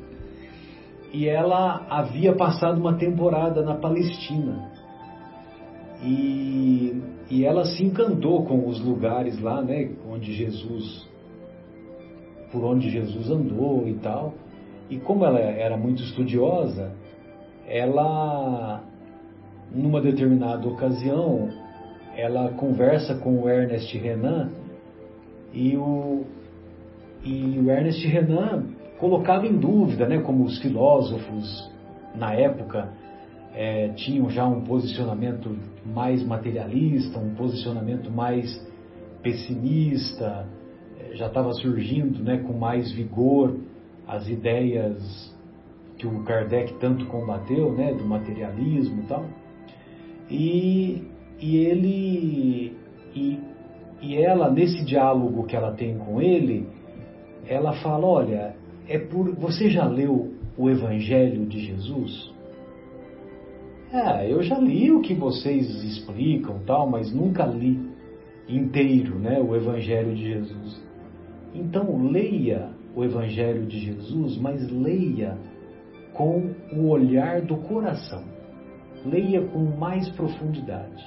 E 1.13 1.27
ela 1.29 1.87
havia 1.89 2.35
passado 2.35 2.79
uma 2.79 2.95
temporada 2.95 3.63
na 3.63 3.75
Palestina. 3.75 4.71
E, 6.03 7.03
e 7.31 7.45
ela 7.45 7.65
se 7.65 7.83
encantou 7.85 8.45
com 8.45 8.69
os 8.69 8.81
lugares 8.81 9.41
lá, 9.41 9.63
né, 9.63 9.91
onde 10.11 10.33
Jesus, 10.33 11.09
por 12.53 12.65
onde 12.65 12.91
Jesus 12.91 13.31
andou 13.31 13.89
e 13.89 13.95
tal. 13.95 14.35
E 14.89 14.99
como 14.99 15.25
ela 15.25 15.41
era 15.41 15.77
muito 15.77 16.03
estudiosa, 16.03 16.93
ela, 17.67 18.85
numa 19.75 20.01
determinada 20.01 20.69
ocasião, 20.69 21.49
ela 22.17 22.51
conversa 22.51 23.15
com 23.17 23.43
o 23.43 23.49
Ernest 23.49 23.97
Renan 23.99 24.51
e 25.53 25.77
o, 25.77 26.25
e 27.25 27.59
o 27.59 27.71
Ernest 27.71 28.07
Renan 28.07 28.65
colocava 28.99 29.47
em 29.47 29.57
dúvida, 29.57 30.07
né, 30.07 30.19
como 30.19 30.45
os 30.45 30.59
filósofos 30.61 31.71
na 32.15 32.33
época 32.33 32.93
é, 33.55 33.89
tinham 33.89 34.31
já 34.31 34.47
um 34.47 34.63
posicionamento 34.63 35.57
mais 35.87 36.23
materialista, 36.25 37.19
um 37.19 37.35
posicionamento 37.35 38.11
mais 38.11 38.65
pessimista, 39.23 40.47
é, 40.99 41.17
já 41.17 41.27
estava 41.27 41.53
surgindo 41.53 42.23
né, 42.23 42.39
com 42.39 42.53
mais 42.53 42.93
vigor 42.93 43.57
as 44.07 44.29
ideias 44.29 45.35
que 45.99 46.07
o 46.07 46.23
Kardec 46.25 46.75
tanto 46.75 47.07
combateu, 47.07 47.73
né, 47.73 47.93
do 47.95 48.05
materialismo 48.05 49.03
e 49.03 49.07
tal. 49.07 49.25
E, 50.31 51.03
e 51.41 51.57
ele 51.57 52.77
e, 53.15 53.39
e 54.03 54.17
ela 54.17 54.51
nesse 54.51 54.85
diálogo 54.85 55.45
que 55.45 55.57
ela 55.57 55.73
tem 55.73 55.97
com 55.99 56.21
ele, 56.21 56.69
ela 57.49 57.73
fala, 57.75 58.07
olha, 58.07 58.57
é 58.89 58.99
por 58.99 59.35
você 59.35 59.71
já 59.71 59.87
leu 59.87 60.35
o 60.57 60.71
Evangelho 60.71 61.47
de 61.47 61.61
Jesus? 61.61 62.35
É, 63.97 64.31
eu 64.31 64.43
já 64.43 64.59
li 64.59 64.93
o 64.93 65.01
que 65.01 65.15
vocês 65.15 65.83
explicam 65.83 66.59
tal, 66.67 66.87
mas 66.87 67.11
nunca 67.11 67.47
li 67.47 67.81
inteiro, 68.47 69.19
né, 69.19 69.41
o 69.41 69.57
Evangelho 69.57 70.15
de 70.15 70.23
Jesus. 70.23 70.85
Então 71.55 72.07
leia 72.07 72.69
o 72.95 73.03
Evangelho 73.03 73.65
de 73.65 73.79
Jesus, 73.79 74.37
mas 74.37 74.71
leia 74.71 75.39
com 76.13 76.51
o 76.75 76.91
olhar 76.91 77.41
do 77.41 77.57
coração. 77.57 78.23
Leia 79.03 79.41
com 79.41 79.61
mais 79.61 80.07
profundidade. 80.11 81.03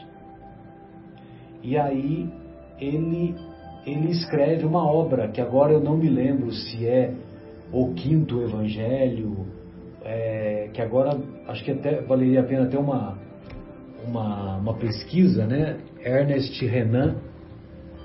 E 1.61 1.77
aí 1.77 2.27
ele 2.79 3.35
ele 3.85 4.09
escreve 4.09 4.65
uma 4.65 4.83
obra 4.83 5.27
que 5.27 5.39
agora 5.39 5.73
eu 5.73 5.79
não 5.79 5.95
me 5.95 6.09
lembro 6.09 6.51
se 6.51 6.87
é 6.87 7.13
o 7.71 7.93
quinto 7.93 8.41
Evangelho, 8.41 9.45
é, 10.03 10.69
que 10.73 10.81
agora 10.81 11.17
acho 11.47 11.63
que 11.63 11.71
até 11.71 12.01
valeria 12.01 12.41
a 12.41 12.43
pena 12.43 12.67
ter 12.67 12.77
uma, 12.77 13.17
uma, 14.05 14.57
uma 14.57 14.73
pesquisa, 14.75 15.45
né? 15.45 15.77
Ernest 16.03 16.65
Renan, 16.65 17.17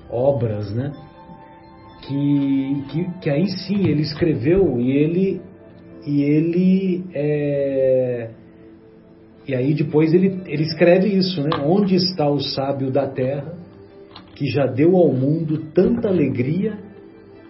obras, 0.09 0.73
né? 0.73 0.91
Que, 2.01 2.83
que, 2.89 3.19
que 3.21 3.29
aí 3.29 3.47
sim 3.47 3.87
ele 3.87 4.01
escreveu 4.01 4.79
e 4.79 4.91
ele 4.91 5.41
e 6.05 6.21
ele 6.21 7.03
é, 7.13 8.29
e 9.47 9.55
aí 9.55 9.73
depois 9.73 10.13
ele, 10.13 10.41
ele 10.45 10.63
escreve 10.63 11.07
isso, 11.07 11.41
né? 11.41 11.49
Onde 11.63 11.95
está 11.95 12.29
o 12.29 12.39
sábio 12.39 12.91
da 12.91 13.07
terra 13.07 13.55
que 14.35 14.47
já 14.47 14.65
deu 14.65 14.95
ao 14.95 15.13
mundo 15.13 15.71
tanta 15.73 16.09
alegria 16.09 16.77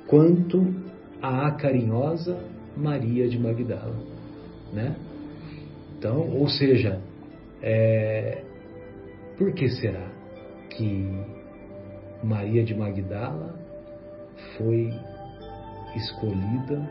quanto 0.08 0.74
a 1.22 1.52
carinhosa 1.52 2.38
Maria 2.78 3.28
de 3.28 3.39
Magdala, 3.39 3.96
né? 4.74 4.95
Então, 5.97 6.30
ou 6.30 6.47
seja, 6.47 7.01
é, 7.61 8.43
por 9.38 9.53
que 9.53 9.70
será 9.70 10.07
que 10.70 11.09
Maria 12.24 12.63
de 12.63 12.76
Magdala 12.76 13.57
foi 14.57 14.93
escolhida 15.95 16.89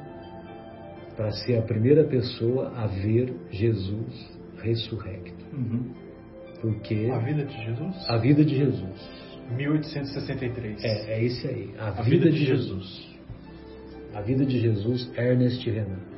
para 1.16 1.30
ser 1.30 1.58
a 1.58 1.62
primeira 1.62 2.04
pessoa 2.04 2.72
a 2.76 2.86
ver 2.86 3.34
Jesus 3.50 4.38
ressurrecto? 4.62 5.44
Uhum. 5.52 5.90
Porque 6.60 7.10
a 7.12 7.18
vida 7.18 7.44
de 7.44 7.64
Jesus? 7.64 8.10
A 8.10 8.16
vida 8.16 8.44
de 8.44 8.56
Jesus. 8.56 9.24
1863. 9.50 10.82
É, 10.82 11.12
é 11.12 11.24
esse 11.24 11.46
aí. 11.46 11.74
A, 11.78 11.88
a 11.88 12.02
vida, 12.02 12.10
vida, 12.10 12.30
de, 12.30 12.38
de 12.38 12.44
Jesus. 12.46 12.86
Jesus. 12.86 13.14
A 14.14 14.20
vida 14.20 14.46
de 14.46 14.60
Jesus, 14.60 15.10
Ernest 15.16 15.68
Renan. 15.68 16.13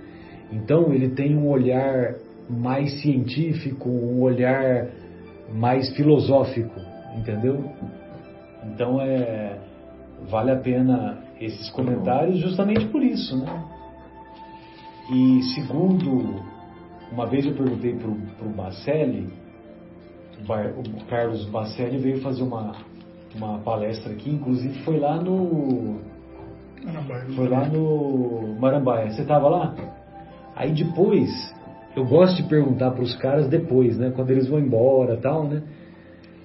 Então 0.53 0.93
ele 0.93 1.11
tem 1.11 1.37
um 1.37 1.49
olhar 1.49 2.15
mais 2.49 3.01
científico, 3.01 3.89
um 3.89 4.21
olhar 4.23 4.89
mais 5.53 5.95
filosófico, 5.97 6.81
entendeu? 7.17 7.65
Então 8.65 9.01
é 9.01 9.59
vale 10.29 10.51
a 10.51 10.57
pena 10.57 11.19
esses 11.41 11.69
comentários 11.71 12.39
justamente 12.39 12.87
por 12.87 13.03
isso, 13.03 13.37
né? 13.37 13.65
E 15.11 15.43
segundo, 15.55 16.43
uma 17.13 17.27
vez 17.27 17.47
eu 17.47 17.55
perguntei 17.55 17.95
para 17.95 18.09
o 18.09 18.51
Bacelli, 18.51 19.29
o 20.43 21.05
Carlos 21.07 21.45
Bacelli 21.47 21.99
veio 21.99 22.21
fazer 22.21 22.43
uma, 22.43 22.73
uma 23.35 23.59
palestra 23.59 24.13
aqui, 24.13 24.31
inclusive 24.31 24.83
foi 24.83 24.99
lá 24.99 25.17
no. 25.17 26.01
Foi 27.35 27.49
lá 27.49 27.67
no 27.69 28.57
Marambaia. 28.59 29.11
Você 29.11 29.23
estava 29.23 29.49
lá? 29.49 29.75
Aí 30.57 30.73
depois, 30.73 31.31
eu 31.95 32.07
gosto 32.07 32.43
de 32.43 32.49
perguntar 32.49 32.91
para 32.93 33.03
os 33.03 33.15
caras 33.17 33.47
depois, 33.47 33.99
né? 33.99 34.11
Quando 34.17 34.31
eles 34.31 34.49
vão 34.49 34.59
embora 34.59 35.19
tal, 35.19 35.47
né? 35.47 35.63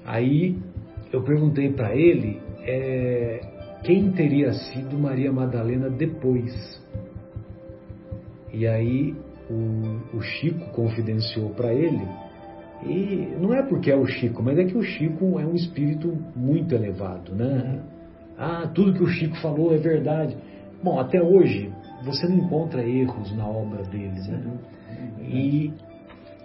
Aí 0.05 0.57
eu 1.13 1.23
perguntei 1.23 1.71
para 1.71 1.95
ele 1.95 2.41
é, 2.63 3.39
quem 3.83 4.11
teria 4.11 4.51
sido 4.51 4.99
Maria 4.99 5.31
Madalena 5.31 5.89
depois. 5.89 6.81
E 8.53 8.67
aí 8.67 9.15
o, 9.49 10.17
o 10.17 10.21
Chico 10.21 10.71
confidenciou 10.71 11.51
para 11.51 11.73
ele, 11.73 12.05
e 12.83 13.33
não 13.39 13.53
é 13.53 13.61
porque 13.61 13.91
é 13.91 13.95
o 13.95 14.05
Chico, 14.05 14.43
mas 14.43 14.57
é 14.57 14.65
que 14.65 14.77
o 14.77 14.83
Chico 14.83 15.39
é 15.39 15.45
um 15.45 15.55
espírito 15.55 16.17
muito 16.35 16.75
elevado, 16.75 17.33
né? 17.33 17.81
Ah, 18.37 18.69
tudo 18.73 18.93
que 18.93 19.03
o 19.03 19.07
Chico 19.07 19.37
falou 19.37 19.73
é 19.73 19.77
verdade. 19.77 20.35
Bom, 20.83 20.99
até 20.99 21.21
hoje 21.21 21.71
você 22.03 22.27
não 22.27 22.37
encontra 22.37 22.83
erros 22.87 23.35
na 23.35 23.47
obra 23.47 23.83
dele, 23.83 24.19
né? 24.27 24.57
E, 25.21 25.73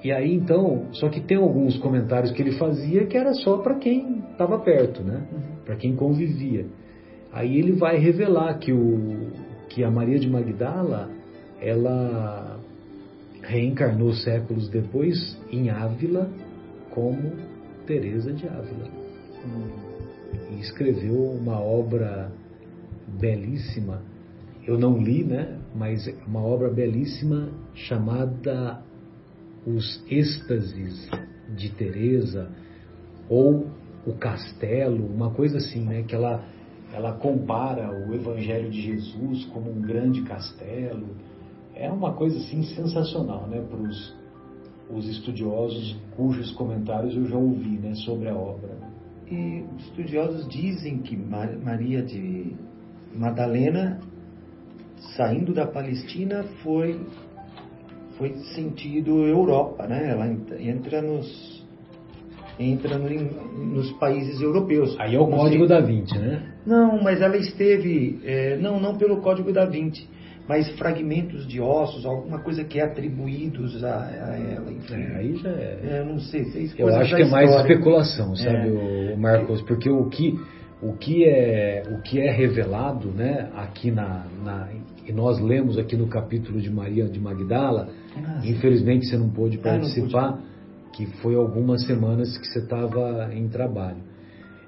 e 0.04 0.12
aí 0.12 0.32
então, 0.34 0.86
só 0.92 1.08
que 1.08 1.20
tem 1.20 1.36
alguns 1.36 1.76
comentários 1.78 2.32
que 2.32 2.42
ele 2.42 2.52
fazia 2.58 3.06
que 3.06 3.16
era 3.16 3.32
só 3.34 3.58
para 3.58 3.76
quem 3.76 4.20
estava 4.30 4.58
perto, 4.58 5.02
né? 5.02 5.26
Para 5.64 5.76
quem 5.76 5.96
convivia. 5.96 6.66
Aí 7.32 7.58
ele 7.58 7.72
vai 7.72 7.98
revelar 7.98 8.58
que, 8.58 8.72
o, 8.72 9.30
que 9.68 9.84
a 9.84 9.90
Maria 9.90 10.18
de 10.18 10.28
Magdala 10.28 11.10
ela 11.60 12.60
reencarnou 13.42 14.12
séculos 14.12 14.68
depois 14.68 15.38
em 15.50 15.70
Ávila 15.70 16.30
como 16.90 17.32
Teresa 17.86 18.32
de 18.32 18.48
Ávila. 18.48 18.88
E 20.50 20.60
escreveu 20.60 21.14
uma 21.14 21.60
obra 21.60 22.32
belíssima. 23.20 24.02
Eu 24.66 24.78
não 24.78 24.98
li, 24.98 25.22
né? 25.22 25.58
Mas 25.74 26.06
uma 26.26 26.42
obra 26.42 26.68
belíssima 26.68 27.50
chamada 27.74 28.82
os 29.64 30.04
êxtases 30.10 31.08
de 31.56 31.70
Teresa 31.70 32.50
ou 33.28 33.66
o 34.06 34.12
castelo, 34.14 35.06
uma 35.06 35.30
coisa 35.30 35.58
assim, 35.58 35.84
né? 35.84 36.02
Que 36.02 36.14
ela, 36.14 36.44
ela 36.92 37.12
compara 37.12 37.90
o 37.90 38.14
Evangelho 38.14 38.70
de 38.70 38.80
Jesus 38.80 39.44
como 39.46 39.70
um 39.70 39.80
grande 39.80 40.22
castelo. 40.22 41.08
É 41.74 41.90
uma 41.90 42.12
coisa 42.12 42.36
assim 42.38 42.62
sensacional, 42.62 43.46
né? 43.46 43.60
Para 43.60 44.96
os 44.96 45.08
estudiosos 45.08 45.96
cujos 46.16 46.50
comentários 46.52 47.16
eu 47.16 47.26
já 47.26 47.36
ouvi, 47.36 47.78
né? 47.78 47.94
Sobre 47.94 48.28
a 48.28 48.34
obra. 48.34 48.76
E 49.28 49.64
os 49.76 49.84
estudiosos 49.86 50.48
dizem 50.48 50.98
que 50.98 51.16
Maria 51.16 52.02
de 52.02 52.54
Madalena, 53.12 54.00
saindo 55.16 55.52
da 55.52 55.66
Palestina, 55.66 56.44
foi 56.62 57.00
foi 58.18 58.32
sentido 58.54 59.24
Europa, 59.26 59.86
né? 59.86 60.10
Ela 60.10 60.26
entra 60.60 61.02
nos 61.02 61.56
entra 62.58 62.96
no, 62.96 63.08
nos 63.74 63.92
países 63.92 64.40
europeus. 64.40 64.96
Aí 64.98 65.14
é 65.14 65.20
o 65.20 65.26
Código 65.26 65.66
da 65.66 65.80
Vinci, 65.80 66.18
né? 66.18 66.42
Não, 66.64 67.02
mas 67.02 67.20
ela 67.20 67.36
esteve 67.36 68.18
é, 68.24 68.56
não 68.56 68.80
não 68.80 68.96
pelo 68.96 69.20
Código 69.20 69.52
da 69.52 69.66
Vinci, 69.66 70.08
mas 70.48 70.68
fragmentos 70.78 71.46
de 71.46 71.60
ossos, 71.60 72.06
alguma 72.06 72.38
coisa 72.38 72.64
que 72.64 72.80
é 72.80 72.84
atribuídos 72.84 73.84
a, 73.84 74.06
a 74.06 74.36
ela. 74.36 74.72
Enfim. 74.72 74.94
É, 74.94 75.16
aí 75.16 75.36
já 75.36 75.50
é. 75.50 75.78
é 75.82 76.04
não 76.04 76.18
sei, 76.18 76.44
sei 76.46 76.70
Eu 76.78 76.88
acho 76.88 77.14
que 77.14 77.22
é 77.22 77.28
mais 77.28 77.50
especulação, 77.54 78.34
sabe, 78.34 78.68
é. 78.68 79.14
o 79.14 79.18
Marcos, 79.18 79.60
porque 79.62 79.90
o 79.90 80.08
que 80.08 80.38
o 80.82 80.92
que 80.92 81.24
é 81.24 81.82
o 81.90 82.02
que 82.02 82.20
é 82.20 82.30
revelado, 82.30 83.08
né, 83.10 83.50
aqui 83.54 83.90
na, 83.90 84.26
na 84.44 84.68
e 85.06 85.12
nós 85.12 85.40
lemos 85.40 85.78
aqui 85.78 85.96
no 85.96 86.08
capítulo 86.08 86.60
de 86.60 86.68
Maria 86.68 87.08
de 87.08 87.20
Magdala, 87.20 87.88
ah, 88.16 88.40
infelizmente 88.44 89.06
você 89.06 89.16
não 89.16 89.30
pôde 89.30 89.56
participar, 89.58 90.30
ah, 90.30 90.38
que 90.92 91.06
foi 91.22 91.36
algumas 91.36 91.86
semanas 91.86 92.36
que 92.36 92.46
você 92.46 92.58
estava 92.58 93.32
em 93.32 93.48
trabalho. 93.48 94.02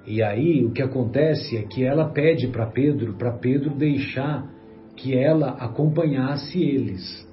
E 0.07 0.23
aí 0.23 0.65
o 0.65 0.71
que 0.71 0.81
acontece 0.81 1.57
é 1.57 1.63
que 1.63 1.85
ela 1.85 2.09
pede 2.09 2.47
para 2.49 2.67
Pedro, 2.67 3.15
para 3.15 3.33
Pedro 3.33 3.75
deixar 3.75 4.49
que 4.97 5.17
ela 5.17 5.51
acompanhasse 5.51 6.63
eles, 6.63 7.29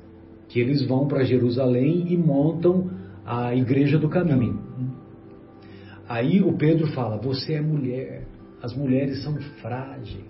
que 0.49 0.59
eles 0.59 0.85
vão 0.85 1.07
para 1.07 1.23
Jerusalém 1.23 2.11
e 2.11 2.17
montam 2.17 2.89
a 3.25 3.55
igreja 3.55 3.97
do 3.97 4.09
caminho. 4.09 4.59
Aí 6.07 6.41
o 6.41 6.53
Pedro 6.53 6.87
fala: 6.87 7.17
Você 7.17 7.53
é 7.53 7.61
mulher, 7.61 8.23
as 8.65 8.75
mulheres 8.75 9.21
são 9.21 9.35
frágeis. 9.61 10.25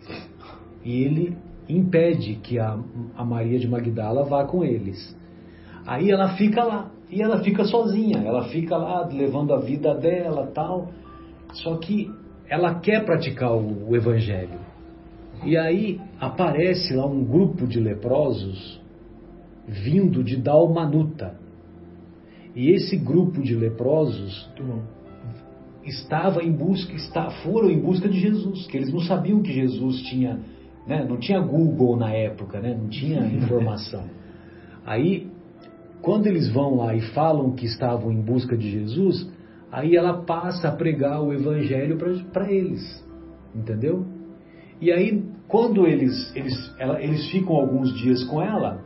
E 0.84 1.04
ele 1.04 1.38
impede 1.70 2.36
que 2.36 2.60
a, 2.60 2.78
a 3.16 3.24
Maria 3.24 3.58
de 3.58 3.66
Magdala 3.66 4.26
vá 4.26 4.44
com 4.44 4.62
eles. 4.62 5.18
Aí 5.88 6.12
ela 6.12 6.36
fica 6.36 6.62
lá, 6.62 6.92
e 7.10 7.22
ela 7.22 7.42
fica 7.42 7.64
sozinha, 7.64 8.18
ela 8.18 8.44
fica 8.50 8.76
lá 8.76 9.08
levando 9.08 9.54
a 9.54 9.60
vida 9.60 9.96
dela 9.96 10.48
tal. 10.54 10.92
Só 11.54 11.78
que 11.78 12.12
ela 12.50 12.76
quer 12.76 13.06
praticar 13.06 13.54
o, 13.54 13.90
o 13.90 13.96
evangelho. 13.96 14.60
E 15.46 15.56
aí 15.56 16.02
aparece 16.20 16.94
lá 16.94 17.06
um 17.06 17.24
grupo 17.24 17.66
de 17.66 17.80
leprosos 17.80 18.82
vindo 19.66 20.22
de 20.22 20.36
Dalmanuta. 20.36 21.40
E 22.54 22.70
esse 22.72 22.98
grupo 22.98 23.42
de 23.42 23.56
leprosos 23.56 24.50
estava 25.86 26.44
em 26.44 26.52
busca, 26.52 26.94
está, 26.94 27.30
foram 27.44 27.70
em 27.70 27.80
busca 27.80 28.10
de 28.10 28.20
Jesus, 28.20 28.66
que 28.68 28.78
eles 28.78 28.92
não 28.92 29.02
sabiam 29.02 29.42
que 29.42 29.54
Jesus 29.54 30.02
tinha, 30.04 30.40
né, 30.88 31.06
não 31.08 31.18
tinha 31.18 31.40
Google 31.40 31.96
na 31.96 32.12
época, 32.12 32.60
né, 32.60 32.76
não 32.76 32.90
tinha 32.90 33.22
informação. 33.30 34.04
Aí, 34.86 35.28
quando 36.02 36.28
eles 36.28 36.50
vão 36.50 36.76
lá 36.76 36.96
e 36.96 37.02
falam 37.14 37.52
que 37.52 37.66
estavam 37.66 38.12
em 38.12 38.22
busca 38.22 38.58
de 38.58 38.70
Jesus, 38.70 39.30
aí 39.72 39.96
ela 39.96 40.24
passa 40.24 40.70
a 40.70 40.72
pregar 40.72 41.22
o 41.22 41.34
evangelho 41.34 41.98
para 42.32 42.52
eles, 42.52 43.04
entendeu? 43.54 44.06
E 44.82 44.92
aí, 44.92 45.24
quando 45.48 45.88
eles, 45.88 46.36
eles, 46.36 46.76
ela, 46.80 47.02
eles 47.02 47.30
ficam 47.30 47.56
alguns 47.56 47.94
dias 47.98 48.24
com 48.24 48.42
ela, 48.42 48.84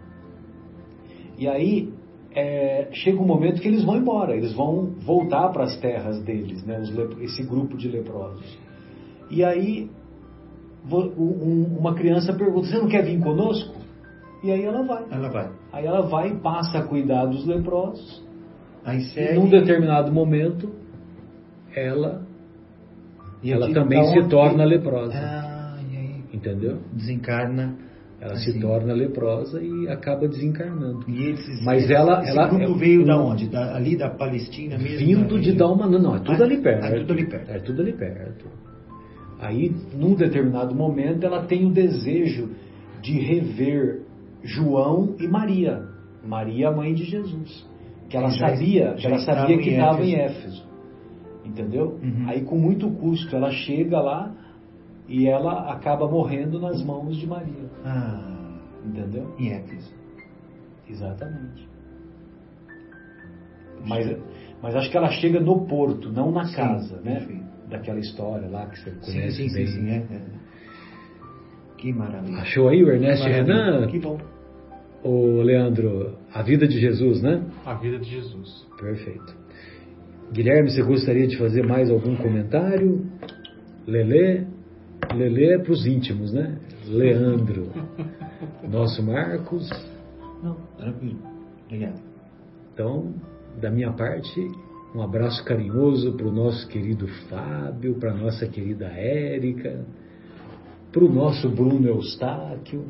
e 1.38 1.48
aí 1.48 1.94
é, 2.40 2.88
chega 2.94 3.22
um 3.22 3.26
momento 3.26 3.62
que 3.62 3.68
eles 3.68 3.84
vão 3.84 3.98
embora, 3.98 4.36
eles 4.36 4.54
vão 4.54 4.94
voltar 5.06 5.50
para 5.50 5.64
as 5.64 5.78
terras 5.78 6.22
deles, 6.24 6.64
né, 6.66 6.82
esse 7.22 7.44
grupo 7.44 7.78
de 7.78 7.90
leprosos. 7.90 8.58
E 9.30 9.44
aí 9.44 9.90
um, 10.92 11.78
uma 11.78 11.94
criança 11.94 12.34
pergunta: 12.34 12.68
Você 12.68 12.78
não 12.78 12.88
quer 12.88 13.04
vir 13.04 13.20
conosco? 13.20 13.76
E 14.44 14.52
aí 14.52 14.64
ela 14.64 14.84
vai. 14.84 15.06
Ela 15.12 15.30
vai. 15.30 15.52
Aí 15.74 15.86
ela 15.86 16.02
vai 16.02 16.30
e 16.30 16.36
passa 16.38 16.80
a 16.80 16.84
cuidar 16.84 17.26
dos 17.26 17.46
leprosos. 17.46 18.24
Aí 18.86 19.02
segue... 19.02 19.34
E 19.34 19.36
num 19.36 19.50
determinado 19.50 20.12
momento, 20.12 20.74
ela, 21.76 22.26
e 23.44 23.52
ela 23.52 23.72
também 23.74 24.02
se 24.06 24.30
torna 24.30 24.64
leprosa. 24.64 25.14
Ah, 25.14 25.78
Entendeu? 26.32 26.80
Desencarna 26.94 27.76
ela 28.22 28.34
assim. 28.34 28.52
se 28.52 28.60
torna 28.60 28.94
leprosa 28.94 29.62
e 29.62 29.88
acaba 29.88 30.28
desencarnando. 30.28 31.06
E 31.08 31.30
esses, 31.30 31.64
Mas 31.64 31.90
ela, 31.90 32.22
esse 32.22 32.32
ela 32.32 32.48
grupo 32.48 32.76
é, 32.76 32.78
veio 32.78 33.06
da 33.06 33.18
onde? 33.18 33.48
Da, 33.48 33.76
ali 33.76 33.96
da 33.96 34.10
Palestina 34.10 34.78
mesmo? 34.78 34.98
Vindo 34.98 35.40
de 35.40 35.54
Dalma, 35.54 35.88
não, 35.88 36.00
não, 36.00 36.16
é 36.16 36.20
tudo 36.20 36.44
ah, 36.44 36.46
ali 36.46 36.58
perto. 36.58 36.86
É 36.86 37.00
tudo 37.00 37.14
ali 37.14 37.26
perto. 37.26 37.50
É 37.50 37.60
tudo 37.60 37.82
ali 37.82 37.94
perto. 37.94 38.46
Aí, 39.40 39.74
num 39.94 40.16
determinado 40.16 40.76
momento, 40.76 41.26
ela 41.26 41.46
tem 41.46 41.66
o 41.66 41.72
desejo 41.72 42.50
de 43.02 43.18
rever 43.20 44.02
João 44.44 45.16
e 45.18 45.28
Maria. 45.28 45.82
Maria, 46.26 46.72
mãe 46.72 46.94
de 46.94 47.06
Jesus. 47.06 47.66
Que 48.10 48.18
ela 48.18 48.30
já, 48.30 48.50
sabia, 48.50 48.98
já 48.98 49.10
ela 49.10 49.20
sabia 49.20 49.58
que 49.58 49.70
estava 49.70 50.04
em 50.04 50.16
Éfeso. 50.16 50.68
Entendeu? 51.46 52.00
Uhum. 52.04 52.26
Aí, 52.28 52.42
com 52.42 52.58
muito 52.58 52.90
custo, 52.92 53.34
ela 53.34 53.50
chega 53.50 54.02
lá 54.02 54.36
e 55.10 55.28
ela 55.28 55.74
acaba 55.74 56.08
morrendo 56.08 56.60
nas 56.60 56.84
mãos 56.84 57.18
de 57.18 57.26
Maria. 57.26 57.70
Ah, 57.84 58.60
entendeu? 58.86 59.34
Em 59.40 59.52
Éfeso. 59.52 59.92
Exatamente. 60.88 61.68
Mas, 63.86 64.18
mas 64.62 64.76
acho 64.76 64.92
que 64.92 64.98
ela 64.98 65.10
chega 65.10 65.40
no 65.40 65.66
porto, 65.66 66.12
não 66.12 66.32
na 66.32 66.46
sim, 66.46 66.56
casa, 66.56 67.02
né? 67.02 67.22
Enfim. 67.24 67.44
Daquela 67.70 68.00
história 68.00 68.48
lá 68.50 68.68
que 68.68 68.80
você 68.80 68.92
conhece 68.92 69.38
sim, 69.38 69.50
sim, 69.50 69.56
bem. 69.56 69.68
Sim, 69.68 69.74
sim, 69.74 69.90
é, 69.90 69.98
é. 69.98 70.22
Que 71.78 71.94
maravilha. 71.94 72.42
Achou 72.42 72.68
aí 72.68 72.84
o 72.84 72.90
Ernesto 72.90 73.26
Renan? 73.26 73.88
Que 73.88 74.00
bom. 74.00 74.20
O 75.04 75.42
Leandro, 75.42 76.18
a 76.34 76.44
vida 76.44 76.68
de 76.68 76.80
Jesus, 76.80 77.22
né? 77.22 77.44
A 77.66 77.74
vida 77.76 77.98
de 77.98 78.10
Jesus. 78.10 78.68
Perfeito. 78.80 79.38
Guilherme, 80.32 80.70
você 80.70 80.84
gostaria 80.84 81.26
de 81.26 81.38
fazer 81.38 81.66
mais 81.66 81.90
algum 81.90 82.16
comentário? 82.16 83.06
Lele? 83.88 84.46
Lele 85.16 85.54
é 85.54 85.58
para 85.58 85.72
os 85.72 85.86
íntimos, 85.86 86.32
né? 86.32 86.58
Leandro. 86.88 87.72
Nosso 88.68 89.04
Marcos. 89.04 89.70
Não, 90.44 90.56
tranquilo. 90.78 91.20
Obrigado. 91.66 92.00
Então, 92.74 93.14
da 93.60 93.70
minha 93.70 93.92
parte, 93.92 94.48
um 94.96 95.02
abraço 95.02 95.44
carinhoso 95.44 96.14
para 96.14 96.28
o 96.28 96.32
nosso 96.32 96.68
querido 96.68 97.08
Fábio, 97.30 97.96
para 97.96 98.12
a 98.12 98.16
nossa 98.16 98.48
querida 98.48 98.86
Érica, 98.86 99.86
para 100.92 101.04
o 101.04 101.12
nosso 101.12 101.50
Bruno 101.50 101.88
Eustáquio, 101.88 102.86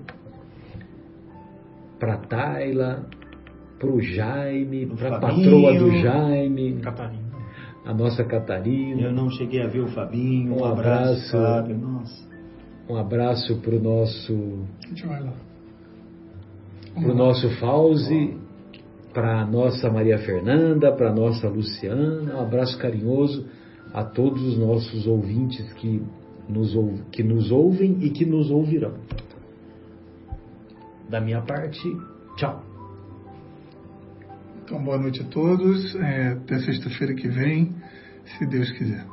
para 1.99 2.13
a 2.13 2.17
Taila, 2.17 3.05
para 3.79 3.89
o 3.89 4.01
Jaime, 4.01 4.85
para 4.85 5.17
a 5.17 5.19
patroa 5.19 5.73
do 5.73 5.91
Jaime. 5.91 6.79
Catarina 6.81 7.28
a 7.85 7.93
nossa 7.93 8.23
Catarina. 8.23 9.01
Eu 9.01 9.11
não 9.11 9.29
cheguei 9.29 9.61
a 9.61 9.67
ver 9.67 9.81
o 9.81 9.87
Fabinho. 9.87 10.53
Um, 10.53 10.61
um 10.61 10.65
abraço, 10.65 11.35
abraço 11.35 11.55
Fábio. 11.55 11.77
Nossa. 11.77 12.29
Um 12.89 12.95
abraço 12.95 13.55
para 13.57 13.75
o 13.75 13.79
nosso. 13.79 14.59
Para 16.95 17.11
o 17.11 17.15
nosso 17.15 17.49
Fauzi, 17.59 18.37
para 19.13 19.41
a 19.41 19.45
nossa 19.45 19.89
Maria 19.89 20.17
Fernanda, 20.17 20.91
para 20.91 21.09
a 21.09 21.13
nossa 21.13 21.47
Luciana. 21.47 22.35
Um 22.35 22.41
abraço 22.41 22.77
carinhoso 22.79 23.45
a 23.93 24.03
todos 24.03 24.41
os 24.43 24.57
nossos 24.57 25.07
ouvintes 25.07 25.71
que 25.73 26.01
nos, 26.47 26.75
que 27.11 27.23
nos 27.23 27.51
ouvem 27.51 27.97
e 28.01 28.09
que 28.09 28.25
nos 28.25 28.49
ouvirão. 28.49 28.93
Da 31.09 31.19
minha 31.21 31.41
parte, 31.41 31.81
tchau. 32.37 32.68
Então, 34.69 34.83
boa 34.83 34.99
noite 34.99 35.19
a 35.19 35.25
todos. 35.25 35.95
É, 35.95 36.33
até 36.33 36.59
sexta-feira 36.59 37.15
que 37.15 37.27
vem, 37.27 37.73
se 38.23 38.45
Deus 38.45 38.69
quiser. 38.73 39.03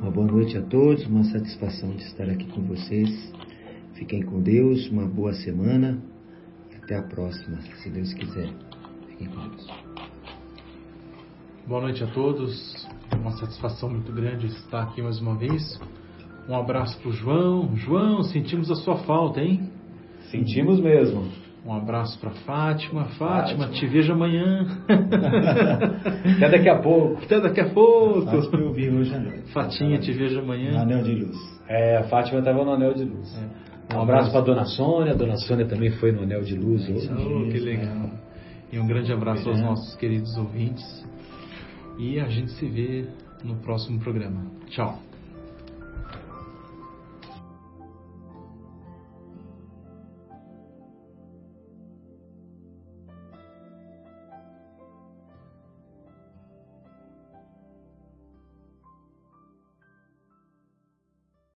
Uma 0.00 0.10
boa 0.10 0.26
noite 0.26 0.58
a 0.58 0.62
todos, 0.62 1.06
uma 1.06 1.22
satisfação 1.22 1.90
de 1.90 2.02
estar 2.02 2.28
aqui 2.28 2.46
com 2.46 2.62
vocês. 2.62 3.32
Fiquem 3.94 4.22
com 4.22 4.42
Deus, 4.42 4.88
uma 4.88 5.06
boa 5.06 5.32
semana 5.34 6.02
até 6.82 6.96
a 6.96 7.02
próxima, 7.04 7.60
se 7.80 7.88
Deus 7.90 8.12
quiser. 8.12 8.52
Fiquem 9.06 9.28
com 9.28 9.48
Deus. 9.48 9.66
Boa 11.64 11.82
noite 11.82 12.02
a 12.02 12.08
todos, 12.08 12.88
uma 13.14 13.30
satisfação 13.38 13.88
muito 13.88 14.12
grande 14.12 14.48
estar 14.48 14.82
aqui 14.82 15.00
mais 15.00 15.20
uma 15.20 15.36
vez. 15.36 15.78
Um 16.48 16.56
abraço 16.56 16.98
para 16.98 17.08
o 17.08 17.12
João. 17.12 17.76
João, 17.76 18.24
sentimos 18.24 18.68
a 18.68 18.74
sua 18.74 18.96
falta, 19.04 19.40
hein? 19.40 19.70
Sentimos 20.28 20.80
mesmo. 20.80 21.39
Um 21.64 21.74
abraço 21.74 22.18
para 22.18 22.30
Fátima. 22.30 23.04
Fátima. 23.04 23.66
Fátima, 23.66 23.68
te 23.68 23.86
vejo 23.86 24.12
amanhã. 24.12 24.66
Até 26.36 26.48
daqui 26.48 26.68
a 26.68 26.78
pouco. 26.78 27.22
Até 27.22 27.40
daqui 27.40 27.60
a 27.60 27.68
pouco. 27.68 28.22
Fátima 28.22 28.60
eu 28.62 28.72
vi 28.72 28.88
hoje 28.88 29.14
à 29.14 29.18
noite. 29.18 29.52
Fatinha, 29.52 29.98
te 29.98 30.12
vejo 30.12 30.40
amanhã. 30.40 30.72
No 30.72 30.78
Anel 30.80 31.02
de 31.02 31.14
Luz. 31.14 31.60
É, 31.68 31.98
a 31.98 32.04
Fátima 32.04 32.38
estava 32.38 32.64
no 32.64 32.72
Anel 32.72 32.94
de 32.94 33.04
Luz. 33.04 33.36
É. 33.36 33.94
Um, 33.94 33.98
um 33.98 34.02
abraço 34.02 34.32
para 34.32 34.40
Dona 34.40 34.64
Sônia. 34.64 35.12
A 35.12 35.16
Dona 35.16 35.36
Sônia 35.36 35.66
também 35.66 35.90
foi 35.90 36.12
no 36.12 36.22
Anel 36.22 36.42
de 36.42 36.56
Luz 36.56 36.88
hoje. 36.88 37.10
Oh, 37.12 37.50
que 37.50 37.58
legal. 37.58 38.10
E 38.72 38.78
um 38.78 38.86
grande 38.86 39.12
abraço 39.12 39.48
aos 39.48 39.60
nossos 39.60 39.94
queridos 39.96 40.36
ouvintes. 40.38 41.06
E 41.98 42.18
a 42.18 42.26
gente 42.26 42.52
se 42.52 42.66
vê 42.66 43.04
no 43.44 43.56
próximo 43.56 43.98
programa. 44.00 44.46
Tchau. 44.68 44.98